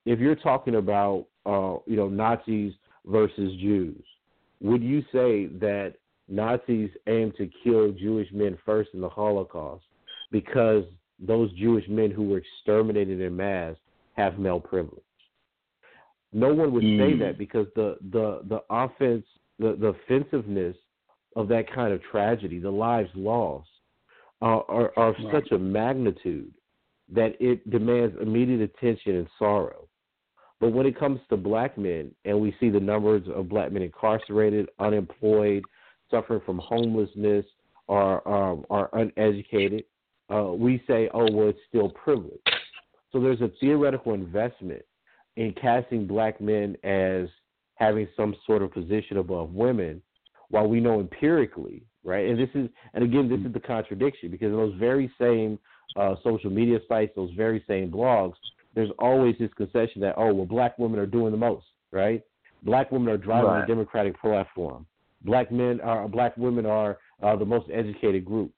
If 0.05 0.19
you're 0.19 0.35
talking 0.35 0.75
about, 0.75 1.25
uh, 1.45 1.77
you 1.85 1.95
know, 1.95 2.09
Nazis 2.09 2.73
versus 3.05 3.53
Jews, 3.59 4.03
would 4.61 4.81
you 4.81 5.01
say 5.11 5.47
that 5.59 5.95
Nazis 6.27 6.89
aimed 7.07 7.35
to 7.37 7.49
kill 7.63 7.91
Jewish 7.91 8.29
men 8.31 8.57
first 8.65 8.91
in 8.93 9.01
the 9.01 9.09
Holocaust 9.09 9.83
because 10.31 10.83
those 11.19 11.51
Jewish 11.53 11.87
men 11.87 12.11
who 12.11 12.23
were 12.23 12.37
exterminated 12.37 13.21
in 13.21 13.35
mass 13.35 13.75
have 14.13 14.39
male 14.39 14.59
privilege? 14.59 15.01
No 16.31 16.53
one 16.53 16.73
would 16.73 16.83
mm. 16.83 16.97
say 16.97 17.17
that 17.19 17.37
because 17.37 17.67
the 17.75 17.97
the 18.11 18.41
the 18.49 18.63
offense, 18.69 19.25
the 19.59 19.77
the 19.79 19.87
offensiveness 19.87 20.75
of 21.35 21.47
that 21.49 21.71
kind 21.73 21.93
of 21.93 22.01
tragedy, 22.11 22.59
the 22.59 22.71
lives 22.71 23.09
lost, 23.15 23.69
are, 24.41 24.63
are, 24.69 24.93
are 24.97 25.11
right. 25.11 25.33
such 25.33 25.51
a 25.51 25.57
magnitude 25.57 26.51
that 27.11 27.35
it 27.39 27.69
demands 27.69 28.15
immediate 28.21 28.61
attention 28.61 29.15
and 29.15 29.27
sorrow. 29.39 29.87
But 30.63 30.71
when 30.71 30.85
it 30.85 30.97
comes 30.97 31.19
to 31.29 31.35
black 31.35 31.77
men, 31.77 32.15
and 32.23 32.39
we 32.39 32.55
see 32.57 32.69
the 32.69 32.79
numbers 32.79 33.23
of 33.35 33.49
black 33.49 33.73
men 33.73 33.81
incarcerated, 33.81 34.69
unemployed, 34.79 35.61
suffering 36.09 36.39
from 36.45 36.57
homelessness, 36.57 37.45
or 37.87 38.25
um, 38.25 38.63
are 38.69 38.89
uneducated, 38.93 39.83
uh, 40.33 40.53
we 40.53 40.81
say, 40.87 41.09
oh, 41.13 41.29
well, 41.29 41.49
it's 41.49 41.59
still 41.67 41.89
privilege. 41.89 42.39
So 43.11 43.19
there's 43.19 43.41
a 43.41 43.51
theoretical 43.59 44.13
investment 44.13 44.83
in 45.35 45.53
casting 45.61 46.07
black 46.07 46.39
men 46.39 46.77
as 46.85 47.27
having 47.75 48.07
some 48.15 48.33
sort 48.47 48.61
of 48.61 48.71
position 48.71 49.17
above 49.17 49.49
women, 49.49 50.01
while 50.47 50.69
we 50.69 50.79
know 50.79 51.01
empirically 51.01 51.83
right? 52.05 52.29
And 52.29 52.39
this 52.39 52.49
is, 52.53 52.69
and 52.93 53.03
again, 53.03 53.29
this 53.29 53.39
is 53.45 53.53
the 53.53 53.59
contradiction 53.59 54.29
because 54.29 54.51
those 54.51 54.73
very 54.75 55.11
same 55.19 55.59
uh, 55.95 56.15
social 56.23 56.49
media 56.49 56.79
sites, 56.87 57.11
those 57.15 57.31
very 57.31 57.63
same 57.67 57.91
blogs, 57.91 58.33
there's 58.75 58.89
always 58.99 59.35
this 59.39 59.53
concession 59.55 60.01
that 60.01 60.15
oh, 60.17 60.33
well, 60.33 60.45
black 60.45 60.77
women 60.79 60.99
are 60.99 61.05
doing 61.05 61.31
the 61.31 61.37
most, 61.37 61.65
right? 61.91 62.21
Black 62.63 62.91
women 62.91 63.09
are 63.09 63.17
driving 63.17 63.49
right. 63.49 63.67
the 63.67 63.73
Democratic 63.73 64.19
platform. 64.19 64.85
Black 65.25 65.51
men 65.51 65.79
are, 65.81 66.07
black 66.07 66.35
women 66.37 66.65
are 66.65 66.97
uh, 67.21 67.35
the 67.35 67.45
most 67.45 67.69
educated 67.71 68.25
group. 68.25 68.51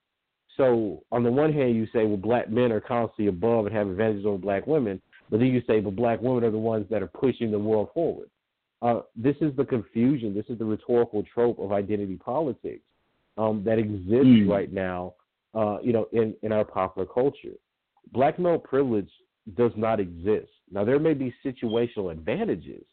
So 0.58 1.04
on 1.12 1.24
the 1.24 1.32
one 1.32 1.52
hand, 1.52 1.76
you 1.76 1.86
say, 1.88 2.06
well, 2.06 2.18
black 2.18 2.50
men 2.50 2.72
are 2.72 2.80
constantly 2.80 3.28
above 3.28 3.66
and 3.66 3.76
have 3.76 3.88
advantages 3.88 4.26
over 4.26 4.38
black 4.38 4.66
women, 4.68 5.02
but 5.30 5.40
then 5.40 5.48
you 5.48 5.62
say, 5.68 5.80
but 5.80 5.96
black 5.96 6.22
women 6.22 6.44
are 6.44 6.52
the 6.52 6.58
ones 6.58 6.86
that 6.90 7.02
are 7.02 7.08
pushing 7.08 7.52
the 7.52 7.60
world 7.60 7.90
forward. 7.94 8.30
Uh, 8.82 9.02
this 9.16 9.36
is 9.42 9.56
the 9.56 9.66
confusion. 9.66 10.34
This 10.34 10.46
is 10.50 10.60
the 10.60 10.66
rhetorical 10.66 11.24
trope 11.34 11.60
of 11.60 11.72
identity 11.72 12.16
politics 12.16 12.84
um, 13.38 13.64
that 13.66 13.80
exists 13.80 14.26
mm. 14.26 14.48
right 14.48 14.72
now, 14.72 15.16
uh, 15.54 15.78
you 15.82 15.92
know, 15.92 16.08
in, 16.14 16.36
in 16.44 16.52
our 16.52 16.64
popular 16.64 17.08
culture. 17.08 17.56
Black 18.14 18.38
male 18.40 18.60
privilege 18.60 19.10
does 19.56 19.72
not 19.76 20.00
exist. 20.00 20.50
Now, 20.72 20.84
there 20.84 21.00
may 21.00 21.14
be 21.14 21.34
situational 21.46 22.12
advantages 22.12 22.84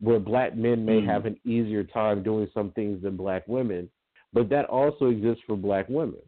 where 0.00 0.18
black 0.18 0.56
men 0.56 0.84
may 0.84 1.00
mm. 1.00 1.06
have 1.06 1.26
an 1.26 1.38
easier 1.44 1.84
time 1.84 2.22
doing 2.22 2.48
some 2.52 2.72
things 2.72 3.02
than 3.02 3.16
black 3.16 3.46
women, 3.46 3.88
but 4.32 4.48
that 4.50 4.64
also 4.64 5.06
exists 5.06 5.42
for 5.46 5.56
black 5.56 5.88
women. 5.88 6.20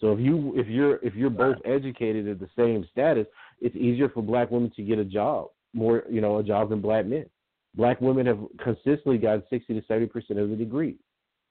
So 0.00 0.12
if 0.12 0.20
you 0.20 0.52
if 0.56 0.68
you're 0.68 1.04
if 1.04 1.14
you're 1.16 1.28
both 1.28 1.56
educated 1.64 2.28
at 2.28 2.38
the 2.38 2.48
same 2.56 2.86
status, 2.92 3.26
it's 3.60 3.74
easier 3.74 4.08
for 4.08 4.22
black 4.22 4.50
women 4.50 4.70
to 4.76 4.82
get 4.82 5.00
a 5.00 5.04
job, 5.04 5.48
more 5.74 6.04
you 6.08 6.20
know, 6.20 6.38
a 6.38 6.42
job 6.44 6.70
than 6.70 6.80
black 6.80 7.04
men. 7.04 7.26
Black 7.74 8.00
women 8.00 8.24
have 8.26 8.38
consistently 8.62 9.18
gotten 9.18 9.42
sixty 9.50 9.74
to 9.74 9.84
seventy 9.88 10.06
percent 10.06 10.38
of 10.38 10.50
the 10.50 10.56
degree. 10.56 10.96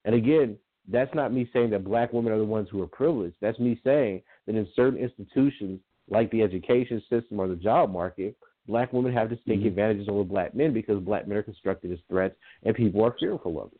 And 0.05 0.15
again, 0.15 0.57
that's 0.87 1.13
not 1.13 1.33
me 1.33 1.49
saying 1.51 1.71
that 1.71 1.83
black 1.83 2.13
women 2.13 2.31
are 2.31 2.37
the 2.37 2.45
ones 2.45 2.69
who 2.71 2.81
are 2.81 2.87
privileged. 2.87 3.35
That's 3.41 3.59
me 3.59 3.79
saying 3.83 4.21
that 4.45 4.55
in 4.55 4.65
certain 4.73 4.97
institutions, 4.97 5.81
like 6.09 6.31
the 6.31 6.41
education 6.41 7.01
system 7.09 7.39
or 7.39 7.47
the 7.47 7.55
job 7.55 7.91
market, 7.91 8.35
black 8.67 8.93
women 8.93 9.13
have 9.13 9.29
distinct 9.29 9.59
mm-hmm. 9.59 9.67
advantages 9.67 10.07
over 10.09 10.23
black 10.23 10.55
men 10.55 10.73
because 10.73 11.03
black 11.03 11.27
men 11.27 11.37
are 11.37 11.43
constructed 11.43 11.91
as 11.91 11.99
threats 12.09 12.35
and 12.63 12.75
people 12.75 13.03
are 13.03 13.15
fearful 13.19 13.61
of 13.61 13.71
it. 13.71 13.79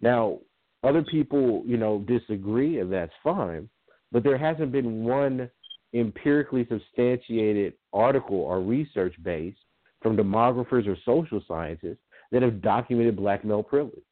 Now, 0.00 0.38
other 0.82 1.02
people, 1.02 1.62
you 1.66 1.76
know, 1.76 2.04
disagree, 2.06 2.80
and 2.80 2.92
that's 2.92 3.12
fine, 3.22 3.68
but 4.12 4.22
there 4.22 4.38
hasn't 4.38 4.72
been 4.72 5.04
one 5.04 5.50
empirically 5.94 6.66
substantiated 6.68 7.74
article 7.92 8.36
or 8.36 8.60
research 8.60 9.14
base 9.22 9.54
from 10.02 10.16
demographers 10.16 10.86
or 10.86 10.96
social 11.04 11.40
scientists 11.48 12.00
that 12.32 12.42
have 12.42 12.60
documented 12.60 13.16
black 13.16 13.44
male 13.44 13.62
privilege. 13.62 14.02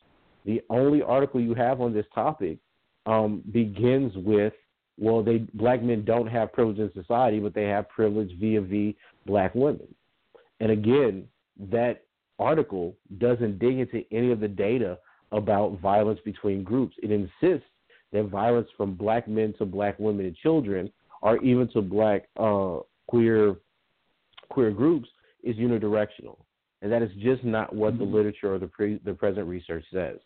The 0.45 0.63
only 0.71 1.03
article 1.03 1.41
you 1.41 1.55
have 1.55 1.81
on 1.81 1.93
this 1.93 2.07
topic 2.15 2.59
um, 3.07 3.43
begins 3.53 4.13
with, 4.17 4.55
well, 5.03 5.21
they 5.21 5.39
black 5.55 5.83
men 5.83 6.05
don't 6.05 6.29
have 6.29 6.53
privilege 6.53 6.79
in 6.79 6.93
society, 6.95 7.41
but 7.41 7.55
they 7.55 7.65
have 7.65 7.89
privilege 7.89 8.31
via 8.39 8.61
v 8.61 8.97
black 9.27 9.53
women. 9.53 9.93
And 10.61 10.71
again, 10.71 11.27
that 11.73 12.05
article 12.39 12.95
doesn't 13.19 13.59
dig 13.59 13.81
into 13.81 14.05
any 14.13 14.31
of 14.31 14.39
the 14.39 14.47
data 14.47 14.97
about 15.33 15.81
violence 15.81 16.21
between 16.25 16.63
groups. 16.63 16.95
It 17.03 17.11
insists 17.11 17.67
that 18.13 18.27
violence 18.27 18.69
from 18.77 18.95
black 18.95 19.27
men 19.27 19.55
to 19.59 19.65
black 19.65 19.99
women 19.99 20.25
and 20.25 20.37
children, 20.37 20.93
or 21.21 21.43
even 21.43 21.67
to 21.73 21.83
black 21.83 22.29
uh, 22.37 22.77
queer 23.09 23.57
queer 24.51 24.71
groups, 24.71 25.09
is 25.43 25.57
unidirectional, 25.57 26.37
and 26.81 26.93
that 26.93 27.03
is 27.03 27.11
just 27.19 27.43
not 27.43 27.75
what 27.75 27.99
the 27.99 28.05
mm-hmm. 28.05 28.15
literature 28.15 28.55
or 28.55 28.61
the 28.61 28.69
pre, 28.69 29.01
the 29.05 29.15
present 29.15 29.49
research 29.49 29.85
says. 29.93 30.19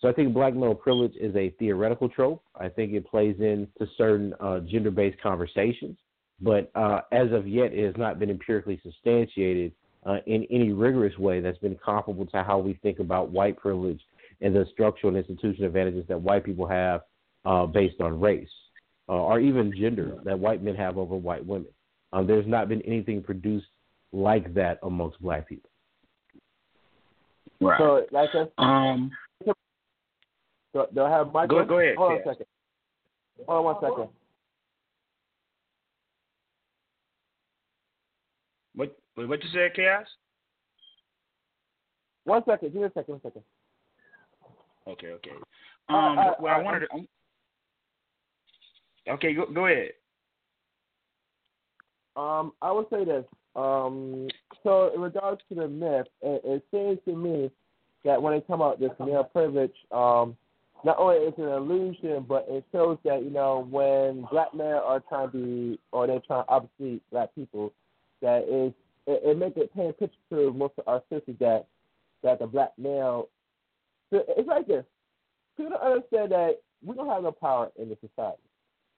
So 0.00 0.08
I 0.08 0.12
think 0.12 0.32
black 0.32 0.54
male 0.54 0.74
privilege 0.74 1.14
is 1.20 1.34
a 1.34 1.50
theoretical 1.58 2.08
trope. 2.08 2.42
I 2.58 2.68
think 2.68 2.92
it 2.92 3.06
plays 3.06 3.36
into 3.40 3.86
certain 3.96 4.32
uh, 4.40 4.60
gender 4.60 4.90
based 4.90 5.20
conversations, 5.20 5.96
but 6.40 6.70
uh, 6.74 7.00
as 7.10 7.32
of 7.32 7.48
yet, 7.48 7.72
it 7.72 7.84
has 7.84 7.96
not 7.96 8.18
been 8.18 8.30
empirically 8.30 8.80
substantiated 8.82 9.72
uh, 10.06 10.18
in 10.26 10.46
any 10.50 10.72
rigorous 10.72 11.16
way 11.18 11.40
that's 11.40 11.58
been 11.58 11.76
comparable 11.84 12.26
to 12.26 12.42
how 12.44 12.58
we 12.58 12.74
think 12.74 13.00
about 13.00 13.30
white 13.30 13.56
privilege 13.56 14.00
and 14.40 14.54
the 14.54 14.64
structural 14.72 15.14
and 15.14 15.24
institutional 15.24 15.66
advantages 15.66 16.04
that 16.08 16.20
white 16.20 16.44
people 16.44 16.66
have 16.66 17.00
uh, 17.44 17.66
based 17.66 18.00
on 18.00 18.20
race 18.20 18.48
uh, 19.08 19.12
or 19.12 19.40
even 19.40 19.72
gender 19.76 20.18
that 20.24 20.38
white 20.38 20.62
men 20.62 20.76
have 20.76 20.96
over 20.96 21.16
white 21.16 21.44
women. 21.44 21.68
Um, 22.12 22.26
there's 22.26 22.46
not 22.46 22.68
been 22.68 22.82
anything 22.82 23.22
produced 23.22 23.66
like 24.12 24.54
that 24.54 24.78
amongst 24.82 25.20
black 25.20 25.48
people. 25.48 25.70
Right. 27.60 27.78
So, 27.78 28.06
like 28.12 28.30
a, 28.34 28.62
um, 28.62 29.10
do, 30.74 30.84
do 30.94 31.02
I 31.02 31.10
have 31.10 31.32
my 31.32 31.46
go, 31.46 31.64
go 31.64 31.78
ahead. 31.78 31.96
Hold 31.96 32.12
on 32.12 32.18
a 32.18 32.24
second. 32.24 32.46
Hold 33.46 33.58
on 33.58 33.64
one 33.64 33.76
second. 33.80 34.08
What 38.74 38.96
what 39.14 39.42
you 39.42 39.50
said, 39.52 39.74
Chaos? 39.74 40.06
One 42.24 42.42
second. 42.46 42.72
Give 42.72 42.82
me 42.82 42.86
a 42.86 42.92
second. 42.92 43.14
One 43.14 43.22
second. 43.22 43.42
Okay. 44.86 45.08
Okay. 45.08 45.30
Um. 45.88 46.18
Uh, 46.18 46.22
uh, 46.22 46.34
well, 46.40 46.54
I 46.54 46.62
wanted 46.62 46.80
to. 46.80 47.06
Okay. 49.12 49.34
Go 49.34 49.46
go 49.46 49.66
ahead. 49.66 49.90
Um, 52.16 52.52
I 52.60 52.72
would 52.72 52.86
say 52.90 53.04
this. 53.04 53.24
Um, 53.56 54.28
so 54.62 54.92
in 54.94 55.00
regards 55.00 55.40
to 55.48 55.54
the 55.54 55.68
myth, 55.68 56.06
it, 56.20 56.42
it 56.44 56.64
seems 56.70 56.98
to 57.06 57.16
me 57.16 57.50
that 58.04 58.20
when 58.20 58.34
they 58.34 58.40
come 58.40 58.60
out 58.62 58.78
this 58.78 58.90
male 59.00 59.24
privilege, 59.24 59.74
um, 59.90 60.36
not 60.84 60.98
only 60.98 61.16
is 61.16 61.34
it 61.36 61.42
an 61.42 61.52
illusion, 61.52 62.24
but 62.28 62.46
it 62.48 62.64
shows 62.72 62.98
that 63.04 63.22
you 63.22 63.30
know 63.30 63.66
when 63.70 64.26
black 64.30 64.54
men 64.54 64.74
are 64.74 65.00
trying 65.08 65.30
to 65.30 65.36
be, 65.36 65.80
or 65.92 66.06
they're 66.06 66.20
trying 66.26 66.44
to 66.44 66.50
obfuscate 66.50 67.02
black 67.10 67.34
people, 67.34 67.72
that 68.22 68.44
is 68.44 68.72
it, 69.06 69.22
it 69.24 69.38
makes 69.38 69.56
it 69.56 69.74
paint 69.74 69.90
a 69.90 69.92
picture 69.92 70.16
to 70.30 70.52
most 70.52 70.74
of 70.78 70.84
our 70.86 71.02
sisters 71.10 71.36
that 71.40 71.66
that 72.22 72.38
the 72.38 72.46
black 72.46 72.72
male. 72.78 73.28
It's 74.10 74.48
like 74.48 74.66
this. 74.66 74.84
People 75.56 75.72
don't 75.72 75.82
understand 75.82 76.32
that 76.32 76.60
we 76.84 76.94
don't 76.94 77.08
have 77.08 77.22
no 77.22 77.32
power 77.32 77.70
in 77.78 77.88
the 77.88 77.96
society. 77.96 78.38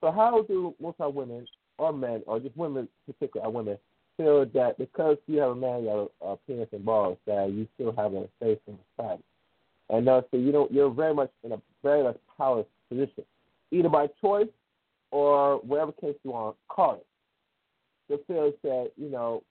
So 0.00 0.10
how 0.12 0.42
do 0.42 0.74
most 0.80 0.96
of 1.00 1.06
our 1.06 1.10
women 1.10 1.46
or 1.78 1.92
men, 1.92 2.22
or 2.26 2.38
just 2.38 2.56
women, 2.56 2.88
particularly 3.06 3.46
our 3.46 3.50
women, 3.50 3.78
feel 4.16 4.44
that 4.54 4.78
because 4.78 5.16
you 5.26 5.38
have 5.38 5.50
a 5.50 5.54
man, 5.54 5.82
you 5.82 5.88
have 5.88 6.08
a, 6.20 6.36
penis 6.46 6.68
and 6.72 6.84
balls, 6.84 7.18
that 7.26 7.50
you 7.50 7.66
still 7.74 7.94
have 7.96 8.12
a 8.12 8.28
space 8.38 8.58
in 8.66 8.78
society? 8.96 9.22
And 9.90 10.08
uh, 10.08 10.22
so 10.30 10.36
you 10.36 10.52
know 10.52 10.68
you're 10.70 10.90
very 10.90 11.14
much 11.14 11.30
in 11.42 11.52
a 11.52 11.60
very 11.82 12.02
much 12.02 12.16
powerless 12.38 12.66
position, 12.88 13.24
either 13.72 13.88
by 13.88 14.06
choice 14.20 14.48
or 15.10 15.56
whatever 15.58 15.92
case 15.92 16.14
you 16.22 16.30
want 16.30 16.56
to 16.56 16.74
call 16.74 16.94
it. 16.94 17.06
The 18.08 18.20
feels 18.26 18.54
that 18.62 18.92
you 18.96 19.10
know, 19.10 19.42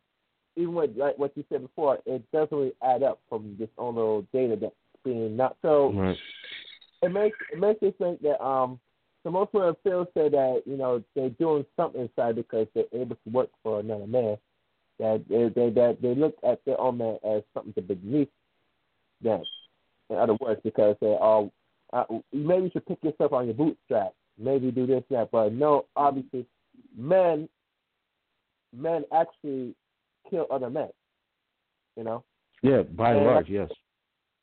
even 0.55 0.73
with 0.73 0.91
like 0.95 1.17
what 1.17 1.35
you 1.35 1.43
said 1.49 1.61
before, 1.61 1.99
it 2.05 2.23
doesn't 2.31 2.55
really 2.55 2.73
add 2.83 3.03
up 3.03 3.19
from 3.27 3.55
this 3.59 3.69
own 3.77 3.95
little 3.95 4.25
data 4.33 4.57
that's 4.59 4.73
being 5.03 5.35
not 5.35 5.57
so. 5.61 5.91
Right. 5.93 6.17
It 7.01 7.11
makes 7.11 7.37
it 7.51 7.59
makes 7.59 7.81
me 7.81 7.93
think 7.97 8.21
that 8.21 8.43
um, 8.43 8.79
so 9.23 9.31
most 9.31 9.53
women 9.53 9.75
feel 9.83 10.05
say 10.13 10.29
that 10.29 10.63
you 10.65 10.77
know 10.77 11.03
they're 11.15 11.29
doing 11.31 11.65
something 11.75 12.01
inside 12.01 12.35
because 12.35 12.67
they're 12.73 12.85
able 12.93 13.15
to 13.15 13.29
work 13.29 13.49
for 13.61 13.81
another 13.81 14.07
man. 14.07 14.37
That 14.99 15.23
they 15.29 15.49
they 15.49 15.69
that 15.71 16.01
they 16.01 16.15
look 16.15 16.35
at 16.47 16.63
their 16.65 16.79
own 16.79 16.97
man 16.97 17.17
as 17.25 17.41
something 17.53 17.73
to 17.73 17.81
beneath 17.81 18.29
them 19.21 19.43
in 20.09 20.17
other 20.17 20.37
words, 20.39 20.59
because 20.63 20.95
they 21.01 21.07
all 21.07 21.51
uh, 21.93 22.03
maybe 22.31 22.65
you 22.65 22.69
should 22.71 22.85
pick 22.85 23.03
yourself 23.03 23.33
on 23.33 23.45
your 23.45 23.55
bootstraps, 23.55 24.15
maybe 24.37 24.71
do 24.71 24.85
this 24.85 25.03
that, 25.09 25.29
but 25.31 25.53
no, 25.53 25.85
obviously, 25.95 26.45
men 26.97 27.49
men 28.75 29.03
actually 29.13 29.75
kill 30.29 30.45
other 30.51 30.69
men. 30.69 30.89
You 31.95 32.03
know. 32.03 32.23
Yeah, 32.61 32.83
by 32.83 33.13
and 33.13 33.25
large, 33.25 33.49
yes. 33.49 33.69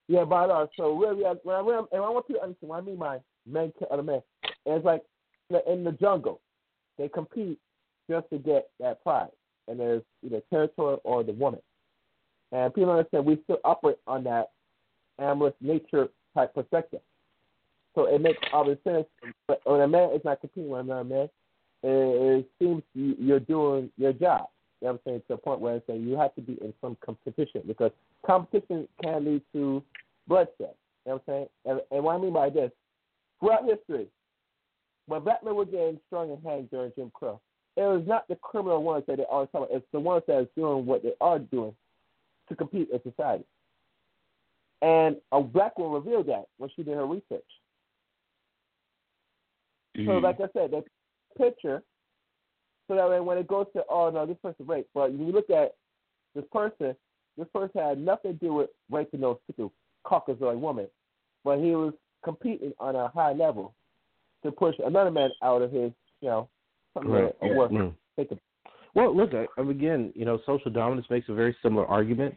Yeah, 0.09 0.25
by 0.25 0.43
and 0.43 0.51
large. 0.51 0.71
So 0.77 0.97
really, 0.97 1.23
when 1.43 1.57
I, 1.57 1.63
when 1.63 1.75
I, 1.77 1.83
and 1.93 2.03
I 2.03 2.11
want 2.11 2.27
you 2.29 2.37
to 2.37 2.43
understand 2.43 2.71
what 2.71 2.83
I 2.83 2.87
mean 2.87 2.97
by 2.97 3.19
men 3.47 3.73
kill 3.79 3.89
other 3.91 4.03
men. 4.03 4.23
And 4.65 4.77
it's 4.77 4.85
like 4.85 5.03
in 5.67 5.85
the 5.85 5.93
jungle, 5.93 6.41
they 6.99 7.09
compete 7.09 7.59
just 8.11 8.29
to 8.31 8.39
get 8.39 8.71
that 8.81 9.03
prize, 9.03 9.31
and 9.69 9.79
there's 9.79 10.03
either 10.25 10.41
territory 10.51 10.99
or 11.05 11.23
the 11.23 11.33
woman. 11.33 11.61
And 12.53 12.75
people 12.75 12.91
understand 12.91 13.25
we 13.25 13.39
still 13.45 13.59
operate 13.65 13.99
on 14.07 14.25
that 14.25 14.51
amorous 15.19 15.55
nature 15.61 16.09
type 16.35 16.55
perspective. 16.55 17.01
So 17.95 18.05
it 18.07 18.21
makes 18.21 18.39
obvious 18.53 18.79
sense. 18.85 19.07
But 19.49 19.61
when 19.65 19.81
a 19.81 19.89
man 19.89 20.11
is 20.13 20.21
not 20.25 20.41
competing 20.41 20.71
with 20.71 20.81
another 20.81 21.05
man, 21.05 21.29
it, 21.83 22.45
it 22.45 22.51
seems 22.59 22.83
you're 22.95 23.41
doing 23.41 23.91
your 23.97 24.13
job. 24.13 24.49
You 24.81 24.89
know 24.89 24.93
what 24.93 24.93
I'm 24.93 24.99
saying? 25.07 25.21
To 25.21 25.27
the 25.31 25.37
point 25.39 25.61
where 25.61 25.77
it's 25.77 25.87
saying 25.87 26.03
you 26.03 26.17
have 26.19 26.35
to 26.35 26.43
be 26.43 26.59
in 26.61 26.75
some 26.81 26.97
competition 27.05 27.63
because 27.67 27.91
competition 28.27 28.87
can 29.03 29.25
lead 29.25 29.43
to 29.55 29.83
bloodshed. 30.29 30.75
You 31.07 31.13
know 31.13 31.13
what 31.13 31.15
I'm 31.15 31.21
saying? 31.27 31.47
And, 31.65 31.81
and 31.91 32.05
what 32.05 32.17
I 32.17 32.19
mean 32.19 32.33
by 32.33 32.51
this, 32.51 32.71
throughout 33.41 33.65
history, 33.65 34.09
when 35.07 35.23
black 35.23 35.43
men 35.45 35.55
were 35.55 35.65
getting 35.65 35.99
strung 36.07 36.31
and 36.31 36.43
hanged 36.45 36.71
during 36.71 36.93
Jim 36.97 37.11
Crow, 37.15 37.41
it 37.77 37.83
was 37.83 38.03
not 38.07 38.27
the 38.29 38.37
criminal 38.37 38.83
ones 38.83 39.05
that 39.07 39.17
they 39.17 39.23
always 39.25 39.49
talk 39.53 39.67
about. 39.67 39.77
It's 39.77 39.87
the 39.93 40.01
ones 40.01 40.25
that 40.27 40.35
are 40.35 40.47
doing 40.57 40.85
what 40.85 41.03
they 41.03 41.13
are 41.21 41.39
doing 41.39 41.75
to 42.49 42.55
compete 42.55 42.89
in 42.93 43.01
society. 43.03 43.45
And 44.83 45.17
a 45.33 45.41
black 45.41 45.79
woman 45.79 45.95
revealed 45.95 46.27
that 46.29 46.45
when 46.59 46.71
she 46.75 46.83
did 46.83 46.95
her 46.95 47.07
research. 47.07 47.45
Mm-hmm. 49.97 50.09
So, 50.09 50.13
like 50.19 50.37
I 50.41 50.49
said, 50.53 50.71
that 50.73 50.85
picture, 51.39 51.83
so 52.89 52.95
that 52.95 53.25
when 53.25 53.39
it 53.39 53.49
goes 53.49 53.67
to, 53.75 53.83
oh 53.89 54.11
no, 54.11 54.27
this 54.27 54.37
person 54.43 54.67
raped. 54.67 54.91
But 54.95 55.13
when 55.13 55.27
you 55.27 55.33
look 55.33 55.51
at 55.51 55.75
this 56.35 56.45
person, 56.53 56.95
this 57.37 57.49
person 57.55 57.81
had 57.81 57.99
nothing 57.99 58.33
to 58.33 58.39
do 58.39 58.55
with 58.55 58.71
raping 58.91 59.21
no 59.21 59.35
particular 59.35 59.71
Caucasoid 60.05 60.59
woman, 60.59 60.87
but 61.45 61.59
he 61.59 61.75
was 61.75 61.95
competing 62.25 62.73
on 62.79 62.95
a 62.95 63.09
high 63.09 63.33
level 63.33 63.75
to 64.43 64.53
push 64.53 64.75
another 64.85 65.11
man 65.11 65.31
out 65.43 65.63
of 65.63 65.73
his, 65.73 65.91
you 66.21 66.29
know, 66.29 66.49
something 66.95 67.13
right. 67.13 67.35
work. 67.43 67.71
Mm-hmm. 67.71 68.35
Well, 68.95 69.15
look, 69.15 69.33
again, 69.59 70.13
you 70.15 70.25
know, 70.25 70.41
social 70.47 70.71
dominance 70.71 71.07
makes 71.11 71.29
a 71.29 71.35
very 71.35 71.55
similar 71.63 71.87
argument. 71.87 72.35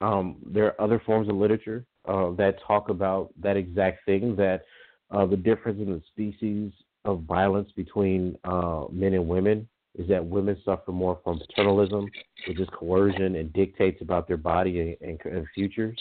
Um, 0.00 0.36
there 0.46 0.66
are 0.66 0.80
other 0.80 1.02
forms 1.04 1.28
of 1.28 1.36
literature 1.36 1.84
uh, 2.06 2.30
that 2.32 2.56
talk 2.66 2.88
about 2.88 3.30
that 3.40 3.56
exact 3.56 4.04
thing 4.06 4.36
that 4.36 4.64
uh, 5.10 5.26
the 5.26 5.36
difference 5.36 5.80
in 5.80 5.90
the 5.90 6.02
species 6.08 6.72
of 7.04 7.22
violence 7.22 7.70
between 7.74 8.36
uh, 8.44 8.84
men 8.92 9.14
and 9.14 9.28
women 9.28 9.68
is 9.98 10.08
that 10.08 10.24
women 10.24 10.56
suffer 10.64 10.92
more 10.92 11.18
from 11.24 11.40
paternalism, 11.40 12.08
which 12.46 12.60
is 12.60 12.68
coercion 12.72 13.36
and 13.36 13.52
dictates 13.52 14.00
about 14.00 14.28
their 14.28 14.36
body 14.36 14.96
and, 15.00 15.18
and, 15.24 15.46
futures, 15.54 15.98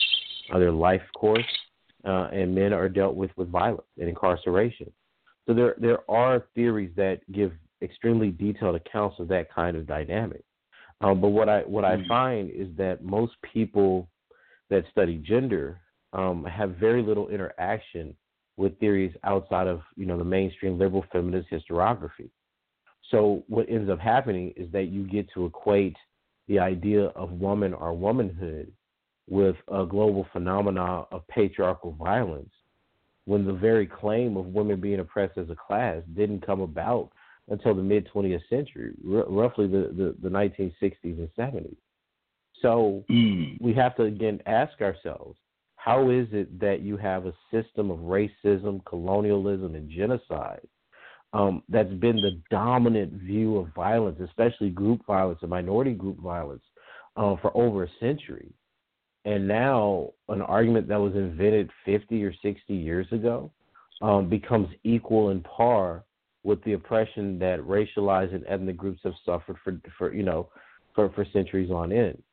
uh, 0.53 0.59
their 0.59 0.71
life 0.71 1.01
course, 1.15 1.45
uh, 2.05 2.27
and 2.31 2.53
men 2.53 2.73
are 2.73 2.89
dealt 2.89 3.15
with 3.15 3.31
with 3.37 3.49
violence 3.49 3.87
and 3.97 4.07
incarceration. 4.07 4.91
So 5.47 5.53
there 5.53 5.75
there 5.79 5.99
are 6.09 6.45
theories 6.53 6.91
that 6.95 7.19
give 7.31 7.53
extremely 7.81 8.31
detailed 8.31 8.75
accounts 8.75 9.19
of 9.19 9.27
that 9.29 9.51
kind 9.53 9.75
of 9.77 9.87
dynamic. 9.87 10.43
Um, 11.01 11.21
but 11.21 11.29
what 11.29 11.49
I 11.49 11.61
what 11.61 11.85
I 11.85 11.97
mm. 11.97 12.07
find 12.07 12.49
is 12.49 12.67
that 12.77 13.03
most 13.03 13.33
people 13.53 14.09
that 14.69 14.83
study 14.91 15.17
gender 15.17 15.79
um, 16.13 16.43
have 16.45 16.71
very 16.71 17.01
little 17.01 17.29
interaction 17.29 18.15
with 18.57 18.77
theories 18.79 19.13
outside 19.23 19.67
of 19.67 19.81
you 19.95 20.05
know 20.05 20.17
the 20.17 20.23
mainstream 20.23 20.77
liberal 20.79 21.05
feminist 21.11 21.49
historiography. 21.51 22.29
So 23.11 23.43
what 23.47 23.69
ends 23.69 23.89
up 23.89 23.99
happening 23.99 24.53
is 24.57 24.71
that 24.71 24.85
you 24.85 25.03
get 25.03 25.27
to 25.33 25.45
equate 25.45 25.95
the 26.47 26.59
idea 26.59 27.05
of 27.07 27.31
woman 27.31 27.73
or 27.73 27.93
womanhood 27.93 28.71
with 29.29 29.55
a 29.71 29.85
global 29.85 30.25
phenomena 30.33 31.03
of 31.11 31.27
patriarchal 31.27 31.91
violence 31.93 32.49
when 33.25 33.45
the 33.45 33.53
very 33.53 33.85
claim 33.85 34.37
of 34.37 34.45
women 34.47 34.79
being 34.79 34.99
oppressed 34.99 35.37
as 35.37 35.49
a 35.49 35.55
class 35.55 36.01
didn't 36.15 36.45
come 36.45 36.61
about 36.61 37.11
until 37.49 37.73
the 37.73 37.81
mid 37.81 38.07
20th 38.13 38.41
century, 38.49 38.93
r- 39.09 39.25
roughly 39.27 39.67
the, 39.67 39.93
the, 39.95 40.15
the 40.21 40.29
1960s 40.29 40.91
and 41.03 41.29
70s. 41.37 41.77
So 42.61 43.03
mm. 43.09 43.59
we 43.61 43.73
have 43.73 43.95
to 43.97 44.03
again 44.03 44.41
ask 44.45 44.81
ourselves 44.81 45.37
how 45.75 46.09
is 46.09 46.27
it 46.31 46.59
that 46.59 46.81
you 46.81 46.97
have 46.97 47.25
a 47.25 47.33
system 47.51 47.91
of 47.91 47.99
racism, 47.99 48.83
colonialism, 48.85 49.75
and 49.75 49.89
genocide 49.89 50.67
um, 51.33 51.63
that's 51.69 51.93
been 51.93 52.17
the 52.17 52.41
dominant 52.49 53.13
view 53.13 53.57
of 53.57 53.73
violence, 53.73 54.19
especially 54.19 54.69
group 54.69 55.05
violence 55.05 55.39
and 55.41 55.49
minority 55.49 55.93
group 55.93 56.19
violence, 56.19 56.63
uh, 57.15 57.35
for 57.41 57.55
over 57.55 57.83
a 57.83 57.89
century? 57.99 58.51
And 59.25 59.47
now 59.47 60.11
an 60.29 60.41
argument 60.41 60.87
that 60.87 60.99
was 60.99 61.13
invented 61.13 61.69
50 61.85 62.23
or 62.23 62.33
60 62.41 62.73
years 62.73 63.07
ago 63.11 63.51
um, 64.01 64.29
becomes 64.29 64.69
equal 64.83 65.29
in 65.29 65.41
par 65.41 66.03
with 66.47 66.63
the 66.63 66.71
oppression 66.71 67.37
that 67.37 67.59
racialized 67.59 68.33
and 68.33 68.45
ethnic 68.47 68.77
groups 68.77 69.01
have 69.03 69.13
suffered 69.25 69.57
for 69.65 69.77
for 69.97 70.13
you 70.13 70.23
know 70.23 70.47
for 70.95 71.09
for 71.09 71.25
centuries 71.33 71.69
on 71.69 71.91
end. 71.91 72.23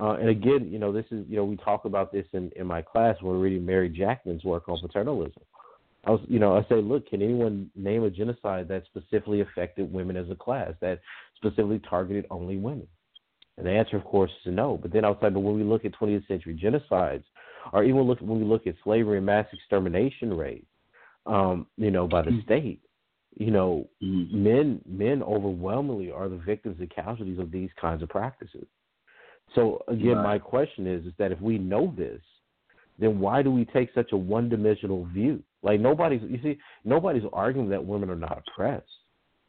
Uh, 0.00 0.12
and 0.12 0.28
again, 0.28 0.68
you 0.70 0.78
know, 0.78 0.92
this 0.92 1.06
is 1.10 1.26
you 1.28 1.36
know 1.36 1.44
we 1.44 1.56
talk 1.56 1.84
about 1.84 2.12
this 2.12 2.24
in 2.32 2.52
in 2.54 2.68
my 2.68 2.80
class 2.80 3.16
when 3.20 3.34
we're 3.34 3.42
reading 3.42 3.66
Mary 3.66 3.88
Jackman's 3.88 4.44
work 4.44 4.68
on 4.68 4.78
paternalism. 4.80 5.42
I 6.04 6.12
was, 6.12 6.20
you 6.28 6.38
know, 6.38 6.56
I 6.56 6.62
say, 6.68 6.76
look, 6.76 7.08
can 7.08 7.20
anyone 7.20 7.68
name 7.74 8.04
a 8.04 8.10
genocide 8.10 8.68
that 8.68 8.84
specifically 8.86 9.40
affected 9.40 9.92
women 9.92 10.16
as 10.16 10.30
a 10.30 10.36
class, 10.36 10.70
that 10.80 11.00
specifically 11.36 11.80
targeted 11.90 12.26
only 12.30 12.56
women? 12.56 12.86
And 13.56 13.66
the 13.66 13.72
answer, 13.72 13.96
of 13.96 14.04
course, 14.04 14.30
is 14.46 14.54
no. 14.54 14.78
But 14.80 14.92
then 14.92 15.04
outside, 15.04 15.34
but 15.34 15.40
when 15.40 15.56
we 15.56 15.64
look 15.64 15.84
at 15.84 15.92
20th 16.00 16.28
century 16.28 16.56
genocides, 16.56 17.24
or 17.72 17.82
even 17.82 18.02
look 18.02 18.20
when 18.20 18.38
we 18.38 18.44
look 18.44 18.68
at 18.68 18.76
slavery 18.84 19.16
and 19.16 19.26
mass 19.26 19.46
extermination 19.52 20.32
rates, 20.32 20.68
um, 21.26 21.66
you 21.76 21.90
know, 21.90 22.06
by 22.06 22.22
the 22.22 22.30
mm. 22.30 22.44
state, 22.44 22.80
you 23.38 23.52
know, 23.52 23.88
mm-hmm. 24.02 24.42
men 24.42 24.80
men 24.84 25.22
overwhelmingly 25.22 26.10
are 26.10 26.28
the 26.28 26.38
victims 26.38 26.76
and 26.80 26.90
casualties 26.90 27.38
of 27.38 27.52
these 27.52 27.70
kinds 27.80 28.02
of 28.02 28.08
practices. 28.08 28.66
So 29.54 29.82
again, 29.86 30.16
right. 30.16 30.24
my 30.24 30.38
question 30.38 30.86
is 30.88 31.06
is 31.06 31.12
that 31.18 31.30
if 31.30 31.40
we 31.40 31.56
know 31.56 31.94
this, 31.96 32.20
then 32.98 33.20
why 33.20 33.42
do 33.42 33.52
we 33.52 33.64
take 33.66 33.90
such 33.94 34.10
a 34.12 34.16
one 34.16 34.48
dimensional 34.48 35.06
view? 35.06 35.40
Like 35.62 35.78
nobody's 35.78 36.20
you 36.22 36.40
see, 36.42 36.58
nobody's 36.84 37.22
arguing 37.32 37.68
that 37.68 37.84
women 37.84 38.10
are 38.10 38.16
not 38.16 38.42
oppressed. 38.48 38.86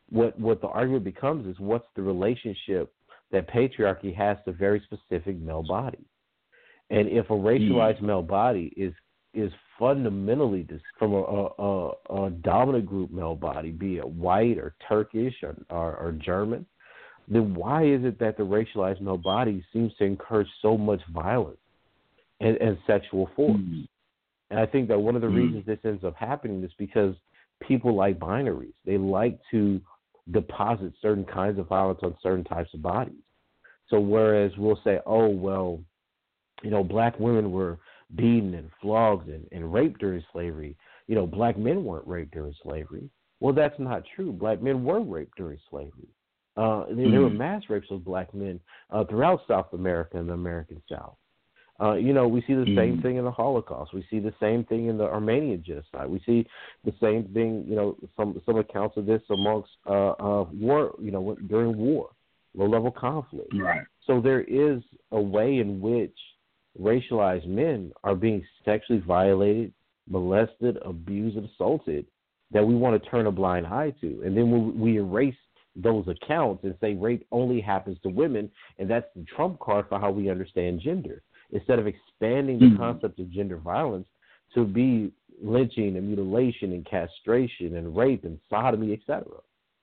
What 0.09 0.39
what 0.39 0.61
the 0.61 0.67
argument 0.67 1.03
becomes 1.03 1.47
is 1.47 1.59
what's 1.59 1.87
the 1.95 2.03
relationship 2.03 2.93
that 3.31 3.49
patriarchy 3.49 4.15
has 4.15 4.37
to 4.45 4.51
very 4.51 4.83
specific 4.85 5.35
male 5.39 5.63
bodies. 5.67 6.05
And 6.91 7.07
if 7.07 7.29
a 7.29 7.33
racialized 7.33 8.01
mm. 8.01 8.07
male 8.07 8.23
body 8.23 8.71
is 8.77 8.93
is 9.33 9.51
fundamentally 9.77 10.67
from 10.97 11.13
a, 11.13 11.17
a, 11.17 11.91
a, 12.25 12.29
dominant 12.43 12.85
group 12.85 13.11
male 13.11 13.35
body, 13.35 13.71
be 13.71 13.97
it 13.97 14.07
white 14.07 14.57
or 14.57 14.75
Turkish 14.87 15.35
or, 15.43 15.55
or, 15.69 15.95
or 15.95 16.11
German, 16.13 16.65
then 17.27 17.53
why 17.53 17.85
is 17.85 18.03
it 18.03 18.19
that 18.19 18.37
the 18.37 18.43
racialized 18.43 19.01
male 19.01 19.17
body 19.17 19.63
seems 19.71 19.93
to 19.97 20.03
encourage 20.03 20.47
so 20.61 20.77
much 20.77 20.99
violence 21.13 21.59
and, 22.39 22.57
and 22.57 22.77
sexual 22.87 23.29
force? 23.35 23.57
Mm-hmm. 23.57 23.81
And 24.49 24.59
I 24.59 24.65
think 24.65 24.87
that 24.87 24.99
one 24.99 25.15
of 25.15 25.21
the 25.21 25.27
Mm. 25.27 25.35
reasons 25.35 25.65
this 25.65 25.79
ends 25.85 26.03
up 26.03 26.15
happening 26.15 26.63
is 26.63 26.71
because 26.77 27.15
people 27.61 27.93
like 27.93 28.17
binaries. 28.17 28.73
They 28.85 28.97
like 28.97 29.39
to 29.51 29.79
deposit 30.31 30.93
certain 31.01 31.25
kinds 31.25 31.59
of 31.59 31.67
violence 31.67 31.99
on 32.01 32.15
certain 32.21 32.43
types 32.43 32.73
of 32.73 32.81
bodies. 32.81 33.21
So 33.89 33.99
whereas 33.99 34.51
we'll 34.57 34.79
say, 34.83 34.99
oh 35.05 35.29
well, 35.29 35.79
you 36.63 36.71
know, 36.71 36.83
black 36.83 37.19
women 37.19 37.51
were 37.51 37.79
beaten 38.15 38.53
and 38.55 38.69
flogged 38.81 39.29
and, 39.29 39.45
and 39.51 39.71
raped 39.73 39.99
during 39.99 40.23
slavery. 40.31 40.75
You 41.07 41.15
know, 41.15 41.25
black 41.25 41.57
men 41.57 41.83
weren't 41.83 42.07
raped 42.07 42.33
during 42.33 42.55
slavery. 42.63 43.09
Well, 43.39 43.53
that's 43.53 43.79
not 43.79 44.03
true. 44.15 44.31
Black 44.31 44.61
men 44.61 44.83
were 44.83 45.01
raped 45.01 45.37
during 45.37 45.59
slavery. 45.69 46.09
Uh, 46.57 46.85
there, 46.91 47.09
there 47.09 47.21
were 47.21 47.29
mass 47.29 47.63
rapes 47.69 47.87
of 47.89 48.03
black 48.03 48.33
men 48.33 48.59
uh, 48.89 49.05
throughout 49.05 49.41
South 49.47 49.71
America 49.73 50.17
and 50.17 50.27
the 50.27 50.33
American 50.33 50.81
South. 50.89 51.15
Uh, 51.81 51.93
you 51.93 52.11
know, 52.11 52.27
we 52.27 52.41
see 52.41 52.53
the 52.53 52.65
same 52.75 52.97
Mhm. 52.97 53.01
thing 53.01 53.15
in 53.15 53.23
the 53.23 53.31
Holocaust. 53.31 53.93
We 53.93 54.03
see 54.09 54.19
the 54.19 54.33
same 54.41 54.65
thing 54.65 54.87
in 54.87 54.97
the 54.97 55.05
Armenian 55.05 55.63
genocide. 55.63 56.09
We 56.09 56.19
see 56.19 56.45
the 56.83 56.91
same 56.99 57.23
thing. 57.33 57.63
You 57.65 57.75
know, 57.77 57.97
some 58.17 58.41
some 58.45 58.57
accounts 58.57 58.97
of 58.97 59.05
this 59.05 59.21
amongst 59.29 59.69
uh, 59.87 60.09
uh, 60.19 60.45
war. 60.51 60.93
You 60.99 61.11
know, 61.11 61.37
during 61.47 61.77
war, 61.77 62.09
low 62.53 62.65
level 62.65 62.91
conflict. 62.91 63.53
Right. 63.53 63.85
So 64.01 64.19
there 64.19 64.41
is 64.41 64.81
a 65.11 65.21
way 65.21 65.59
in 65.59 65.79
which 65.79 66.17
racialized 66.79 67.47
men 67.47 67.91
are 68.03 68.15
being 68.15 68.45
sexually 68.65 68.99
violated, 68.99 69.73
molested, 70.09 70.77
abused, 70.83 71.37
and 71.37 71.49
assaulted 71.49 72.05
that 72.51 72.65
we 72.65 72.75
want 72.75 73.01
to 73.01 73.09
turn 73.09 73.27
a 73.27 73.31
blind 73.31 73.67
eye 73.67 73.93
to. 74.01 74.21
And 74.25 74.35
then 74.35 74.51
we, 74.51 74.71
we 74.71 74.97
erase 74.97 75.35
those 75.75 76.05
accounts 76.07 76.63
and 76.63 76.75
say 76.81 76.95
rape 76.95 77.25
only 77.31 77.61
happens 77.61 77.97
to 78.03 78.09
women, 78.09 78.49
and 78.79 78.89
that's 78.89 79.05
the 79.15 79.23
trump 79.23 79.59
card 79.59 79.85
for 79.87 79.99
how 79.99 80.11
we 80.11 80.29
understand 80.29 80.81
gender. 80.81 81.21
Instead 81.51 81.79
of 81.79 81.87
expanding 81.87 82.59
the 82.59 82.65
Mhm. 82.65 82.77
concept 82.77 83.19
of 83.19 83.29
gender 83.29 83.57
violence 83.57 84.07
to 84.53 84.65
be 84.65 85.11
lynching 85.41 85.95
and 85.95 86.07
mutilation 86.07 86.73
and 86.73 86.85
castration 86.85 87.77
and 87.77 87.95
rape 87.95 88.23
and 88.25 88.39
sodomy, 88.49 88.93
etc. 88.93 89.25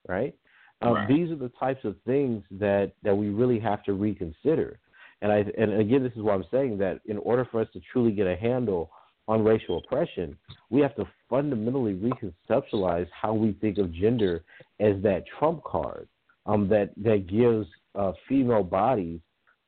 Right? 0.09 0.35
Um, 0.83 0.95
Right. 0.95 1.09
These 1.09 1.31
are 1.31 1.37
the 1.37 1.49
types 1.51 1.85
of 1.85 1.97
things 2.03 2.45
that, 2.53 2.93
that 3.03 3.17
we 3.17 3.31
really 3.31 3.59
have 3.61 3.83
to 3.85 3.95
reconsider. 3.95 4.79
And 5.23 5.33
I 5.33 5.45
and 5.59 5.81
again, 5.81 6.03
this 6.03 6.13
is 6.13 6.23
why 6.23 6.35
I'm 6.35 6.45
saying 6.51 6.79
that 6.79 7.01
in 7.07 7.19
order 7.19 7.47
for 7.51 7.61
us 7.61 7.69
to 7.73 7.81
truly 7.93 8.13
get 8.13 8.27
a 8.27 8.37
handle 8.37 8.91
on 9.29 9.43
racial 9.43 9.79
oppression, 9.79 10.37
we 10.71 10.81
have 10.81 10.95
to 10.97 11.05
fundamentally 11.29 11.95
reconceptualize 11.95 13.09
how 13.11 13.33
we 13.35 13.53
think 13.61 13.79
of 13.79 13.93
gender 13.93 14.45
as 14.79 15.03
that 15.03 15.25
trump 15.39 15.65
card 15.65 16.09
um, 16.45 16.69
that 16.69 16.91
that 16.99 17.27
gives 17.27 17.67
uh, 17.95 18.13
female 18.29 18.63
bodies 18.63 19.21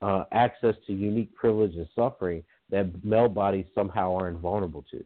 uh, 0.03 0.25
access 0.33 0.75
to 0.87 0.93
unique 0.93 1.35
privilege 1.35 1.75
and 1.75 1.89
suffering 1.95 2.43
that 2.71 3.05
male 3.05 3.29
bodies 3.29 3.65
somehow 3.75 4.15
are 4.15 4.29
invulnerable 4.29 4.85
to. 4.91 5.03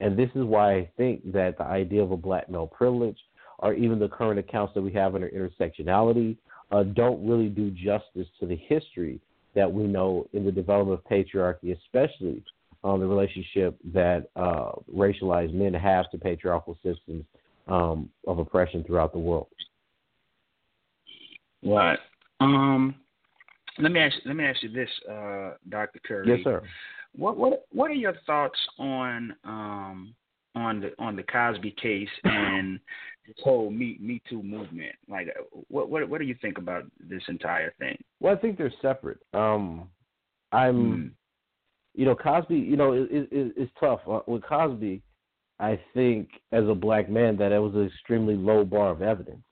And 0.00 0.18
this 0.18 0.28
is 0.34 0.44
why 0.44 0.74
I 0.74 0.90
think 0.96 1.32
that 1.32 1.56
the 1.56 1.64
idea 1.64 2.02
of 2.02 2.10
a 2.10 2.16
black 2.16 2.50
male 2.50 2.66
privilege, 2.66 3.16
or 3.60 3.72
even 3.72 3.98
the 3.98 4.08
current 4.08 4.38
accounts 4.38 4.74
that 4.74 4.82
we 4.82 4.92
have 4.92 5.14
under 5.14 5.30
intersectionality, 5.30 6.36
uh, 6.70 6.82
don't 6.82 7.26
really 7.26 7.48
do 7.48 7.70
justice 7.70 8.26
to 8.40 8.46
the 8.46 8.56
history 8.56 9.20
that 9.56 9.72
we 9.72 9.84
know 9.84 10.28
in 10.32 10.44
the 10.44 10.52
development 10.52 11.00
of 11.00 11.10
patriarchy, 11.10 11.76
especially 11.76 12.44
um, 12.84 13.00
the 13.00 13.06
relationship 13.06 13.76
that 13.92 14.28
uh, 14.36 14.70
racialized 14.94 15.52
men 15.52 15.74
have 15.74 16.08
to 16.10 16.18
patriarchal 16.18 16.78
systems 16.84 17.24
um, 17.66 18.08
of 18.28 18.38
oppression 18.38 18.84
throughout 18.84 19.12
the 19.12 19.18
world. 19.18 19.48
Right. 21.64 21.98
Um, 22.38 22.94
let 23.78 23.90
me 23.90 23.98
ask. 23.98 24.14
Let 24.24 24.36
me 24.36 24.44
ask 24.44 24.62
you 24.62 24.70
this, 24.70 24.88
uh, 25.10 25.52
Doctor 25.68 26.00
Curry. 26.06 26.28
Yes, 26.28 26.44
sir. 26.44 26.62
What 27.16 27.36
what 27.36 27.66
what 27.72 27.90
are 27.90 27.94
your 27.94 28.14
thoughts 28.26 28.58
on 28.78 29.34
um 29.44 30.14
on 30.56 30.80
the 30.80 30.92
on 30.98 31.14
the 31.14 31.22
Cosby 31.22 31.72
case 31.80 32.08
and 32.24 32.80
this 33.26 33.36
whole 33.44 33.70
Me 33.70 33.98
Me 34.00 34.20
Too 34.28 34.42
movement? 34.42 34.94
Like, 35.08 35.28
what 35.68 35.88
what 35.88 36.08
what 36.08 36.20
do 36.20 36.26
you 36.26 36.36
think 36.42 36.58
about 36.58 36.84
this 36.98 37.22
entire 37.28 37.72
thing? 37.78 37.96
Well, 38.18 38.34
I 38.34 38.38
think 38.38 38.58
they're 38.58 38.72
separate. 38.82 39.18
Um, 39.32 39.88
I'm, 40.52 40.76
Mm. 40.76 41.10
you 41.94 42.04
know, 42.06 42.16
Cosby. 42.16 42.56
You 42.56 42.76
know, 42.76 42.92
it, 42.92 43.08
it, 43.10 43.28
it's 43.56 43.72
tough 43.78 44.00
uh, 44.08 44.20
with 44.26 44.42
Cosby. 44.42 45.02
I 45.58 45.78
think 45.94 46.28
as 46.52 46.64
a 46.68 46.74
black 46.74 47.08
man 47.08 47.36
that 47.38 47.52
it 47.52 47.58
was 47.58 47.74
an 47.74 47.86
extremely 47.86 48.34
low 48.34 48.64
bar 48.64 48.90
of 48.90 49.02
evidence, 49.02 49.44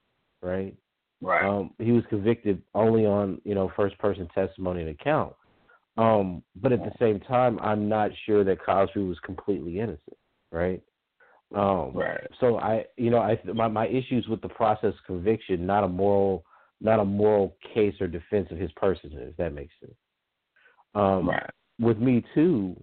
right? 0.43 0.77
Right. 1.21 1.45
Um, 1.45 1.71
he 1.79 1.93
was 1.93 2.05
convicted 2.11 2.61
only 2.75 3.07
on 3.07 3.41
you 3.45 3.55
know 3.55 3.71
first 3.77 3.97
person 3.99 4.29
testimony 4.35 4.81
and 4.81 4.91
account. 4.91 5.35
Um, 5.97 6.43
but 6.57 6.73
at 6.73 6.81
the 6.81 6.91
same 6.99 7.21
time, 7.21 7.59
I'm 7.61 7.89
not 7.89 8.11
sure 8.27 8.43
that 8.45 8.65
Cosby 8.65 9.01
was 9.01 9.19
completely 9.21 9.79
innocent, 9.79 10.17
right? 10.51 10.83
Um, 11.55 11.93
Right. 11.95 12.27
So 12.41 12.59
I, 12.59 12.85
you 12.97 13.11
know, 13.11 13.19
I 13.19 13.39
my 13.53 13.69
my 13.69 13.87
issues 13.87 14.27
with 14.29 14.41
the 14.41 14.49
process 14.49 14.95
conviction, 15.07 15.67
not 15.67 15.85
a 15.85 15.89
moral, 15.89 16.45
not 16.81 17.01
a 17.01 17.05
moral 17.05 17.57
case 17.73 17.95
or 18.01 18.07
defense 18.07 18.49
of 18.51 18.59
his 18.59 18.73
person, 18.73 19.11
if 19.15 19.37
that 19.37 19.55
makes 19.55 19.75
sense. 19.81 19.95
Um, 20.95 21.29
right. 21.29 21.51
with 21.79 21.99
Me 21.99 22.25
Too, 22.35 22.81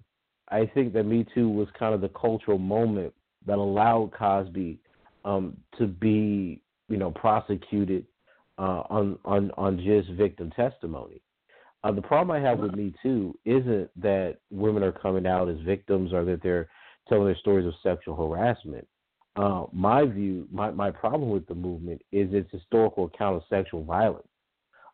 I 0.50 0.66
think 0.74 0.94
that 0.94 1.04
Me 1.04 1.26
Too 1.34 1.50
was 1.50 1.68
kind 1.78 1.94
of 1.94 2.02
the 2.02 2.10
cultural 2.10 2.58
moment 2.58 3.14
that 3.46 3.58
allowed 3.58 4.12
Cosby 4.18 4.80
um, 5.26 5.58
to 5.78 5.88
be, 5.88 6.62
you 6.90 6.98
know, 6.98 7.12
prosecuted 7.12 8.06
uh, 8.58 8.84
on 8.90 9.18
on 9.26 9.52
on 9.58 9.78
just 9.78 10.10
victim 10.18 10.52
testimony. 10.52 11.22
Uh, 11.84 11.92
the 11.92 12.02
problem 12.02 12.36
I 12.36 12.48
have 12.48 12.60
with 12.60 12.74
Me 12.74 12.94
Too 13.02 13.38
isn't 13.44 13.90
that 14.02 14.38
women 14.52 14.84
are 14.84 14.92
coming 14.92 15.26
out 15.26 15.50
as 15.50 15.58
victims 15.66 16.14
or 16.14 16.24
that 16.26 16.44
they're 16.44 16.70
telling 17.08 17.26
their 17.26 17.36
stories 17.38 17.66
of 17.66 17.74
sexual 17.84 18.16
harassment. 18.16 18.88
Uh, 19.36 19.66
my 19.72 20.06
view, 20.06 20.48
my, 20.52 20.72
my 20.72 20.92
problem 20.92 21.30
with 21.30 21.48
the 21.48 21.56
movement 21.56 22.02
is 22.12 22.34
its 22.34 22.52
historical 22.52 23.06
account 23.06 23.38
of 23.38 23.44
sexual 23.50 23.84
violence. 23.84 24.28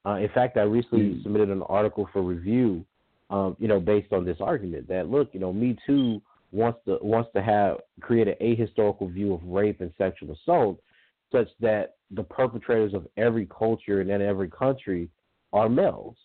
Uh, 0.05 0.15
in 0.15 0.29
fact, 0.29 0.57
I 0.57 0.61
recently 0.61 1.15
Mm. 1.15 1.23
submitted 1.23 1.49
an 1.49 1.63
article 1.63 2.07
for 2.13 2.21
review, 2.21 2.85
um, 3.29 3.57
you 3.59 3.67
know, 3.67 3.79
based 3.79 4.13
on 4.13 4.23
this 4.23 4.39
argument 4.39 4.87
that 4.87 5.09
look, 5.09 5.33
you 5.33 5.39
know, 5.39 5.51
Me 5.51 5.77
Too 5.85 6.21
wants 6.51 6.79
to 6.85 6.97
wants 7.01 7.29
to 7.33 7.41
have 7.41 7.81
create 7.99 8.27
an 8.27 8.35
ahistorical 8.39 9.11
view 9.11 9.33
of 9.33 9.43
rape 9.43 9.81
and 9.81 9.91
sexual 9.97 10.31
assault, 10.31 10.79
such 11.31 11.49
that 11.59 11.95
the 12.11 12.23
perpetrators 12.23 12.93
of 12.93 13.05
every 13.17 13.47
culture 13.47 13.99
and 14.01 14.09
in 14.09 14.21
every 14.21 14.49
country 14.49 15.09
are 15.51 15.67
males. 15.67 16.15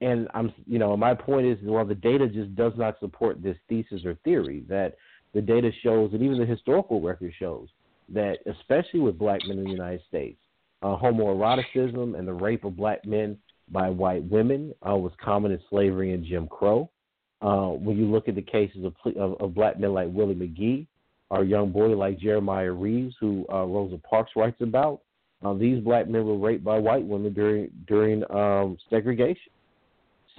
And 0.00 0.28
I'm, 0.32 0.52
you 0.66 0.78
know, 0.78 0.96
my 0.96 1.14
point 1.14 1.46
is, 1.46 1.58
well, 1.62 1.84
the 1.84 1.94
data 1.94 2.26
just 2.26 2.54
does 2.54 2.72
not 2.76 2.98
support 3.00 3.42
this 3.42 3.56
thesis 3.68 4.04
or 4.04 4.14
theory. 4.24 4.64
That 4.68 4.96
the 5.34 5.42
data 5.42 5.70
shows, 5.82 6.12
and 6.12 6.22
even 6.22 6.38
the 6.38 6.46
historical 6.46 7.00
record 7.00 7.32
shows, 7.38 7.68
that 8.08 8.38
especially 8.46 9.00
with 9.00 9.18
black 9.18 9.40
men 9.46 9.58
in 9.58 9.64
the 9.64 9.70
United 9.70 10.00
States, 10.08 10.38
uh, 10.82 10.96
homoeroticism 10.96 12.18
and 12.18 12.26
the 12.26 12.32
rape 12.32 12.64
of 12.64 12.76
black 12.76 13.04
men 13.04 13.36
by 13.70 13.88
white 13.88 14.24
women 14.24 14.74
uh, 14.88 14.96
was 14.96 15.12
common 15.22 15.52
in 15.52 15.60
slavery 15.68 16.12
and 16.12 16.24
Jim 16.24 16.48
Crow. 16.48 16.90
Uh, 17.42 17.68
when 17.68 17.96
you 17.96 18.06
look 18.06 18.28
at 18.28 18.34
the 18.34 18.42
cases 18.42 18.84
of, 18.84 18.94
of, 19.16 19.40
of 19.40 19.54
black 19.54 19.78
men 19.78 19.92
like 19.94 20.08
Willie 20.10 20.34
McGee, 20.34 20.86
or 21.30 21.44
young 21.44 21.70
boy 21.70 21.86
like 21.88 22.18
Jeremiah 22.18 22.72
Reeves, 22.72 23.14
who 23.20 23.46
uh, 23.52 23.64
Rosa 23.64 23.98
Parks 23.98 24.32
writes 24.34 24.60
about, 24.60 25.00
uh, 25.42 25.54
these 25.54 25.82
black 25.82 26.08
men 26.08 26.26
were 26.26 26.36
raped 26.36 26.64
by 26.64 26.78
white 26.78 27.04
women 27.04 27.32
during 27.32 27.70
during 27.86 28.24
um, 28.30 28.76
segregation. 28.90 29.52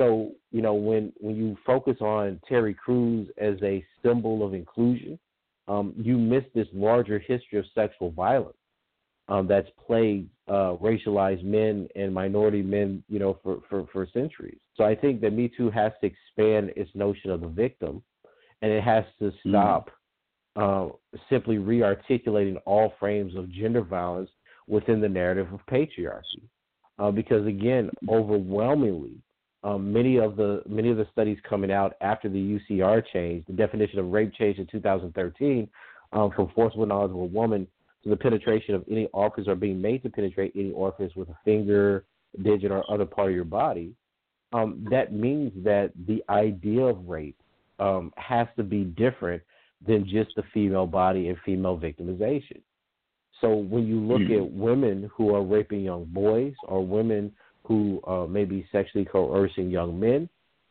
So 0.01 0.31
you 0.51 0.63
know 0.63 0.73
when 0.73 1.13
when 1.17 1.35
you 1.35 1.55
focus 1.63 1.97
on 2.01 2.41
Terry 2.49 2.73
Crews 2.73 3.29
as 3.37 3.55
a 3.61 3.85
symbol 4.03 4.43
of 4.43 4.55
inclusion, 4.55 5.19
um, 5.67 5.93
you 5.95 6.17
miss 6.17 6.43
this 6.55 6.67
larger 6.73 7.19
history 7.19 7.59
of 7.59 7.65
sexual 7.75 8.09
violence 8.09 8.57
um, 9.27 9.47
that's 9.47 9.69
plagued 9.85 10.29
uh, 10.47 10.75
racialized 10.81 11.43
men 11.43 11.87
and 11.95 12.11
minority 12.11 12.63
men, 12.63 13.03
you 13.09 13.19
know, 13.19 13.37
for, 13.43 13.59
for, 13.69 13.85
for 13.93 14.07
centuries. 14.11 14.57
So 14.75 14.83
I 14.83 14.95
think 14.95 15.21
that 15.21 15.33
Me 15.33 15.51
Too 15.55 15.69
has 15.69 15.91
to 16.01 16.07
expand 16.07 16.73
its 16.75 16.89
notion 16.95 17.29
of 17.29 17.41
the 17.41 17.47
victim, 17.47 18.01
and 18.63 18.71
it 18.71 18.83
has 18.83 19.05
to 19.19 19.31
stop 19.47 19.91
uh, 20.55 20.87
simply 21.29 21.59
re-articulating 21.59 22.57
all 22.65 22.93
frames 22.99 23.35
of 23.35 23.51
gender 23.51 23.83
violence 23.83 24.31
within 24.67 24.99
the 24.99 25.09
narrative 25.09 25.53
of 25.53 25.59
patriarchy. 25.67 26.41
Uh, 26.97 27.11
because 27.11 27.45
again, 27.47 27.89
overwhelmingly, 28.09 29.15
um, 29.63 29.93
many 29.93 30.17
of 30.17 30.35
the 30.35 30.63
many 30.67 30.89
of 30.89 30.97
the 30.97 31.07
studies 31.11 31.37
coming 31.47 31.71
out 31.71 31.93
after 32.01 32.29
the 32.29 32.59
UCR 32.59 33.03
change, 33.13 33.45
the 33.45 33.53
definition 33.53 33.99
of 33.99 34.07
rape 34.11 34.33
changed 34.33 34.59
in 34.59 34.67
2013 34.67 35.67
um, 36.13 36.31
from 36.35 36.49
forcible 36.55 36.85
knowledge 36.85 37.11
of 37.11 37.17
a 37.17 37.25
woman 37.25 37.67
to 38.03 38.09
the 38.09 38.15
penetration 38.15 38.73
of 38.73 38.83
any 38.89 39.05
orifice 39.13 39.47
or 39.47 39.55
being 39.55 39.79
made 39.79 40.01
to 40.03 40.09
penetrate 40.09 40.51
any 40.55 40.71
orifice 40.71 41.11
with 41.15 41.29
a 41.29 41.37
finger, 41.45 42.05
digit, 42.41 42.71
or 42.71 42.83
other 42.91 43.05
part 43.05 43.29
of 43.29 43.35
your 43.35 43.45
body. 43.45 43.93
Um, 44.53 44.85
that 44.89 45.13
means 45.13 45.51
that 45.63 45.91
the 46.07 46.23
idea 46.29 46.81
of 46.81 47.07
rape 47.07 47.37
um, 47.79 48.11
has 48.17 48.47
to 48.57 48.63
be 48.63 48.83
different 48.83 49.41
than 49.85 50.05
just 50.07 50.31
the 50.35 50.43
female 50.53 50.87
body 50.87 51.29
and 51.29 51.37
female 51.45 51.77
victimization. 51.77 52.61
So 53.39 53.55
when 53.55 53.87
you 53.87 53.99
look 53.99 54.21
Mm. 54.21 54.37
at 54.37 54.51
women 54.51 55.09
who 55.15 55.33
are 55.35 55.41
raping 55.41 55.81
young 55.81 56.05
boys 56.05 56.53
or 56.63 56.85
women 56.85 57.33
who 57.71 58.01
uh, 58.05 58.27
may 58.27 58.43
be 58.43 58.67
sexually 58.69 59.05
coercing 59.05 59.69
young 59.69 59.97
men, 59.97 60.27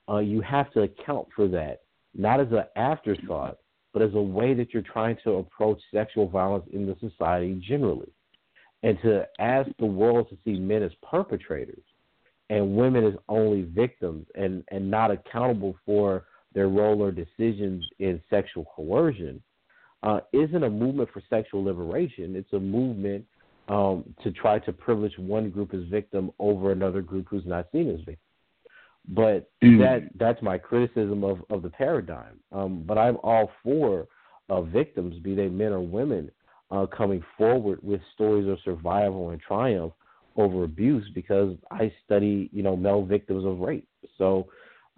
uh, 0.06 0.18
you 0.18 0.42
have 0.42 0.70
to 0.72 0.82
account 0.82 1.26
for 1.34 1.48
that, 1.48 1.80
not 2.14 2.40
as 2.40 2.48
an 2.50 2.64
afterthought, 2.76 3.56
but 3.94 4.02
as 4.02 4.12
a 4.12 4.20
way 4.20 4.52
that 4.52 4.74
you're 4.74 4.82
trying 4.82 5.16
to 5.24 5.36
approach 5.36 5.80
sexual 5.94 6.28
violence 6.28 6.66
in 6.74 6.84
the 6.84 6.94
society 7.00 7.58
generally. 7.66 8.12
And 8.82 8.98
to 9.00 9.26
ask 9.38 9.70
the 9.78 9.86
world 9.86 10.28
to 10.28 10.36
see 10.44 10.60
men 10.60 10.82
as 10.82 10.90
perpetrators 11.10 11.82
and 12.50 12.76
women 12.76 13.06
as 13.06 13.14
only 13.30 13.62
victims 13.62 14.26
and, 14.34 14.62
and 14.70 14.90
not 14.90 15.10
accountable 15.10 15.76
for 15.86 16.24
their 16.52 16.68
role 16.68 17.02
or 17.02 17.12
decisions 17.12 17.82
in 17.98 18.20
sexual 18.28 18.66
coercion 18.76 19.42
uh, 20.02 20.20
isn't 20.34 20.64
a 20.64 20.70
movement 20.70 21.08
for 21.14 21.22
sexual 21.30 21.64
liberation. 21.64 22.36
It's 22.36 22.52
a 22.52 22.60
movement 22.60 23.24
um, 23.70 24.02
to 24.24 24.32
try 24.32 24.58
to 24.58 24.72
privilege 24.72 25.16
one 25.16 25.48
group 25.48 25.72
as 25.72 25.82
victim 25.84 26.32
over 26.40 26.72
another 26.72 27.00
group 27.00 27.28
who's 27.30 27.46
not 27.46 27.68
seen 27.70 27.88
as 27.88 27.98
victim. 27.98 28.16
But 29.08 29.48
mm. 29.62 29.78
that 29.78 30.10
that's 30.16 30.42
my 30.42 30.58
criticism 30.58 31.22
of, 31.22 31.38
of 31.50 31.62
the 31.62 31.70
paradigm. 31.70 32.40
Um, 32.50 32.82
but 32.84 32.98
I'm 32.98 33.16
all 33.22 33.48
for 33.62 34.08
uh, 34.48 34.62
victims, 34.62 35.20
be 35.22 35.36
they 35.36 35.48
men 35.48 35.72
or 35.72 35.80
women, 35.80 36.30
uh, 36.72 36.86
coming 36.86 37.22
forward 37.38 37.78
with 37.82 38.00
stories 38.12 38.48
of 38.48 38.58
survival 38.64 39.30
and 39.30 39.40
triumph 39.40 39.92
over 40.36 40.64
abuse 40.64 41.08
because 41.14 41.56
I 41.70 41.92
study, 42.04 42.50
you 42.52 42.64
know, 42.64 42.76
male 42.76 43.04
victims 43.04 43.44
of 43.44 43.60
rape. 43.60 43.88
So, 44.18 44.48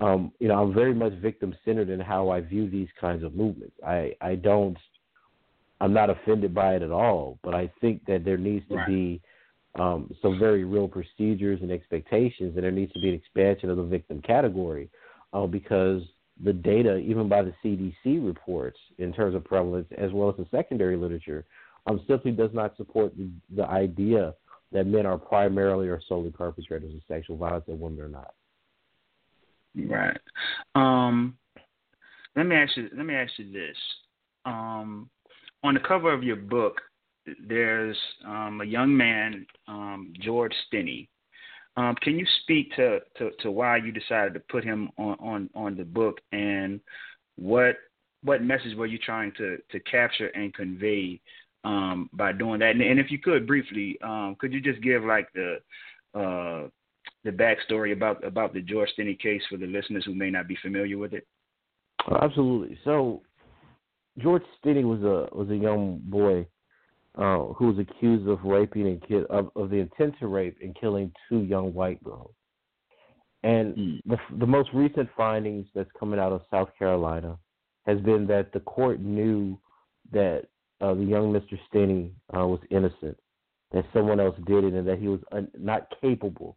um, 0.01 0.33
you 0.41 0.49
know, 0.49 0.63
I'm 0.63 0.75
very 0.75 0.95
much 0.95 1.13
victim 1.15 1.55
centered 1.65 1.91
in 1.91 2.01
how 2.01 2.31
I 2.31 2.41
view 2.41 2.71
these 2.71 2.89
kinds 2.99 3.23
of 3.23 3.35
movements. 3.35 3.77
I, 3.87 4.15
I 4.21 4.35
don't 4.35 4.79
I'm 5.83 5.93
not 5.93 6.11
offended 6.11 6.55
by 6.55 6.77
it 6.77 6.83
at 6.83 6.93
all, 6.93 7.41
but 7.43 7.55
I 7.55 7.69
think 7.81 8.07
that 8.07 8.25
there 8.25 8.37
needs 8.37 8.65
to 8.69 8.77
right. 8.77 8.87
be 8.87 9.21
um, 9.81 10.15
some 10.23 10.39
very 10.39 10.63
real 10.63 10.87
procedures 10.87 11.59
and 11.61 11.73
expectations, 11.73 12.53
and 12.55 12.63
there 12.63 12.71
needs 12.71 12.93
to 12.93 13.01
be 13.01 13.09
an 13.09 13.17
expansion 13.17 13.69
of 13.69 13.77
the 13.77 13.83
victim 13.83 14.23
category 14.23 14.89
uh, 15.33 15.45
because 15.45 16.03
the 16.45 16.53
data, 16.53 16.99
even 16.99 17.29
by 17.29 17.43
the 17.43 17.53
CDC 17.65 18.25
reports 18.25 18.79
in 18.99 19.13
terms 19.13 19.35
of 19.35 19.45
prevalence, 19.45 19.89
as 19.99 20.13
well 20.13 20.29
as 20.31 20.37
the 20.37 20.47
secondary 20.57 20.97
literature, 20.97 21.45
um, 21.89 22.01
simply 22.07 22.31
does 22.31 22.51
not 22.53 22.77
support 22.77 23.13
the, 23.17 23.29
the 23.57 23.67
idea 23.67 24.35
that 24.71 24.87
men 24.87 25.05
are 25.05 25.19
primarily 25.19 25.89
or 25.89 26.01
solely 26.09 26.31
perpetrators 26.31 26.95
of 26.95 27.01
sexual 27.09 27.37
violence 27.37 27.65
and 27.67 27.81
women 27.81 28.01
are 28.01 28.09
not. 28.09 28.35
Right. 29.75 30.21
Um, 30.77 31.37
let 32.37 32.47
me 32.47 32.55
ask 32.55 32.77
you. 32.77 32.89
Let 32.97 33.05
me 33.05 33.15
ask 33.15 33.33
you 33.37 33.51
this. 33.53 33.77
Um, 34.45 35.11
on 35.63 35.75
the 35.75 35.81
cover 35.81 36.13
of 36.13 36.23
your 36.23 36.37
book, 36.37 36.81
there's 37.47 37.97
um, 38.27 38.61
a 38.63 38.65
young 38.65 38.97
man, 38.97 39.47
um, 39.69 40.13
George 40.21 40.53
Stinney. 40.73 41.09
Um, 41.77 41.95
can 42.03 42.19
you 42.19 42.27
speak 42.43 42.75
to, 42.77 43.01
to, 43.19 43.31
to, 43.41 43.51
why 43.51 43.79
you 43.79 43.93
decided 43.93 44.35
to 44.35 44.41
put 44.41 44.65
him 44.65 44.91
on, 44.99 45.17
on, 45.21 45.51
on 45.55 45.77
the 45.77 45.85
book 45.85 46.21
and 46.33 46.81
what 47.37 47.77
what 48.25 48.43
message 48.43 48.77
were 48.77 48.87
you 48.87 48.99
trying 48.99 49.33
to, 49.37 49.59
to 49.71 49.81
capture 49.81 50.29
and 50.29 50.55
convey 50.55 51.21
um, 51.65 52.09
by 52.13 52.31
doing 52.33 52.61
that? 52.61 52.71
And, 52.71 52.83
and, 52.83 53.01
if 53.01 53.11
you 53.11 53.19
could 53.19 53.47
briefly, 53.47 53.99
um, 54.03 54.37
could 54.39 54.53
you 54.53 54.61
just 54.61 54.81
give 54.81 55.03
like 55.03 55.29
the 55.33 55.57
uh, 56.15 56.69
the 57.25 57.31
backstory 57.31 57.93
about 57.93 58.23
about 58.25 58.53
the 58.53 58.61
George 58.61 58.91
Stinney 58.97 59.19
case 59.19 59.43
for 59.51 59.57
the 59.57 59.67
listeners 59.67 60.05
who 60.05 60.15
may 60.15 60.31
not 60.31 60.47
be 60.47 60.57
familiar 60.63 60.99
with 60.99 61.15
it? 61.15 61.27
Absolutely. 62.21 62.79
So 62.85 63.23
George 64.19 64.43
Stinney 64.63 64.85
was 64.85 65.03
a 65.03 65.35
was 65.35 65.49
a 65.51 65.57
young 65.57 66.01
boy 66.05 66.47
uh, 67.17 67.53
who 67.55 67.69
was 67.69 67.79
accused 67.79 68.29
of 68.29 68.43
raping 68.45 68.87
and 68.87 69.07
kill 69.07 69.27
of, 69.31 69.51
of 69.57 69.71
the 69.71 69.77
intent 69.77 70.15
to 70.21 70.27
rape 70.27 70.57
and 70.63 70.77
killing 70.79 71.13
two 71.29 71.41
young 71.43 71.73
white 71.73 72.03
girls. 72.05 72.35
And 73.43 73.75
mm. 73.77 74.01
the 74.07 74.19
the 74.39 74.47
most 74.47 74.71
recent 74.75 75.09
findings 75.17 75.67
that's 75.75 75.91
coming 75.99 76.21
out 76.21 76.33
of 76.33 76.43
South 76.51 76.69
Carolina 76.79 77.39
has 77.87 78.01
been 78.01 78.27
that 78.29 78.53
the 78.53 78.61
court 78.61 79.01
knew 79.01 79.59
that 80.13 80.45
uh, 80.81 80.95
the 80.95 81.05
young 81.05 81.33
Mr. 81.33 81.59
Stinney 81.69 82.11
uh, 82.37 82.47
was 82.47 82.61
innocent, 82.71 83.17
that 83.73 83.85
someone 83.93 84.21
else 84.21 84.37
did 84.47 84.65
it, 84.65 84.75
and 84.75 84.87
that 84.87 84.99
he 84.99 85.09
was 85.09 85.21
un- 85.33 85.51
not 85.59 85.87
capable 86.01 86.57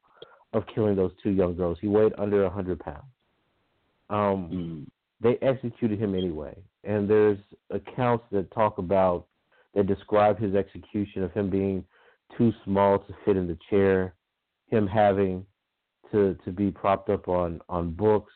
of 0.54 0.64
killing 0.74 0.96
those 0.96 1.12
two 1.22 1.32
young 1.32 1.56
girls. 1.56 1.78
He 1.82 1.88
weighed 1.88 2.14
under 2.18 2.46
a 2.46 2.50
hundred 2.50 2.80
pounds. 2.80 3.04
Um, 4.10 4.50
mm. 4.52 4.86
They 5.22 5.38
executed 5.42 6.00
him 6.00 6.14
anyway, 6.14 6.56
and 6.84 7.10
there's 7.10 7.40
accounts 7.70 8.26
that 8.32 8.52
talk 8.52 8.78
about 8.78 9.26
that 9.74 9.88
describe 9.88 10.40
his 10.40 10.56
execution 10.56 11.24
of 11.24 11.32
him 11.34 11.50
being 11.50 11.84
too 12.38 12.52
small 12.64 13.00
to 13.00 13.16
fit 13.24 13.38
in 13.38 13.48
the 13.48 13.58
chair, 13.70 14.14
him 14.68 14.88
having 14.88 15.46
to 16.12 16.36
to 16.46 16.52
be 16.52 16.72
propped 16.72 17.10
up 17.10 17.28
on 17.28 17.62
on 17.70 17.92
books, 17.92 18.34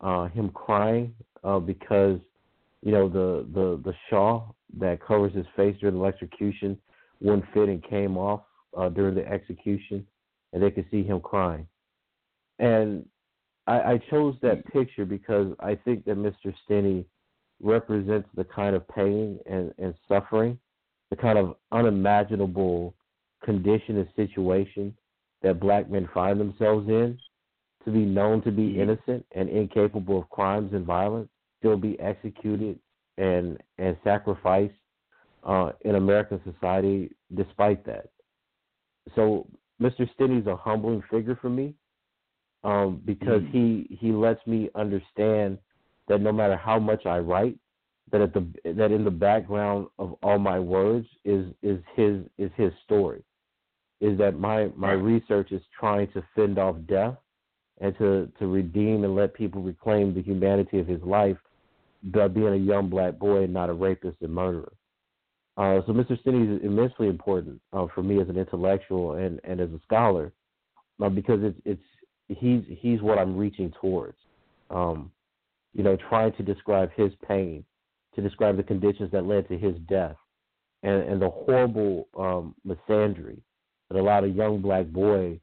uh, 0.00 0.26
him 0.28 0.50
crying 0.50 1.14
uh, 1.44 1.58
because 1.58 2.18
you 2.82 2.92
know 2.92 3.08
the 3.08 3.46
the 3.54 3.80
the 3.84 3.94
shawl 4.10 4.54
that 4.78 5.04
covers 5.04 5.34
his 5.34 5.46
face 5.56 5.76
during 5.80 5.96
the 5.96 6.00
electrocution 6.00 6.78
wouldn't 7.20 7.44
fit 7.54 7.68
and 7.68 7.82
came 7.84 8.16
off 8.16 8.42
uh, 8.76 8.88
during 8.90 9.14
the 9.14 9.26
execution, 9.26 10.06
and 10.52 10.62
they 10.62 10.70
could 10.70 10.86
see 10.90 11.02
him 11.02 11.20
crying. 11.20 11.66
And 12.58 13.06
I, 13.66 13.92
I 13.92 14.00
chose 14.10 14.36
that 14.42 14.64
picture 14.72 15.04
because 15.04 15.52
I 15.60 15.74
think 15.74 16.04
that 16.04 16.16
Mr. 16.16 16.54
Stinney 16.68 17.04
represents 17.60 18.28
the 18.34 18.44
kind 18.44 18.76
of 18.76 18.86
pain 18.88 19.38
and, 19.46 19.72
and 19.78 19.94
suffering, 20.08 20.58
the 21.10 21.16
kind 21.16 21.38
of 21.38 21.56
unimaginable 21.72 22.94
condition 23.44 23.96
and 23.98 24.08
situation 24.16 24.94
that 25.42 25.60
black 25.60 25.90
men 25.90 26.08
find 26.12 26.40
themselves 26.40 26.88
in, 26.88 27.18
to 27.84 27.90
be 27.90 28.04
known 28.04 28.42
to 28.42 28.50
be 28.50 28.62
mm-hmm. 28.62 28.82
innocent 28.82 29.24
and 29.32 29.48
incapable 29.48 30.18
of 30.18 30.30
crimes 30.30 30.72
and 30.72 30.84
violence, 30.84 31.28
still 31.58 31.76
be 31.76 31.98
executed 32.00 32.78
and 33.18 33.58
and 33.78 33.96
sacrificed 34.04 34.74
uh, 35.44 35.70
in 35.82 35.94
American 35.94 36.40
society 36.44 37.10
despite 37.34 37.84
that. 37.86 38.10
So 39.14 39.46
Mr. 39.80 40.08
Stinney's 40.18 40.46
a 40.46 40.56
humbling 40.56 41.02
figure 41.10 41.38
for 41.40 41.48
me 41.48 41.74
um, 42.64 43.02
because 43.04 43.42
mm-hmm. 43.42 43.86
he 43.88 43.98
he 44.00 44.12
lets 44.12 44.44
me 44.46 44.70
understand 44.74 45.58
that 46.08 46.20
no 46.20 46.32
matter 46.32 46.56
how 46.56 46.78
much 46.78 47.06
I 47.06 47.18
write, 47.18 47.56
that 48.12 48.20
at 48.20 48.32
the 48.32 48.46
that 48.64 48.92
in 48.92 49.04
the 49.04 49.10
background 49.10 49.88
of 49.98 50.14
all 50.22 50.38
my 50.38 50.58
words 50.58 51.06
is 51.24 51.46
is 51.62 51.78
his 51.94 52.22
is 52.38 52.50
his 52.56 52.72
story. 52.84 53.24
Is 54.00 54.18
that 54.18 54.38
my 54.38 54.68
my 54.76 54.92
research 54.92 55.52
is 55.52 55.62
trying 55.78 56.10
to 56.12 56.22
fend 56.34 56.58
off 56.58 56.76
death 56.88 57.16
and 57.80 57.96
to 57.98 58.30
to 58.38 58.46
redeem 58.46 59.04
and 59.04 59.14
let 59.14 59.34
people 59.34 59.62
reclaim 59.62 60.14
the 60.14 60.22
humanity 60.22 60.78
of 60.78 60.86
his 60.86 61.02
life 61.02 61.36
by 62.02 62.28
being 62.28 62.48
a 62.48 62.56
young 62.56 62.88
black 62.88 63.18
boy 63.18 63.44
and 63.44 63.52
not 63.52 63.70
a 63.70 63.72
rapist 63.72 64.18
and 64.20 64.32
murderer. 64.32 64.72
Uh, 65.56 65.80
so 65.86 65.92
Mr. 65.92 66.20
Stinney 66.22 66.56
is 66.56 66.62
immensely 66.62 67.08
important 67.08 67.60
uh, 67.72 67.86
for 67.94 68.02
me 68.02 68.20
as 68.20 68.28
an 68.28 68.36
intellectual 68.36 69.14
and, 69.14 69.40
and 69.44 69.58
as 69.58 69.70
a 69.70 69.80
scholar 69.82 70.32
uh, 71.02 71.08
because 71.08 71.40
it's 71.42 71.58
it's 71.64 71.82
he's 72.28 72.62
he's 72.68 73.02
what 73.02 73.18
I'm 73.18 73.36
reaching 73.36 73.72
towards. 73.80 74.16
Um, 74.70 75.10
you 75.74 75.82
know, 75.82 75.96
trying 76.08 76.32
to 76.34 76.42
describe 76.42 76.90
his 76.96 77.12
pain, 77.26 77.64
to 78.14 78.22
describe 78.22 78.56
the 78.56 78.62
conditions 78.62 79.10
that 79.12 79.26
led 79.26 79.48
to 79.48 79.58
his 79.58 79.76
death, 79.88 80.16
and, 80.82 81.02
and 81.02 81.22
the 81.22 81.28
horrible 81.28 82.08
um, 82.18 82.54
misandry 82.66 83.38
that 83.90 83.98
allowed 83.98 84.24
a 84.24 84.28
young 84.28 84.60
black 84.60 84.86
boy 84.86 85.38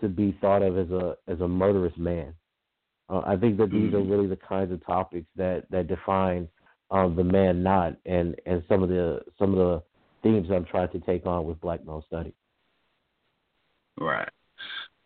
to 0.00 0.08
be 0.08 0.36
thought 0.40 0.62
of 0.62 0.78
as 0.78 0.90
a 0.90 1.16
as 1.26 1.40
a 1.40 1.48
murderous 1.48 1.96
man. 1.96 2.34
Uh, 3.08 3.22
I 3.26 3.36
think 3.36 3.56
that 3.56 3.70
these 3.70 3.92
are 3.94 3.98
mm-hmm. 3.98 4.10
really 4.10 4.26
the 4.26 4.36
kinds 4.36 4.72
of 4.72 4.84
topics 4.84 5.26
that 5.36 5.64
that 5.70 5.88
define 5.88 6.48
uh, 6.90 7.08
the 7.08 7.24
man 7.24 7.62
not, 7.62 7.96
and 8.06 8.36
and 8.46 8.62
some 8.68 8.82
of 8.82 8.88
the 8.88 9.20
some 9.38 9.52
of 9.52 9.58
the 9.58 9.82
themes 10.22 10.48
that 10.48 10.54
I'm 10.54 10.64
trying 10.64 10.90
to 10.90 11.00
take 11.00 11.26
on 11.26 11.44
with 11.44 11.60
Black 11.60 11.84
Male 11.84 12.04
Study. 12.06 12.34
Right. 13.98 14.28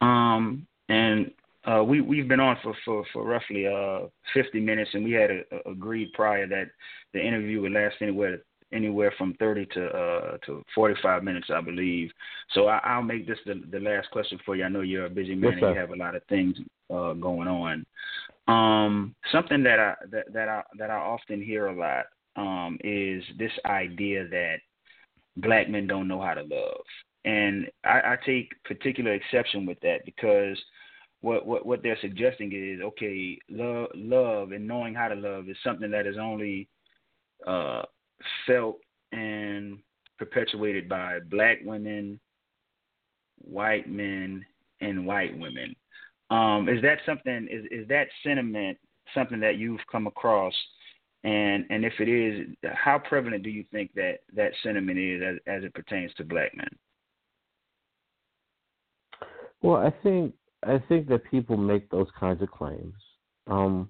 Um, 0.00 0.66
and 0.88 1.30
uh, 1.64 1.82
we 1.82 2.00
we've 2.00 2.28
been 2.28 2.40
on 2.40 2.56
for 2.62 2.74
for 2.84 3.04
for 3.12 3.24
roughly 3.24 3.66
uh 3.66 4.06
50 4.34 4.60
minutes, 4.60 4.90
and 4.94 5.04
we 5.04 5.12
had 5.12 5.30
a, 5.30 5.42
a 5.68 5.72
agreed 5.72 6.12
prior 6.12 6.46
that 6.46 6.70
the 7.12 7.20
interview 7.20 7.60
would 7.60 7.72
last 7.72 7.96
anywhere 8.00 8.38
anywhere 8.72 9.12
from 9.18 9.34
30 9.34 9.66
to 9.66 9.86
uh 9.86 10.38
to 10.46 10.64
45 10.74 11.22
minutes, 11.22 11.48
I 11.52 11.60
believe. 11.60 12.10
So 12.52 12.66
I, 12.66 12.96
will 12.96 13.04
make 13.04 13.26
this 13.26 13.38
the, 13.46 13.62
the 13.70 13.80
last 13.80 14.10
question 14.10 14.38
for 14.44 14.56
you. 14.56 14.64
I 14.64 14.68
know 14.68 14.80
you're 14.80 15.06
a 15.06 15.10
busy 15.10 15.34
man 15.34 15.52
yes, 15.52 15.62
and 15.62 15.74
you 15.74 15.80
have 15.80 15.90
a 15.90 15.96
lot 15.96 16.16
of 16.16 16.22
things 16.24 16.56
uh, 16.90 17.12
going 17.14 17.48
on. 17.48 17.86
Um, 18.48 19.14
something 19.30 19.62
that 19.62 19.78
I 19.78 19.94
that, 20.10 20.32
that 20.32 20.48
I 20.48 20.62
that 20.78 20.90
I 20.90 20.96
often 20.96 21.42
hear 21.42 21.66
a 21.66 21.78
lot 21.78 22.06
um, 22.36 22.78
is 22.82 23.22
this 23.38 23.52
idea 23.66 24.26
that 24.28 24.56
black 25.36 25.68
men 25.68 25.86
don't 25.86 26.08
know 26.08 26.20
how 26.20 26.34
to 26.34 26.42
love, 26.42 26.84
and 27.24 27.70
I, 27.84 28.00
I 28.00 28.16
take 28.26 28.52
particular 28.64 29.12
exception 29.14 29.66
with 29.66 29.80
that 29.80 30.04
because 30.04 30.58
what 31.20 31.46
what 31.46 31.66
what 31.66 31.82
they're 31.82 31.98
suggesting 32.00 32.52
is 32.52 32.80
okay, 32.82 33.38
love 33.48 33.88
love 33.94 34.52
and 34.52 34.66
knowing 34.66 34.94
how 34.94 35.08
to 35.08 35.14
love 35.14 35.48
is 35.48 35.56
something 35.64 35.90
that 35.90 36.06
is 36.06 36.16
only 36.20 36.68
uh, 37.46 37.82
felt 38.46 38.78
and 39.12 39.78
perpetuated 40.18 40.88
by 40.88 41.20
black 41.30 41.58
women, 41.64 42.20
white 43.38 43.88
men, 43.88 44.44
and 44.80 45.06
white 45.06 45.36
women. 45.38 45.74
Um, 46.30 46.68
is 46.68 46.82
that 46.82 46.98
something? 47.06 47.48
Is 47.50 47.64
is 47.70 47.88
that 47.88 48.08
sentiment 48.24 48.78
something 49.14 49.40
that 49.40 49.56
you've 49.56 49.80
come 49.90 50.06
across 50.06 50.54
And 51.24 51.66
and 51.70 51.84
if 51.84 51.94
it 52.00 52.08
is, 52.08 52.48
how 52.74 52.98
prevalent 52.98 53.42
do 53.44 53.50
you 53.50 53.64
think 53.70 53.92
that 53.94 54.20
that 54.34 54.52
sentiment 54.62 54.98
is 54.98 55.22
as, 55.22 55.36
as 55.46 55.64
it 55.64 55.74
pertains 55.74 56.12
to 56.14 56.24
black 56.24 56.56
men? 56.56 56.68
Well, 59.62 59.76
I 59.76 59.90
think 60.02 60.34
I 60.64 60.78
think 60.88 61.08
that 61.08 61.24
people 61.30 61.56
make 61.56 61.88
those 61.90 62.08
kinds 62.18 62.42
of 62.42 62.50
claims. 62.50 62.94
Um, 63.46 63.88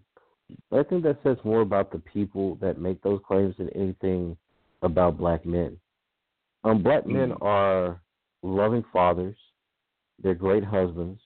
I 0.70 0.82
think 0.82 1.02
that 1.04 1.18
says 1.22 1.36
more 1.44 1.60
about 1.60 1.90
the 1.92 1.98
people 1.98 2.56
that 2.56 2.78
make 2.78 3.02
those 3.02 3.20
claims 3.26 3.56
than 3.58 3.70
anything 3.70 4.36
about 4.82 5.18
black 5.18 5.44
men. 5.46 5.78
Um, 6.64 6.82
black 6.82 7.06
men 7.06 7.30
Mm-hmm. 7.30 7.44
are 7.44 8.00
loving 8.42 8.84
fathers. 8.92 9.36
They're 10.22 10.34
great 10.34 10.64
husbands, 10.64 11.20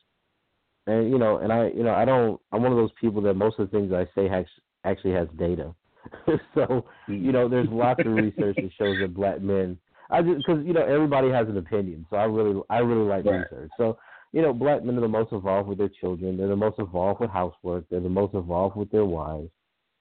and 0.86 1.10
you 1.10 1.18
know, 1.18 1.38
and 1.38 1.52
I, 1.52 1.68
you 1.68 1.82
know, 1.82 1.94
I 1.94 2.04
don't. 2.04 2.40
I'm 2.52 2.62
one 2.62 2.72
of 2.72 2.78
those 2.78 2.92
people 3.00 3.20
that 3.22 3.34
most 3.34 3.58
of 3.58 3.70
the 3.70 3.76
things 3.76 3.92
I 3.92 4.06
say 4.14 4.28
has, 4.28 4.46
actually 4.84 5.12
has 5.12 5.28
data. 5.38 5.74
so, 6.54 6.84
you 7.08 7.32
know, 7.32 7.48
there's 7.48 7.68
lots 7.68 8.00
of 8.04 8.12
research 8.12 8.56
that 8.56 8.70
shows 8.78 8.98
that 9.00 9.12
black 9.14 9.42
men. 9.42 9.76
I 10.08 10.22
just 10.22 10.38
because 10.38 10.64
you 10.64 10.72
know 10.72 10.84
everybody 10.84 11.30
has 11.30 11.48
an 11.48 11.58
opinion, 11.58 12.06
so 12.08 12.16
I 12.16 12.24
really, 12.24 12.60
I 12.70 12.78
really 12.78 13.06
like 13.06 13.24
Right. 13.24 13.40
research. 13.40 13.72
So, 13.76 13.98
you 14.32 14.42
know, 14.42 14.52
black 14.52 14.84
men 14.84 14.98
are 14.98 15.00
the 15.00 15.08
most 15.08 15.32
involved 15.32 15.68
with 15.68 15.78
their 15.78 15.88
children. 15.88 16.36
They're 16.36 16.48
the 16.48 16.56
most 16.56 16.78
involved 16.78 17.20
with 17.20 17.30
housework. 17.30 17.84
They're 17.88 18.00
the 18.00 18.08
most 18.08 18.34
involved 18.34 18.76
with 18.76 18.90
their 18.90 19.04
wives. 19.04 19.50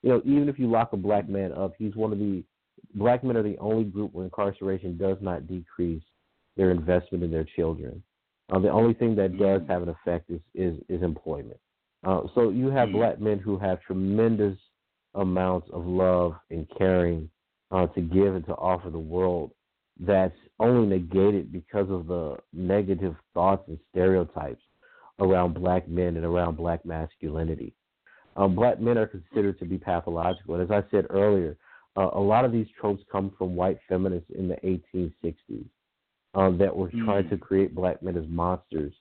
You 0.02 0.10
know, 0.10 0.22
even 0.26 0.50
if 0.50 0.60
you 0.60 0.70
lock 0.70 0.94
a 0.94 0.98
black 0.98 1.30
man 1.30 1.52
up, 1.54 1.74
he's 1.78 1.96
one 1.96 2.12
of 2.12 2.20
the 2.20 2.44
black 2.96 3.24
men 3.24 3.38
are 3.38 3.44
the 3.44 3.58
only 3.58 3.86
group 3.86 4.14
where 4.14 4.26
incarceration 4.26 4.98
does 4.98 5.18
not 5.22 5.48
decrease 5.48 6.04
their 6.58 6.72
investment 6.72 7.24
in 7.24 7.32
their 7.32 7.46
children. 7.56 8.04
Uh, 8.52 8.60
the 8.60 8.70
only 8.70 8.94
thing 8.94 9.16
that 9.16 9.38
does 9.38 9.62
have 9.68 9.82
an 9.82 9.90
effect 9.90 10.30
is 10.30 10.40
is, 10.54 10.78
is 10.90 11.02
employment. 11.02 11.60
Uh, 12.04 12.22
so 12.36 12.50
you 12.50 12.68
have 12.68 12.90
Mhm. 12.90 12.94
black 12.94 13.20
men 13.20 13.40
who 13.40 13.58
have 13.58 13.82
tremendous 13.82 14.58
amounts 15.16 15.70
of 15.72 15.88
love 15.88 16.36
and 16.52 16.70
caring 16.78 17.30
uh, 17.72 17.88
to 17.88 18.02
give 18.02 18.36
and 18.36 18.46
to 18.46 18.56
offer 18.56 18.90
the 18.90 19.00
world 19.00 19.52
that's 20.00 20.36
only 20.60 21.00
negated 21.00 21.52
because 21.52 21.90
of 21.90 22.08
the 22.08 22.38
negative 22.54 23.16
thoughts 23.34 23.64
and 23.68 23.80
stereotypes 23.92 24.62
around 25.20 25.54
black 25.54 25.88
men 25.88 26.18
and 26.18 26.26
around 26.26 26.58
black 26.58 26.86
masculinity. 26.86 27.74
Um, 28.36 28.56
black 28.56 28.82
men 28.82 28.98
are 28.98 29.08
considered 29.08 29.58
to 29.60 29.66
be 29.66 29.78
pathological. 29.78 30.56
And 30.56 30.64
as 30.64 30.72
I 30.72 30.90
said 30.92 31.08
earlier, 31.10 31.58
uh, 31.96 32.10
a 32.14 32.20
lot 32.20 32.44
of 32.44 32.52
these 32.52 32.68
tropes 32.80 33.02
come 33.10 33.32
from 33.38 33.56
white 33.56 33.80
feminists 33.88 34.30
in 34.38 34.50
the 34.50 34.56
1860s 34.58 35.66
um, 36.34 36.58
that 36.58 36.76
were 36.76 36.92
trying 37.06 37.24
Mm. 37.26 37.30
to 37.30 37.38
create 37.38 37.74
black 37.74 38.04
men 38.04 38.18
as 38.18 38.28
monsters, 38.28 38.94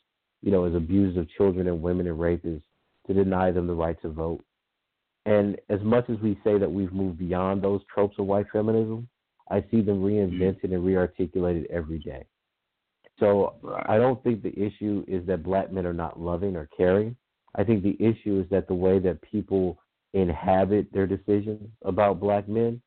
you 0.43 0.53
know, 0.53 0.65
as 0.65 0.75
abusers 0.75 1.17
of 1.17 1.29
children 1.31 1.67
and 1.67 1.83
women 1.83 2.07
and 2.07 2.19
rapists 2.19 2.63
to 3.09 3.15
deny 3.15 3.51
them 3.51 3.67
the 3.67 3.75
right 3.75 4.01
to 4.03 4.09
vote. 4.09 4.45
And 5.27 5.59
as 5.69 5.81
much 5.83 6.09
as 6.09 6.21
we 6.21 6.39
say 6.45 6.59
that 6.59 6.71
we've 6.71 6.93
moved 6.93 7.19
beyond 7.19 7.63
those 7.63 7.81
tropes 7.93 8.17
of 8.21 8.27
white 8.27 8.47
feminism, 8.53 9.09
I 9.51 9.65
see 9.71 9.83
them 9.83 10.03
mm. 10.03 10.05
reinvented 10.05 10.73
and 10.75 10.85
rearticulated 10.85 11.67
every 11.71 11.99
day. 11.99 12.25
So. 13.21 13.55
I 13.87 13.97
don't 13.97 14.23
think 14.25 14.43
the 14.43 14.59
issue 14.59 15.05
is 15.07 15.27
that 15.27 15.43
black 15.43 15.73
men 15.73 15.87
are 15.87 15.93
not 15.93 16.21
loving 16.21 16.57
or 16.57 16.69
caring. 16.77 17.17
I 17.55 17.65
think 17.65 17.83
the 17.83 17.97
issue 18.01 18.41
is 18.41 18.51
that 18.51 18.67
the 18.67 18.75
way 18.75 18.99
that 19.01 19.23
people 19.23 19.79
inhabit 20.13 20.93
their 20.93 21.07
decisions 21.07 21.69
about 21.85 22.21
black 22.21 22.49
men 22.49 22.81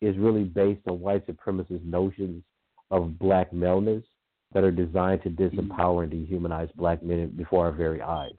is 0.00 0.16
really 0.16 0.44
based 0.44 0.82
on 0.88 1.00
white 1.00 1.26
supremacist 1.26 1.84
notions 1.84 2.42
of 2.90 3.18
black 3.18 3.52
maleness 3.52 4.04
that 4.52 4.64
are 4.64 4.70
designed 4.70 5.22
to 5.22 5.30
mm-hmm. 5.30 5.58
disempower 5.58 6.04
and 6.04 6.12
dehumanize 6.12 6.72
black 6.74 7.02
men 7.02 7.32
before 7.36 7.66
our 7.66 7.72
very 7.72 8.00
eyes. 8.00 8.34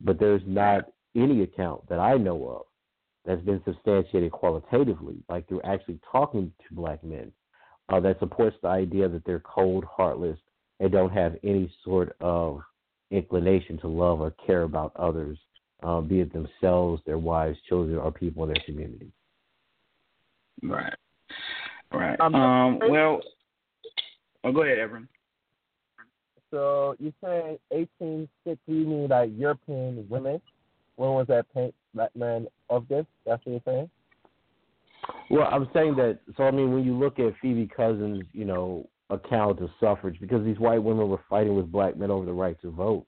But 0.00 0.18
there's 0.18 0.42
not 0.46 0.90
any 1.16 1.42
account 1.42 1.88
that 1.88 1.98
I 1.98 2.16
know 2.16 2.48
of 2.48 2.62
that's 3.24 3.42
been 3.42 3.62
substantiated 3.64 4.32
qualitatively, 4.32 5.16
like 5.28 5.46
through 5.48 5.60
actually 5.62 5.98
talking 6.10 6.52
to 6.68 6.74
black 6.74 7.02
men, 7.04 7.30
uh, 7.88 8.00
that 8.00 8.18
supports 8.18 8.56
the 8.62 8.68
idea 8.68 9.08
that 9.08 9.24
they're 9.24 9.40
cold, 9.40 9.84
heartless, 9.84 10.38
and 10.80 10.90
don't 10.90 11.12
have 11.12 11.36
any 11.44 11.72
sort 11.84 12.16
of 12.20 12.60
inclination 13.10 13.78
to 13.78 13.88
love 13.88 14.20
or 14.20 14.32
care 14.44 14.62
about 14.62 14.92
others, 14.96 15.38
uh, 15.82 16.00
be 16.00 16.20
it 16.20 16.32
themselves, 16.32 17.02
their 17.06 17.18
wives, 17.18 17.58
children, 17.68 17.98
or 17.98 18.10
people 18.10 18.42
in 18.44 18.48
their 18.48 18.62
community. 18.64 19.12
Right. 20.62 20.94
Right. 21.92 22.18
Um, 22.20 22.34
Um. 22.34 22.78
Well. 22.88 23.20
Oh, 24.44 24.52
go 24.52 24.62
ahead, 24.62 24.78
Everin. 24.78 25.08
So 26.50 26.96
you 26.98 27.12
saying 27.22 27.58
1860? 27.70 28.60
You 28.66 28.86
mean 28.86 29.08
like 29.08 29.30
European 29.34 30.06
women? 30.08 30.40
When 30.96 31.10
was 31.10 31.26
that 31.28 31.46
paint 31.54 31.74
black 31.94 32.14
man 32.16 32.46
of 32.70 32.88
this? 32.88 33.06
That's 33.26 33.44
what 33.44 33.52
you're 33.52 33.60
saying? 33.64 33.90
Well, 35.30 35.48
I'm 35.50 35.68
saying 35.74 35.96
that. 35.96 36.20
So 36.36 36.44
I 36.44 36.50
mean, 36.50 36.72
when 36.72 36.84
you 36.84 36.96
look 36.96 37.18
at 37.18 37.34
Phoebe 37.40 37.68
Couzins, 37.76 38.22
you 38.32 38.44
know, 38.44 38.88
account 39.10 39.60
of 39.60 39.70
suffrage, 39.80 40.18
because 40.20 40.44
these 40.44 40.58
white 40.58 40.82
women 40.82 41.08
were 41.08 41.20
fighting 41.28 41.54
with 41.54 41.70
black 41.70 41.96
men 41.96 42.10
over 42.10 42.24
the 42.24 42.32
right 42.32 42.60
to 42.62 42.70
vote, 42.70 43.06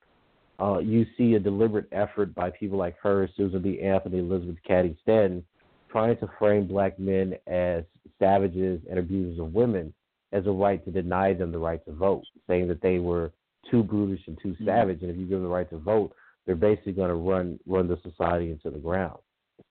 uh, 0.61 0.78
you 0.78 1.07
see 1.16 1.35
a 1.35 1.41
deliberate 1.41 1.87
effort 1.93 2.35
by 2.35 2.51
people 2.51 2.78
like 2.78 2.97
her, 3.03 3.28
Susan 3.37 3.61
B. 3.62 3.80
Anthony, 3.80 4.18
Elizabeth 4.18 4.57
Cady 4.66 4.97
Stanton, 5.03 5.45
trying 5.91 6.16
to 6.18 6.28
frame 6.39 6.66
black 6.66 6.99
men 6.99 7.35
as 7.47 7.85
savages 8.18 8.80
and 8.89 8.99
abusers 8.99 9.39
of 9.39 9.53
women 9.53 9.93
as 10.32 10.47
a 10.47 10.51
right 10.51 10.85
to 10.85 10.91
deny 10.91 11.32
them 11.32 11.53
the 11.53 11.59
right 11.59 11.85
to 11.85 11.93
vote, 11.93 12.24
saying 12.49 12.68
that 12.68 12.82
they 12.82 12.99
were 12.99 13.32
too 13.70 13.82
brutish 13.82 14.20
and 14.26 14.39
too 14.43 14.57
savage, 14.64 15.03
and 15.03 15.11
if 15.11 15.16
you 15.16 15.24
give 15.24 15.39
them 15.39 15.45
the 15.45 15.49
right 15.49 15.70
to 15.70 15.78
vote, 15.78 16.12
they're 16.47 16.55
basically 16.55 16.92
going 16.92 17.09
to 17.09 17.14
run 17.14 17.59
run 17.66 17.88
the 17.88 17.99
society 18.03 18.51
into 18.51 18.70
the 18.70 18.78
ground. 18.78 19.18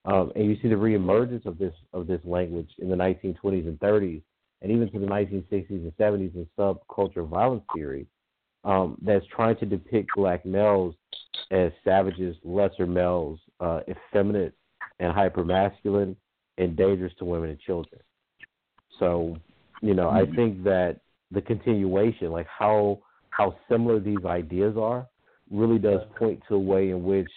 Um, 0.06 0.32
and 0.36 0.46
you 0.46 0.58
see 0.62 0.70
the 0.70 0.76
reemergence 0.76 1.46
of 1.46 1.58
this 1.58 1.74
of 1.94 2.08
this 2.08 2.22
language 2.24 2.70
in 2.80 2.90
the 2.90 2.96
1920s 2.96 3.68
and 3.68 3.80
30s, 3.80 4.22
and 4.62 4.72
even 4.72 4.92
to 4.92 5.00
the 5.00 5.06
1960s 5.06 5.70
and 5.70 5.94
70s 5.98 6.36
in 6.36 6.48
subculture 6.58 7.28
violence 7.28 7.64
theory, 7.76 8.08
um, 8.64 8.98
that's 9.02 9.26
trying 9.28 9.58
to 9.58 9.66
depict 9.66 10.10
black 10.16 10.46
males 10.46 10.96
as 11.52 11.72
savages, 11.84 12.36
lesser 12.44 12.88
males, 12.88 13.40
uh, 13.60 13.82
effeminate 13.90 14.54
and 15.00 15.14
hypermasculine, 15.14 16.16
and 16.58 16.76
dangerous 16.78 17.14
to 17.20 17.26
women 17.26 17.50
and 17.50 17.60
children. 17.60 18.02
So, 19.00 19.38
you 19.82 19.94
know, 19.94 20.10
I 20.10 20.26
think 20.36 20.64
that 20.64 21.00
the 21.32 21.42
continuation, 21.42 22.32
like 22.32 22.48
how 22.48 23.00
how 23.32 23.56
similar 23.70 24.00
these 24.00 24.24
ideas 24.26 24.78
are, 24.78 25.08
really 25.54 25.80
does 25.80 26.02
point 26.18 26.42
to 26.50 26.56
a 26.56 26.60
way 26.60 26.90
in 26.90 27.04
which 27.04 27.30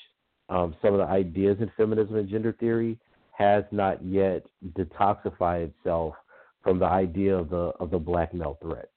um, 0.48 0.74
some 0.80 0.94
of 0.94 0.98
the 0.98 1.06
ideas 1.06 1.58
in 1.60 1.70
feminism 1.76 2.16
and 2.16 2.28
gender 2.28 2.56
theory 2.58 2.98
has 3.32 3.64
not 3.70 4.02
yet 4.02 4.46
detoxified 4.76 5.70
itself 5.70 6.14
from 6.62 6.78
the 6.78 6.86
idea 6.86 7.36
of 7.36 7.50
the 7.50 7.72
of 7.78 7.90
the 7.90 7.98
black 7.98 8.32
male 8.32 8.58
threat. 8.62 8.88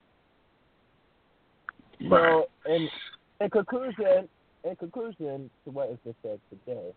So, 2.09 2.45
in 2.65 2.89
in 3.41 3.49
conclusion, 3.49 4.29
in 4.63 4.75
conclusion 4.77 5.49
to 5.65 5.71
what 5.71 5.89
is 5.89 5.97
just 6.05 6.17
said 6.23 6.39
today, 6.49 6.93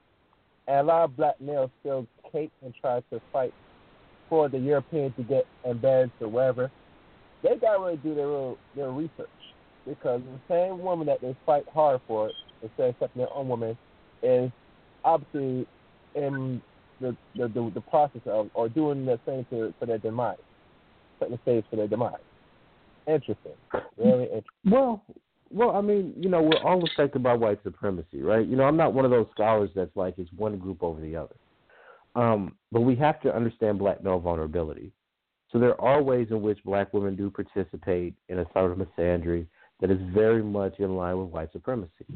and 0.69 0.79
a 0.79 0.83
lot 0.83 1.05
of 1.05 1.17
black 1.17 1.41
males 1.41 1.71
still 1.81 2.07
cape 2.31 2.53
and 2.65 2.73
try 2.81 3.01
to 3.11 3.21
fight 3.33 3.53
for 4.29 4.49
the 4.49 4.59
Europeans 4.59 5.13
to 5.17 5.25
get 5.25 5.47
embarrassed 5.65 6.13
or 6.21 6.29
whatever. 6.29 6.71
They 7.43 7.57
got 7.57 7.77
to 7.77 7.83
really 7.83 7.97
do 7.97 8.15
their 8.15 8.29
real, 8.29 8.57
their 8.77 8.91
research 8.93 9.29
because 9.87 10.21
the 10.21 10.55
same 10.55 10.81
woman 10.81 11.07
that 11.07 11.21
they 11.21 11.37
fight 11.45 11.65
hard 11.73 12.01
for 12.07 12.31
instead 12.63 12.91
of 12.91 12.95
accepting 12.95 13.21
their 13.21 13.35
own 13.35 13.49
woman 13.49 13.77
is 14.23 14.51
obviously 15.05 15.67
in 16.15 16.63
the 17.01 17.17
the, 17.35 17.49
the, 17.49 17.71
the 17.75 17.81
process 17.83 18.23
of 18.27 18.49
or 18.55 18.69
doing 18.69 19.05
the 19.05 19.19
same 19.27 19.45
to 19.51 19.75
for 19.79 19.87
their 19.87 19.99
demise, 19.99 20.37
setting 21.19 21.35
the 21.37 21.43
stage 21.43 21.65
for 21.71 21.77
their 21.77 21.89
demise. 21.89 22.15
Interesting, 23.07 23.53
really 23.97 24.25
interesting. 24.25 24.45
Well, 24.71 25.05
well, 25.51 25.71
I 25.73 25.81
mean, 25.81 26.15
you 26.17 26.31
know, 26.31 26.41
we're 26.41 26.63
all 26.63 26.83
affected 26.85 27.23
by 27.23 27.35
white 27.35 27.63
supremacy, 27.63 28.23
right? 28.23 28.47
You 28.47 28.57
know, 28.57 28.65
I'm 28.65 28.77
not 28.77 28.95
one 28.95 29.05
of 29.05 29.11
those 29.11 29.27
scholars 29.33 29.71
that's 29.75 29.95
like 29.97 30.15
it's 30.19 30.33
one 30.37 30.59
group 30.59 30.83
over 30.83 31.01
the 31.01 31.17
other. 31.17 31.35
Um, 32.15 32.57
but 32.71 32.83
we 32.83 32.95
have 32.97 33.21
to 33.23 33.35
understand 33.35 33.79
black 33.79 34.05
male 34.05 34.19
vulnerability. 34.19 34.93
So 35.51 35.59
there 35.59 35.79
are 35.81 36.03
ways 36.03 36.29
in 36.31 36.41
which 36.41 36.63
black 36.65 36.93
women 36.95 37.17
do 37.17 37.31
participate 37.31 38.15
in 38.29 38.39
a 38.39 38.47
sort 38.55 38.73
of 38.73 38.79
misandry 38.79 39.47
that 39.83 39.91
is 39.91 39.99
very 40.15 40.43
much 40.43 40.79
in 40.79 40.97
line 40.97 41.19
with 41.19 41.29
white 41.29 41.53
supremacy. 41.53 42.07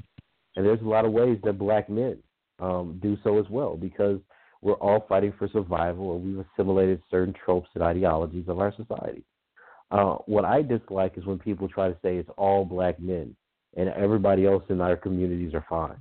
And 0.55 0.65
there's 0.65 0.81
a 0.81 0.89
lot 0.89 1.05
of 1.05 1.13
ways 1.13 1.39
that 1.43 1.59
black 1.59 1.91
men 1.91 2.17
um, 2.61 2.99
do 3.03 3.19
so 3.23 3.39
as 3.39 3.45
well 3.51 3.77
because 3.77 4.21
we're 4.63 4.75
all 4.75 5.05
fighting 5.09 5.35
for 5.37 5.49
survival 5.49 6.15
and 6.15 6.25
we've 6.25 6.47
assimilated 6.55 7.03
certain 7.11 7.35
tropes 7.45 7.69
and 7.75 7.83
ideologies 7.83 8.49
of 8.49 8.61
our 8.61 8.73
society. 8.77 9.25
Uh, 9.91 10.15
what 10.27 10.45
I 10.45 10.63
dislike 10.63 11.19
is 11.19 11.27
when 11.27 11.41
people 11.41 11.69
try 11.69 11.89
to 11.89 11.97
say 12.03 12.17
it's 12.17 12.31
all 12.39 12.65
black 12.65 13.01
men 13.01 13.37
and 13.77 13.89
everybody 13.91 14.47
else 14.47 14.63
in 14.69 14.81
our 14.81 14.97
communities 14.97 15.53
are 15.53 15.67
fine. 15.69 15.99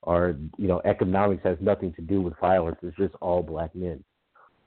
Or, 0.00 0.34
you 0.56 0.66
know, 0.66 0.80
economics 0.84 1.44
has 1.44 1.58
nothing 1.60 1.92
to 1.94 2.02
do 2.02 2.22
with 2.22 2.34
violence, 2.40 2.78
it's 2.82 2.96
just 2.96 3.14
all 3.20 3.42
black 3.42 3.74
men. 3.74 4.02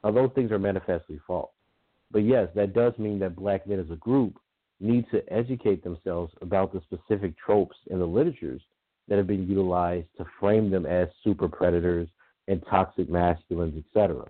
Now, 0.04 0.12
those 0.12 0.30
things 0.36 0.52
are 0.52 0.60
manifestly 0.60 1.20
false. 1.26 1.52
But 2.12 2.20
yes, 2.20 2.48
that 2.56 2.74
does 2.74 2.94
mean 3.00 3.20
that 3.20 3.36
black 3.36 3.68
men 3.68 3.80
as 3.80 3.90
a 3.90 3.96
group 3.96 4.40
need 4.80 5.06
to 5.12 5.22
educate 5.32 5.84
themselves 5.84 6.34
about 6.42 6.74
the 6.74 6.82
specific 6.82 7.34
tropes 7.38 7.78
in 7.88 8.00
the 8.00 8.06
literatures 8.06 8.62
that 9.08 9.18
have 9.18 9.28
been 9.28 9.48
utilized 9.48 10.08
to 10.18 10.26
frame 10.40 10.70
them 10.70 10.86
as 10.86 11.08
super 11.24 11.48
predators 11.48 12.10
and 12.48 12.64
toxic 12.70 13.10
masculines, 13.10 13.84
etc. 13.88 14.26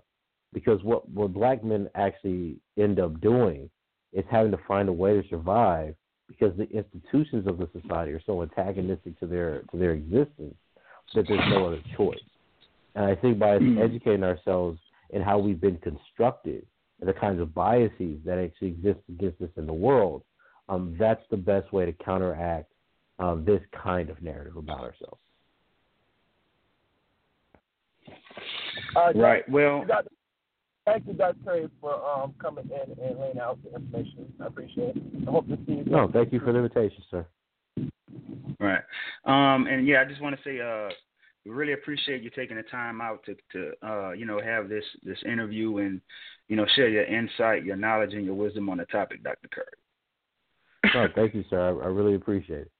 because 0.52 0.82
what 0.82 1.08
what 1.10 1.32
black 1.32 1.62
men 1.62 1.88
actually 1.94 2.56
end 2.78 2.98
up 3.00 3.20
doing 3.20 3.68
is 4.12 4.24
having 4.30 4.50
to 4.50 4.58
find 4.68 4.88
a 4.88 4.92
way 4.92 5.20
to 5.20 5.28
survive 5.28 5.94
because 6.28 6.56
the 6.56 6.68
institutions 6.70 7.46
of 7.46 7.58
the 7.58 7.68
society 7.78 8.12
are 8.12 8.22
so 8.24 8.42
antagonistic 8.42 9.18
to 9.20 9.26
their 9.26 9.62
to 9.70 9.76
their 9.76 9.92
existence 9.92 10.54
that 11.14 11.26
there's 11.28 11.48
no 11.50 11.66
other 11.66 11.80
choice. 11.96 12.18
And 12.94 13.04
I 13.04 13.14
think 13.14 13.38
by 13.38 13.58
mm. 13.58 13.78
educating 13.82 14.24
ourselves 14.24 14.78
in 15.10 15.22
how 15.22 15.38
we've 15.38 15.60
been 15.60 15.78
constructed 15.78 16.66
and 17.00 17.08
the 17.08 17.12
kinds 17.12 17.40
of 17.40 17.54
biases 17.54 18.18
that 18.24 18.38
actually 18.38 18.68
exist 18.68 19.00
against 19.08 19.40
us 19.42 19.50
in 19.56 19.66
the 19.66 19.72
world, 19.72 20.22
um, 20.68 20.96
that's 20.98 21.22
the 21.30 21.36
best 21.36 21.72
way 21.72 21.86
to 21.86 21.92
counteract 21.92 22.72
uh, 23.18 23.36
this 23.36 23.60
kind 23.72 24.10
of 24.10 24.20
narrative 24.22 24.56
about 24.56 24.80
ourselves. 24.80 25.20
Uh, 28.94 29.12
right. 29.14 29.48
Well, 29.48 29.84
thank 30.84 31.06
you, 31.06 31.14
Dr. 31.14 31.36
Curry, 31.44 31.68
for 31.80 31.94
um, 32.04 32.34
coming 32.40 32.68
in 32.70 33.04
and 33.04 33.18
laying 33.18 33.38
out 33.38 33.58
the 33.62 33.74
information. 33.74 34.32
I 34.40 34.46
appreciate 34.46 34.96
it. 34.96 35.02
I 35.26 35.30
hope 35.30 35.48
to 35.48 35.58
see 35.66 35.72
you. 35.72 35.84
No, 35.84 36.10
thank 36.12 36.32
you 36.32 36.40
for 36.40 36.52
the 36.52 36.58
invitation, 36.58 37.02
sir. 37.10 37.26
Right. 38.58 38.82
Um, 39.24 39.66
and 39.66 39.86
yeah, 39.86 40.02
I 40.02 40.04
just 40.08 40.22
want 40.22 40.36
to 40.36 40.42
say, 40.42 40.60
uh, 40.60 40.92
we 41.44 41.52
really 41.52 41.74
appreciate 41.74 42.22
you 42.22 42.30
taking 42.30 42.56
the 42.56 42.62
time 42.64 43.00
out 43.00 43.24
to, 43.24 43.36
to 43.52 43.72
uh, 43.86 44.10
you 44.12 44.26
know, 44.26 44.40
have 44.40 44.68
this 44.68 44.84
this 45.02 45.18
interview 45.24 45.78
and, 45.78 46.00
you 46.48 46.56
know, 46.56 46.66
share 46.74 46.88
your 46.88 47.04
insight, 47.04 47.64
your 47.64 47.76
knowledge, 47.76 48.14
and 48.14 48.24
your 48.24 48.34
wisdom 48.34 48.68
on 48.68 48.78
the 48.78 48.84
topic, 48.86 49.22
Dr. 49.22 49.48
Curry. 49.48 49.66
No, 50.94 51.06
thank 51.14 51.34
you, 51.34 51.44
sir. 51.50 51.60
I, 51.60 51.68
I 51.68 51.88
really 51.88 52.14
appreciate 52.14 52.62
it. 52.62 52.70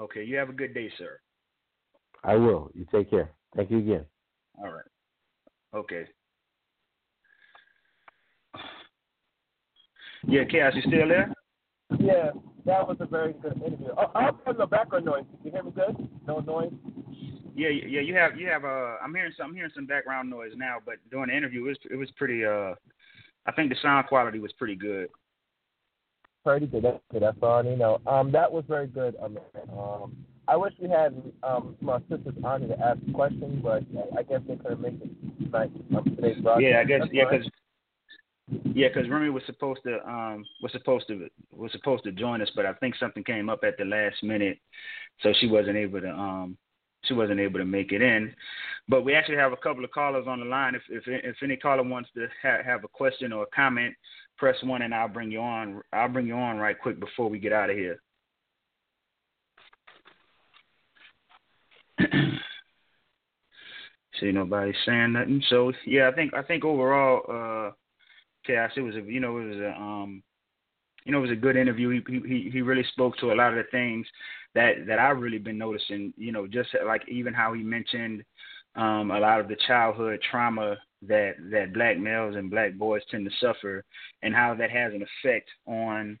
Okay, 0.00 0.24
you 0.24 0.36
have 0.36 0.48
a 0.48 0.52
good 0.52 0.74
day, 0.74 0.90
sir. 0.98 1.20
I 2.24 2.34
will. 2.36 2.70
You 2.74 2.86
take 2.90 3.10
care. 3.10 3.30
Thank 3.54 3.70
you 3.70 3.78
again. 3.78 4.04
All 4.58 4.72
right. 4.72 4.84
Okay. 5.74 6.04
Yeah, 10.26 10.44
Chaos, 10.44 10.72
you 10.74 10.82
still 10.82 11.08
there? 11.08 11.32
Yeah, 11.98 12.30
that 12.64 12.88
was 12.88 12.96
a 13.00 13.06
very 13.06 13.34
good 13.34 13.60
interview. 13.64 13.88
Oh, 13.96 14.10
I'm 14.14 14.34
having 14.44 14.58
no 14.58 14.66
background 14.66 15.04
noise. 15.04 15.24
Can 15.42 15.44
you 15.44 15.50
hear 15.50 15.62
me 15.62 15.70
good? 15.72 16.08
No 16.26 16.40
noise. 16.40 16.72
Yeah, 17.54 17.68
yeah, 17.68 18.00
you 18.00 18.14
have 18.14 18.36
you 18.36 18.48
have 18.48 18.64
uh 18.64 18.96
I'm 19.02 19.14
hearing 19.14 19.32
some 19.36 19.50
I'm 19.50 19.54
hearing 19.54 19.70
some 19.74 19.86
background 19.86 20.28
noise 20.28 20.52
now, 20.56 20.78
but 20.84 20.96
during 21.10 21.28
the 21.28 21.36
interview 21.36 21.64
it 21.66 21.68
was 21.68 21.78
it 21.90 21.96
was 21.96 22.10
pretty 22.16 22.44
uh 22.44 22.74
I 23.46 23.52
think 23.52 23.68
the 23.68 23.76
sound 23.82 24.06
quality 24.08 24.38
was 24.40 24.52
pretty 24.52 24.74
good. 24.74 25.08
Pretty 26.44 26.66
good. 26.66 26.84
That's 26.84 27.00
good. 27.10 27.22
That's 27.22 27.38
all 27.42 27.58
I 27.58 27.62
need 27.62 27.70
to 27.70 27.76
know. 27.76 28.00
Um, 28.06 28.30
that 28.32 28.52
was 28.52 28.64
very 28.68 28.86
good. 28.86 29.16
Um, 29.22 29.38
um 29.72 30.16
I 30.46 30.56
wish 30.56 30.74
we 30.78 30.90
had 30.90 31.14
um 31.42 31.76
my 31.80 31.98
sister's 32.10 32.34
honor 32.44 32.68
to 32.68 32.78
ask 32.78 32.98
a 33.08 33.12
question, 33.12 33.60
but 33.62 33.82
I 34.16 34.22
guess 34.22 34.40
they 34.46 34.56
couldn't 34.56 34.80
make 34.80 34.94
it 34.94 35.44
tonight. 35.44 35.70
Um, 35.96 36.04
today's 36.16 36.42
broadcast. 36.42 36.62
Yeah, 36.62 36.80
I 36.80 36.84
guess 36.84 37.00
That's 37.00 37.12
yeah, 37.14 37.24
because 37.30 37.50
yeah, 38.74 38.88
because 38.88 39.08
Remy 39.08 39.30
was 39.30 39.42
supposed 39.46 39.80
to 39.86 40.06
um 40.06 40.44
was 40.62 40.72
supposed 40.72 41.08
to 41.08 41.28
was 41.50 41.72
supposed 41.72 42.04
to 42.04 42.12
join 42.12 42.42
us, 42.42 42.50
but 42.54 42.66
I 42.66 42.74
think 42.74 42.94
something 42.96 43.24
came 43.24 43.48
up 43.48 43.64
at 43.64 43.78
the 43.78 43.86
last 43.86 44.22
minute, 44.22 44.58
so 45.22 45.32
she 45.40 45.46
wasn't 45.46 45.76
able 45.76 46.02
to 46.02 46.10
um 46.10 46.58
she 47.04 47.14
wasn't 47.14 47.40
able 47.40 47.58
to 47.58 47.64
make 47.64 47.92
it 47.92 48.02
in. 48.02 48.34
But 48.88 49.02
we 49.02 49.14
actually 49.14 49.36
have 49.36 49.52
a 49.52 49.56
couple 49.56 49.84
of 49.84 49.92
callers 49.92 50.26
on 50.26 50.40
the 50.40 50.46
line. 50.46 50.74
If 50.74 50.82
if 50.90 51.04
if 51.06 51.36
any 51.42 51.56
caller 51.56 51.82
wants 51.82 52.10
to 52.16 52.26
ha- 52.42 52.62
have 52.64 52.84
a 52.84 52.88
question 52.88 53.32
or 53.32 53.44
a 53.44 53.56
comment, 53.56 53.94
press 54.36 54.56
one 54.62 54.82
and 54.82 54.94
I'll 54.94 55.08
bring 55.08 55.30
you 55.30 55.40
on. 55.40 55.82
I'll 55.92 56.08
bring 56.08 56.26
you 56.26 56.34
on 56.34 56.58
right 56.58 56.78
quick 56.78 57.00
before 57.00 57.28
we 57.28 57.38
get 57.38 57.52
out 57.52 57.70
of 57.70 57.76
here. 57.76 58.00
See 64.20 64.32
nobody 64.32 64.72
saying 64.86 65.12
nothing. 65.12 65.42
So 65.48 65.72
yeah, 65.86 66.08
I 66.08 66.12
think 66.12 66.34
I 66.34 66.42
think 66.42 66.64
overall, 66.64 67.22
uh, 67.28 67.72
Chaos, 68.46 68.72
it 68.76 68.82
was 68.82 68.94
a 68.96 69.00
you 69.00 69.20
know 69.20 69.38
it 69.38 69.44
was 69.46 69.58
a 69.58 69.70
um, 69.80 70.22
you 71.04 71.12
know 71.12 71.18
it 71.18 71.22
was 71.22 71.30
a 71.30 71.36
good 71.36 71.56
interview. 71.56 71.90
He 71.90 72.02
he 72.26 72.50
he 72.50 72.62
really 72.62 72.84
spoke 72.92 73.16
to 73.18 73.32
a 73.32 73.34
lot 73.34 73.52
of 73.52 73.56
the 73.56 73.70
things 73.70 74.06
that 74.54 74.86
that 74.86 74.98
I've 74.98 75.20
really 75.20 75.38
been 75.38 75.58
noticing. 75.58 76.12
You 76.16 76.32
know, 76.32 76.46
just 76.46 76.70
like 76.86 77.02
even 77.08 77.34
how 77.34 77.52
he 77.54 77.62
mentioned 77.62 78.24
um, 78.76 79.10
a 79.10 79.18
lot 79.18 79.40
of 79.40 79.48
the 79.48 79.56
childhood 79.66 80.20
trauma 80.30 80.76
that 81.08 81.34
that 81.50 81.72
black 81.72 81.98
males 81.98 82.36
and 82.36 82.50
black 82.50 82.74
boys 82.74 83.02
tend 83.10 83.24
to 83.24 83.36
suffer, 83.40 83.84
and 84.22 84.34
how 84.34 84.54
that 84.54 84.70
has 84.70 84.92
an 84.92 85.04
effect 85.24 85.48
on 85.66 86.18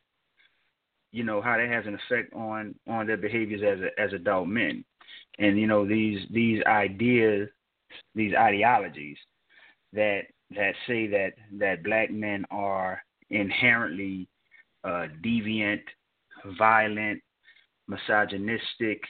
you 1.12 1.24
know 1.24 1.40
how 1.40 1.56
that 1.56 1.68
has 1.68 1.86
an 1.86 1.94
effect 1.94 2.34
on 2.34 2.74
on 2.88 3.06
their 3.06 3.16
behaviors 3.16 3.62
as 3.62 3.80
a, 3.84 4.00
as 4.00 4.12
adult 4.12 4.48
men. 4.48 4.84
And 5.38 5.58
you 5.58 5.66
know 5.66 5.86
these 5.86 6.20
these 6.30 6.62
ideas, 6.66 7.48
these 8.14 8.34
ideologies 8.34 9.16
that 9.92 10.22
that 10.50 10.74
say 10.86 11.06
that 11.06 11.32
that 11.58 11.84
black 11.84 12.10
men 12.10 12.44
are 12.50 13.00
inherently 13.30 14.28
uh, 14.84 15.06
deviant, 15.24 15.82
violent, 16.58 17.22
misogynistic, 17.88 19.00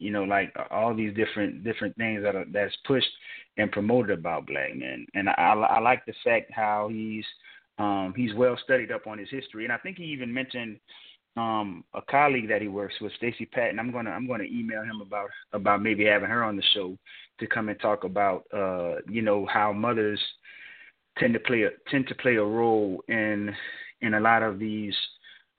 you 0.00 0.10
know, 0.10 0.24
like 0.24 0.52
all 0.70 0.94
these 0.94 1.14
different 1.14 1.62
different 1.62 1.96
things 1.96 2.22
that 2.22 2.34
are 2.34 2.46
that's 2.52 2.74
pushed 2.86 3.10
and 3.58 3.70
promoted 3.70 4.18
about 4.18 4.46
black 4.46 4.74
men. 4.74 5.06
And 5.14 5.28
I, 5.28 5.32
I, 5.32 5.52
I 5.52 5.80
like 5.80 6.04
the 6.06 6.14
fact 6.24 6.50
how 6.52 6.88
he's 6.90 7.24
um, 7.78 8.14
he's 8.16 8.34
well 8.34 8.58
studied 8.64 8.90
up 8.90 9.06
on 9.06 9.18
his 9.18 9.30
history, 9.30 9.64
and 9.64 9.72
I 9.72 9.78
think 9.78 9.98
he 9.98 10.04
even 10.04 10.32
mentioned 10.32 10.80
um, 11.36 11.84
a 11.94 12.02
colleague 12.02 12.48
that 12.48 12.62
he 12.62 12.68
works 12.68 12.94
with, 13.00 13.12
Stacey 13.16 13.46
Patton. 13.46 13.78
I'm 13.78 13.92
gonna 13.92 14.10
I'm 14.10 14.26
gonna 14.26 14.44
email 14.44 14.82
him 14.82 15.00
about 15.00 15.28
about 15.52 15.82
maybe 15.82 16.04
having 16.04 16.30
her 16.30 16.42
on 16.42 16.56
the 16.56 16.62
show 16.74 16.98
to 17.38 17.46
come 17.46 17.68
and 17.68 17.78
talk 17.80 18.04
about 18.04 18.44
uh, 18.52 18.96
you 19.08 19.22
know 19.22 19.46
how 19.46 19.72
mothers 19.72 20.20
tend 21.18 21.34
to 21.34 21.40
play 21.40 21.62
a, 21.62 21.70
tend 21.90 22.08
to 22.08 22.14
play 22.16 22.36
a 22.36 22.44
role 22.44 23.02
in 23.08 23.54
in 24.00 24.14
a 24.14 24.20
lot 24.20 24.42
of 24.42 24.58
these 24.58 24.94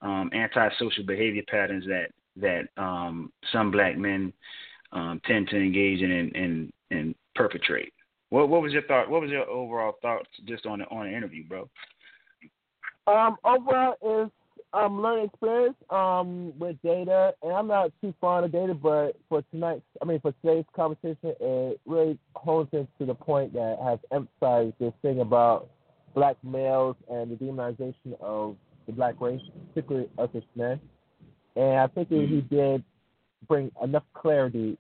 um, 0.02 0.32
antisocial 0.34 1.06
behavior 1.06 1.44
patterns 1.48 1.86
that 1.86 2.12
that 2.38 2.68
um, 2.78 3.32
some 3.52 3.72
black 3.72 3.98
men 3.98 4.34
um, 4.92 5.22
tend 5.26 5.48
to 5.50 5.58
engage 5.58 6.02
in 6.02 6.12
and, 6.12 6.36
and 6.36 6.74
and 6.92 7.16
perpetrate. 7.36 7.94
What 8.30 8.50
what 8.50 8.62
was 8.62 8.72
your 8.72 8.84
thought? 8.84 9.10
What 9.10 9.22
was 9.22 9.30
your 9.30 9.50
overall 9.50 9.94
thoughts 10.02 10.30
just 10.46 10.66
on 10.66 10.80
the 10.80 10.86
on 10.86 11.10
the 11.10 11.16
interview, 11.16 11.46
bro? 11.48 11.70
Um, 13.08 13.38
overall 13.44 14.26
is 14.26 14.32
um, 14.74 15.02
learning 15.02 15.26
experience 15.26 15.76
um, 15.90 16.58
with 16.58 16.78
data, 16.82 17.34
and 17.44 17.52
I'm 17.52 17.68
not 17.68 17.92
too 18.02 18.14
fond 18.22 18.46
of 18.46 18.52
data, 18.52 18.74
but 18.74 19.18
for 19.28 19.44
tonight's, 19.52 19.82
I 20.02 20.06
mean, 20.06 20.22
for 20.22 20.34
today's 20.44 20.66
conversation, 20.76 21.18
it 21.40 21.82
really 21.86 22.18
hones 22.36 22.70
into 22.72 23.06
the 23.06 23.16
point 23.16 23.54
that 23.54 23.78
has 23.84 24.00
emphasized 24.12 24.76
this 24.80 24.94
thing 25.02 25.20
about 25.20 25.70
black 26.16 26.38
males 26.44 26.96
and 27.10 27.32
the 27.32 27.36
demonization 27.36 28.14
of 28.22 28.56
the 28.86 28.94
black 28.94 29.20
race, 29.20 29.42
particularly 29.74 30.08
us 30.18 30.30
as 30.36 30.44
men. 30.56 30.80
And 31.56 31.80
I 31.80 31.88
think 31.88 32.10
mm-hmm. 32.10 32.36
he 32.36 32.42
did 32.42 32.84
bring 33.48 33.72
enough 33.84 34.04
clarity 34.14 34.78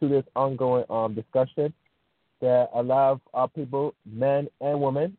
to 0.00 0.08
this 0.08 0.24
ongoing 0.36 0.84
um, 0.90 1.14
discussion 1.14 1.72
that 2.40 2.70
a 2.74 2.82
lot 2.82 3.12
of 3.12 3.20
our 3.34 3.48
people, 3.48 3.94
men 4.06 4.48
and 4.60 4.80
women, 4.80 5.16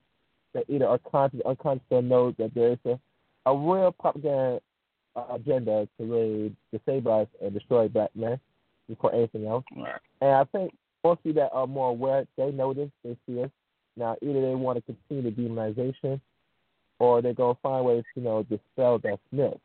that 0.54 0.64
either 0.68 0.88
are 0.88 1.00
conscious 1.00 1.42
or 1.44 1.52
unconscious, 1.52 1.84
know 1.90 2.34
that 2.38 2.54
there 2.56 2.72
is 2.72 2.80
a 2.86 3.00
a 3.46 3.56
real 3.56 3.92
propaganda 3.92 4.60
uh, 5.16 5.26
agenda 5.34 5.88
to 5.98 6.06
really 6.06 6.56
disable 6.72 7.22
us 7.22 7.28
and 7.42 7.54
destroy 7.54 7.88
black 7.88 8.10
men 8.16 8.40
before 8.88 9.14
anything 9.14 9.48
else. 9.48 9.64
Right. 9.76 10.00
And 10.22 10.32
I 10.32 10.44
think 10.46 10.74
mostly 11.04 11.32
that 11.34 11.50
are 11.52 11.68
more 11.68 11.90
aware, 11.90 12.26
they 12.38 12.52
know 12.52 12.74
this, 12.74 12.90
they 13.04 13.18
see 13.26 13.42
us. 13.42 13.50
Now, 13.98 14.16
either 14.22 14.42
they 14.42 14.56
want 14.56 14.78
to 14.78 14.94
continue 14.94 15.24
the 15.24 15.42
demonization 15.42 16.22
or 17.00 17.22
they're 17.22 17.34
going 17.34 17.56
to 17.56 17.62
find 17.62 17.86
ways 17.86 18.04
to, 18.14 18.22
you 18.22 18.26
know, 18.26 18.44
dispel 18.44 19.00
that 19.00 19.20
myth. 19.32 19.58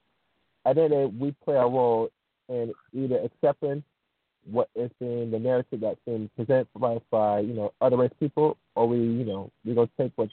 I 0.64 0.72
think 0.72 0.90
that 0.90 1.12
we 1.18 1.34
play 1.44 1.56
a 1.56 1.66
role 1.66 2.10
in 2.48 2.72
either 2.92 3.18
accepting 3.18 3.82
what 4.50 4.68
is 4.74 4.90
being 5.00 5.30
the 5.30 5.38
narrative 5.38 5.80
that's 5.80 6.00
been 6.06 6.28
presented 6.36 6.68
by 6.76 6.96
us 6.96 7.02
by, 7.10 7.40
you 7.40 7.54
know, 7.54 7.72
other 7.80 7.96
race 7.96 8.10
people, 8.20 8.56
or 8.74 8.86
we, 8.86 8.98
you 8.98 9.24
know, 9.24 9.50
going 9.64 9.86
to 9.86 9.92
take 9.98 10.12
what 10.16 10.28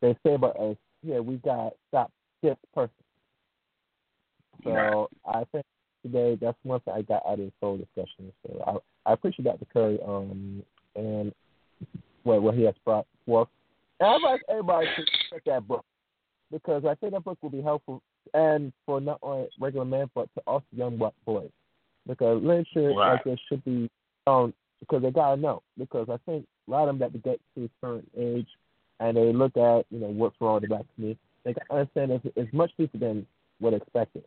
they 0.00 0.16
say 0.24 0.34
about 0.34 0.58
us. 0.58 0.76
Yeah, 1.02 1.20
we 1.20 1.36
got 1.36 1.70
to 1.70 1.70
stop 1.88 2.12
this 2.42 2.56
person. 2.74 2.90
So 4.62 4.70
right. 4.70 5.06
I 5.26 5.44
think 5.52 5.66
today 6.02 6.38
that's 6.40 6.56
one 6.62 6.80
thing 6.80 6.94
I 6.94 7.02
got 7.02 7.26
out 7.26 7.34
of 7.34 7.38
this 7.38 7.52
whole 7.60 7.76
discussion. 7.76 8.32
So 8.46 8.82
I, 9.06 9.10
I 9.10 9.12
appreciate 9.14 9.44
Dr. 9.44 9.66
Curry 9.72 9.98
um, 10.06 10.62
and 10.96 11.32
what 12.22 12.42
what 12.42 12.54
he 12.54 12.62
has 12.62 12.74
brought 12.84 13.06
forth. 13.26 13.48
And 14.00 14.08
I'd 14.08 14.22
like 14.22 14.42
everybody 14.48 14.86
to 14.96 15.04
check 15.30 15.42
that 15.46 15.66
book 15.66 15.84
because 16.50 16.84
I 16.84 16.94
think 16.94 17.12
that 17.12 17.24
book 17.24 17.38
will 17.42 17.50
be 17.50 17.62
helpful 17.62 18.02
and 18.32 18.72
for 18.86 19.00
not 19.00 19.18
only 19.22 19.48
regular 19.60 19.84
men 19.84 20.10
but 20.14 20.28
to 20.34 20.42
also 20.46 20.64
young 20.72 20.96
black 20.96 21.12
boys 21.26 21.50
because 22.06 22.42
literature 22.42 22.92
right. 22.94 23.12
like 23.12 23.24
this 23.24 23.38
should 23.48 23.64
be 23.64 23.90
known 24.26 24.52
because 24.80 25.02
they 25.02 25.10
gotta 25.10 25.40
know 25.40 25.62
because 25.78 26.08
I 26.08 26.16
think 26.26 26.46
a 26.66 26.70
lot 26.70 26.88
of 26.88 26.98
them 26.98 27.10
that 27.12 27.22
get 27.22 27.40
to 27.56 27.64
a 27.64 27.70
certain 27.80 28.10
age 28.16 28.48
and 29.00 29.16
they 29.16 29.32
look 29.32 29.56
at 29.56 29.84
you 29.90 30.00
know 30.00 30.08
what's 30.08 30.36
wrong 30.40 30.54
with 30.54 30.62
the 30.64 30.68
black 30.68 30.84
community 30.94 31.20
they 31.44 31.52
gotta 31.52 31.72
understand 31.80 32.10
it's, 32.12 32.26
it's 32.36 32.52
much 32.52 32.72
deeper 32.78 32.98
than 32.98 33.26
what 33.60 33.74
expected. 33.74 34.24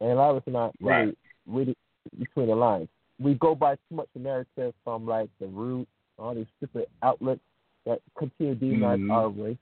And 0.00 0.10
a 0.10 0.14
lot 0.14 0.30
of 0.30 0.36
us 0.36 0.42
are 0.46 0.50
not 0.52 0.74
really, 0.80 1.06
right. 1.06 1.18
really 1.46 1.76
between 2.18 2.48
the 2.48 2.54
lines. 2.54 2.88
We 3.18 3.34
go 3.34 3.54
by 3.54 3.74
too 3.74 3.96
much 3.96 4.08
narrative 4.14 4.74
from 4.84 5.06
like 5.06 5.28
the 5.40 5.46
Root, 5.46 5.88
all 6.18 6.34
these 6.34 6.46
stupid 6.58 6.86
outlets 7.02 7.40
that 7.84 8.00
continue 8.16 8.54
to 8.54 8.60
demonize 8.64 9.00
Mhm. 9.00 9.12
our 9.12 9.28
race, 9.28 9.58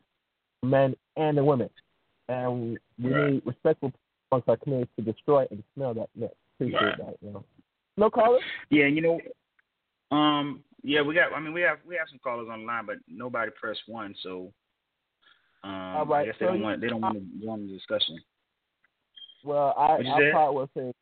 men 0.62 0.94
and 1.16 1.38
the 1.38 1.44
women. 1.44 1.70
And 2.28 2.78
we 2.98 3.10
Right. 3.10 3.32
need 3.32 3.42
respectful 3.46 3.92
amongst 4.30 4.48
our 4.48 4.56
community 4.56 4.90
to 4.96 5.02
destroy 5.02 5.46
and 5.50 5.62
smell 5.74 5.94
that 5.94 6.08
mess. 6.16 6.30
Appreciate 6.54 6.80
Right. 6.82 6.96
that, 6.98 7.16
you 7.22 7.30
know. 7.30 7.44
No 7.96 8.10
caller? 8.10 8.40
Yeah, 8.70 8.86
you 8.86 9.00
know, 9.00 9.20
um, 10.16 10.62
yeah, 10.82 11.02
we 11.02 11.14
got. 11.14 11.32
I 11.32 11.40
mean, 11.40 11.52
we 11.52 11.62
have 11.62 11.78
we 11.86 11.96
have 11.96 12.08
some 12.08 12.18
callers 12.18 12.48
online, 12.48 12.86
but 12.86 12.96
nobody 13.08 13.50
pressed 13.58 13.82
one, 13.88 14.14
so 14.22 14.52
um, 15.64 15.72
All 15.96 16.06
right, 16.06 16.22
I 16.22 16.24
guess 16.26 16.34
they 16.38 16.46
so 16.46 16.52
don't 16.52 16.62
want 16.62 16.80
they 16.80 16.88
don't 16.88 17.00
want 17.00 17.14
to 17.14 17.44
join 17.44 17.66
the 17.66 17.72
discussion. 17.72 18.20
Well, 19.44 19.74
I, 19.76 19.96
I 19.96 20.30
probably 20.30 20.56
will 20.56 20.70
say, 20.76 20.92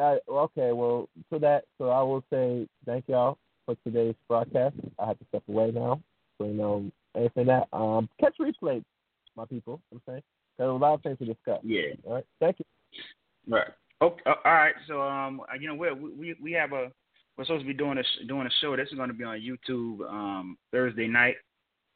uh, 0.00 0.16
okay, 0.28 0.72
well, 0.72 1.08
for 1.28 1.38
that, 1.38 1.64
so 1.78 1.90
I 1.90 2.02
will 2.02 2.24
say 2.30 2.68
thank 2.84 3.08
y'all 3.08 3.38
for 3.64 3.76
today's 3.84 4.14
broadcast. 4.28 4.74
I 4.98 5.06
have 5.06 5.18
to 5.18 5.24
step 5.26 5.42
away 5.48 5.70
now. 5.70 6.00
So, 6.38 6.46
you 6.46 6.54
know, 6.54 6.90
anything 7.16 7.46
that, 7.46 7.68
um, 7.72 8.08
catch 8.20 8.34
replay, 8.40 8.82
my 9.36 9.44
people, 9.44 9.80
I'm 9.92 10.00
saying. 10.06 10.22
There's 10.58 10.70
a 10.70 10.72
lot 10.72 10.94
of 10.94 11.02
things 11.02 11.18
to 11.18 11.26
discuss. 11.26 11.60
Yeah. 11.62 11.94
All 12.04 12.14
right. 12.14 12.24
Thank 12.40 12.58
you. 12.58 12.64
Right. 13.48 13.68
Okay. 14.02 14.22
uh, 14.26 14.34
all 14.44 14.52
right. 14.52 14.74
So, 14.86 15.02
um, 15.02 15.40
you 15.60 15.68
know, 15.68 15.74
we 15.74 15.92
we 15.92 16.34
we 16.42 16.52
have 16.52 16.72
a 16.72 16.90
we're 17.36 17.44
supposed 17.44 17.64
to 17.64 17.68
be 17.68 17.74
doing 17.74 17.98
a 17.98 18.26
doing 18.26 18.46
a 18.46 18.50
show. 18.60 18.76
This 18.76 18.88
is 18.88 18.96
going 18.96 19.08
to 19.08 19.14
be 19.14 19.24
on 19.24 19.40
YouTube 19.40 20.08
um 20.10 20.58
Thursday 20.72 21.06
night. 21.06 21.36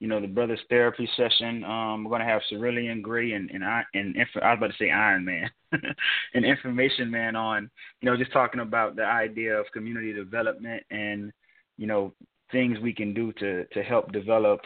You 0.01 0.09
know, 0.09 0.21
the 0.21 0.27
brothers 0.27 0.61
therapy 0.71 1.09
session. 1.15 1.63
Um, 1.65 2.05
we're 2.05 2.11
going 2.11 2.21
to 2.21 2.27
have 2.27 2.43
Cerulean 2.49 3.03
Gray 3.03 3.33
and 3.33 3.51
and 3.51 3.65
I 3.65 3.83
and 3.95 4.17
inf- 4.17 4.43
I 4.43 4.51
was 4.51 4.59
about 4.59 4.67
to 4.69 4.77
say 4.79 4.91
Iron 4.91 5.25
Man, 5.25 5.51
and 6.35 6.45
Information 6.45 7.11
Man 7.11 7.37
on. 7.37 7.71
You 8.01 8.11
know, 8.11 8.17
just 8.17 8.33
talking 8.33 8.61
about 8.61 8.97
the 8.97 9.05
idea 9.05 9.55
of 9.59 9.67
community 9.73 10.13
development 10.13 10.83
and 10.91 11.33
you 11.77 11.87
know 11.87 12.13
things 12.53 12.79
we 12.81 12.93
can 12.93 13.15
do 13.15 13.33
to 13.35 13.65
to 13.67 13.83
help 13.83 14.13
develop 14.13 14.61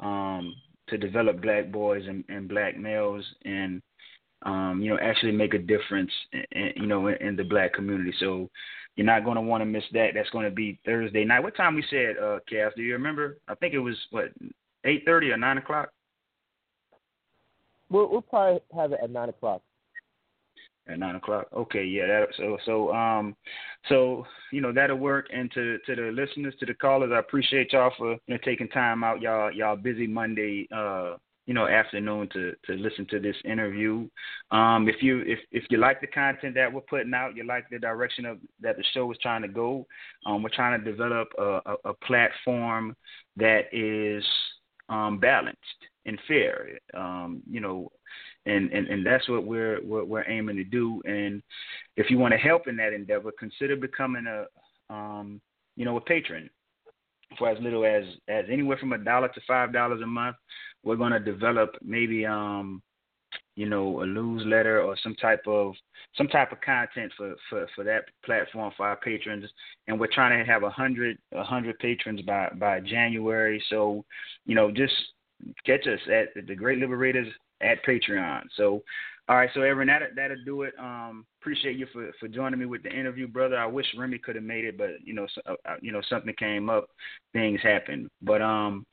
um 0.00 0.54
to 0.88 0.98
develop 0.98 1.40
black 1.40 1.70
boys 1.70 2.04
and, 2.08 2.24
and 2.28 2.48
black 2.48 2.76
males 2.76 3.24
and 3.44 3.82
um, 4.44 4.80
you 4.82 4.90
know, 4.90 4.98
actually 5.00 5.32
make 5.32 5.54
a 5.54 5.58
difference, 5.58 6.10
in, 6.32 6.72
you 6.74 6.86
know, 6.86 7.06
in, 7.06 7.14
in 7.20 7.36
the 7.36 7.44
black 7.44 7.74
community. 7.74 8.12
So 8.18 8.50
you're 8.96 9.06
not 9.06 9.24
going 9.24 9.36
to 9.36 9.40
want 9.40 9.60
to 9.60 9.66
miss 9.66 9.84
that. 9.92 10.10
That's 10.14 10.30
going 10.30 10.44
to 10.44 10.50
be 10.50 10.80
Thursday 10.84 11.24
night. 11.24 11.44
What 11.44 11.56
time 11.56 11.76
we 11.76 11.84
said, 11.88 12.16
uh, 12.22 12.40
Cass? 12.48 12.72
Do 12.76 12.82
you 12.82 12.94
remember? 12.94 13.38
I 13.48 13.54
think 13.54 13.72
it 13.72 13.78
was 13.78 13.96
what 14.10 14.32
eight 14.84 15.04
thirty 15.06 15.30
or 15.30 15.36
nine 15.36 15.58
o'clock. 15.58 15.90
We'll, 17.92 18.08
we'll 18.08 18.22
probably 18.22 18.60
have 18.74 18.92
it 18.92 19.00
at 19.02 19.10
9 19.10 19.28
o'clock. 19.28 19.60
At 20.88 20.98
nine 20.98 21.14
o'clock. 21.14 21.46
Okay, 21.54 21.84
yeah. 21.84 22.06
That, 22.08 22.28
so 22.36 22.58
so 22.66 22.92
um 22.92 23.36
so 23.88 24.26
you 24.50 24.60
know 24.60 24.72
that'll 24.72 24.96
work. 24.96 25.26
And 25.32 25.50
to 25.52 25.78
to 25.86 25.94
the 25.94 26.10
listeners, 26.10 26.54
to 26.58 26.66
the 26.66 26.74
callers, 26.74 27.12
I 27.14 27.20
appreciate 27.20 27.72
y'all 27.72 27.92
for 27.96 28.12
you 28.12 28.18
know 28.34 28.38
taking 28.44 28.68
time 28.68 29.04
out 29.04 29.20
y'all 29.20 29.52
y'all 29.52 29.76
busy 29.76 30.08
Monday 30.08 30.66
uh 30.74 31.16
you 31.46 31.54
know 31.54 31.68
afternoon 31.68 32.28
to 32.32 32.54
to 32.66 32.72
listen 32.72 33.06
to 33.10 33.20
this 33.20 33.36
interview. 33.44 34.08
Um 34.50 34.88
if 34.88 34.96
you 35.02 35.20
if 35.20 35.38
if 35.52 35.62
you 35.70 35.78
like 35.78 36.00
the 36.00 36.08
content 36.08 36.56
that 36.56 36.72
we're 36.72 36.80
putting 36.80 37.14
out, 37.14 37.36
you 37.36 37.44
like 37.46 37.66
the 37.70 37.78
direction 37.78 38.24
of 38.26 38.38
that 38.60 38.76
the 38.76 38.84
show 38.92 39.10
is 39.12 39.18
trying 39.22 39.42
to 39.42 39.48
go. 39.48 39.86
Um 40.26 40.42
we're 40.42 40.50
trying 40.50 40.82
to 40.82 40.90
develop 40.90 41.28
a 41.38 41.60
a, 41.64 41.76
a 41.90 41.94
platform 41.94 42.96
that 43.36 43.72
is 43.72 44.24
um 44.88 45.20
balanced 45.20 45.58
and 46.06 46.18
fair. 46.26 46.76
Um 46.92 47.40
you 47.48 47.60
know 47.60 47.92
and 48.46 48.72
and, 48.72 48.88
and 48.88 49.06
that's 49.06 49.28
what 49.28 49.44
we're, 49.44 49.80
what 49.82 50.08
we're 50.08 50.28
aiming 50.28 50.56
to 50.56 50.64
do. 50.64 51.00
And 51.04 51.42
if 51.96 52.10
you 52.10 52.18
want 52.18 52.32
to 52.32 52.38
help 52.38 52.68
in 52.68 52.76
that 52.76 52.92
endeavor, 52.92 53.32
consider 53.38 53.76
becoming 53.76 54.26
a 54.26 54.92
um, 54.92 55.40
you 55.76 55.84
know 55.84 55.96
a 55.96 56.00
patron 56.00 56.50
for 57.38 57.48
as 57.48 57.58
little 57.62 57.84
as 57.84 58.04
as 58.28 58.44
anywhere 58.50 58.76
from 58.78 58.92
a 58.92 58.98
dollar 58.98 59.28
to 59.28 59.40
five 59.46 59.72
dollars 59.72 60.00
a 60.02 60.06
month. 60.06 60.36
We're 60.84 60.96
going 60.96 61.12
to 61.12 61.20
develop 61.20 61.76
maybe 61.82 62.26
um, 62.26 62.82
you 63.54 63.68
know 63.68 64.00
a 64.00 64.06
newsletter 64.06 64.82
or 64.82 64.96
some 65.02 65.14
type 65.16 65.42
of 65.46 65.74
some 66.16 66.28
type 66.28 66.52
of 66.52 66.60
content 66.60 67.12
for 67.16 67.34
for 67.48 67.66
for 67.74 67.84
that 67.84 68.04
platform 68.24 68.72
for 68.76 68.86
our 68.86 68.96
patrons 68.96 69.44
and 69.86 69.98
we're 69.98 70.12
trying 70.12 70.38
to 70.38 70.50
have 70.50 70.62
a 70.62 70.70
hundred 70.70 71.18
a 71.32 71.44
hundred 71.44 71.78
patrons 71.78 72.20
by 72.22 72.48
by 72.58 72.80
january 72.80 73.62
so 73.68 74.04
you 74.46 74.54
know 74.54 74.70
just 74.70 74.94
catch 75.66 75.86
us 75.86 76.00
at 76.08 76.46
the 76.46 76.54
great 76.54 76.78
liberators 76.78 77.28
at 77.62 77.84
Patreon. 77.84 78.42
So, 78.56 78.82
all 79.28 79.36
right, 79.36 79.50
so 79.54 79.62
Aaron, 79.62 79.88
that 79.88 80.02
that'll 80.16 80.44
do 80.44 80.62
it. 80.62 80.74
Um, 80.78 81.24
appreciate 81.40 81.76
you 81.76 81.86
for 81.92 82.10
for 82.18 82.28
joining 82.28 82.58
me 82.58 82.66
with 82.66 82.82
the 82.82 82.90
interview, 82.90 83.28
brother. 83.28 83.56
I 83.56 83.66
wish 83.66 83.86
Remy 83.96 84.18
could 84.18 84.36
have 84.36 84.44
made 84.44 84.64
it, 84.64 84.76
but 84.76 84.90
you 85.04 85.14
know, 85.14 85.26
so, 85.34 85.56
uh, 85.64 85.76
you 85.80 85.92
know, 85.92 86.02
something 86.08 86.34
came 86.38 86.68
up, 86.68 86.88
things 87.32 87.60
happened. 87.62 88.08
But 88.20 88.42
um, 88.42 88.84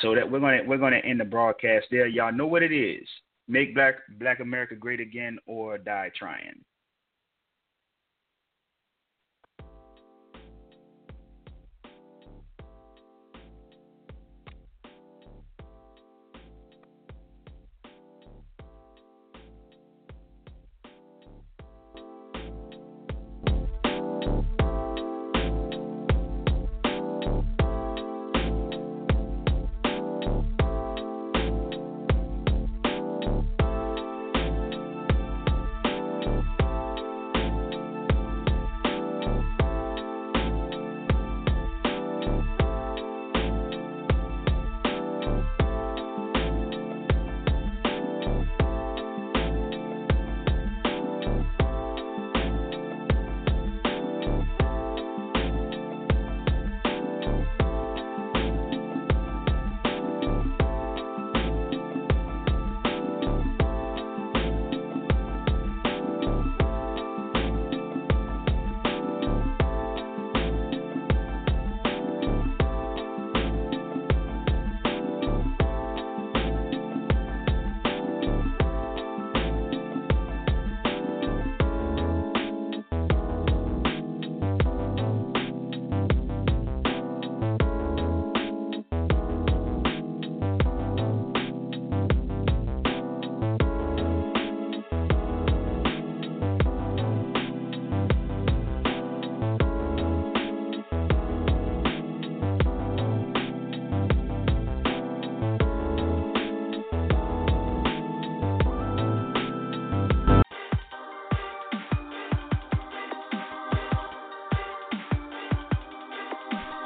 so 0.00 0.14
that 0.14 0.30
we're 0.30 0.40
gonna 0.40 0.62
we're 0.66 0.78
gonna 0.78 0.96
end 0.98 1.20
the 1.20 1.24
broadcast 1.24 1.86
there. 1.90 2.06
Y'all 2.06 2.32
know 2.32 2.46
what 2.46 2.62
it 2.62 2.72
is: 2.72 3.06
make 3.48 3.74
Black 3.74 3.96
Black 4.18 4.40
America 4.40 4.74
great 4.74 5.00
again, 5.00 5.38
or 5.46 5.78
die 5.78 6.10
trying. 6.16 6.62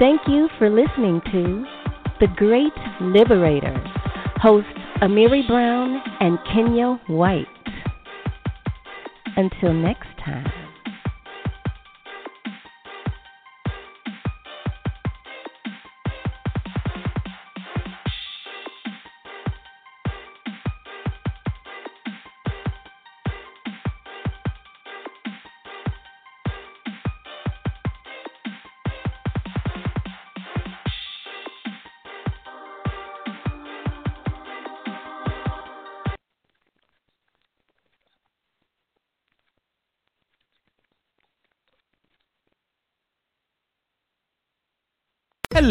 Thank 0.07 0.29
you 0.29 0.49
for 0.57 0.71
listening 0.71 1.21
to 1.33 1.67
The 2.21 2.29
Great 2.37 2.73
Liberator, 3.01 3.75
hosts 4.37 4.71
Amiri 5.03 5.45
Brown 5.49 6.01
and 6.21 6.39
Kenya 6.45 7.01
White. 7.09 7.49
Until 9.37 9.73
next 9.73 10.07
time. 10.25 10.47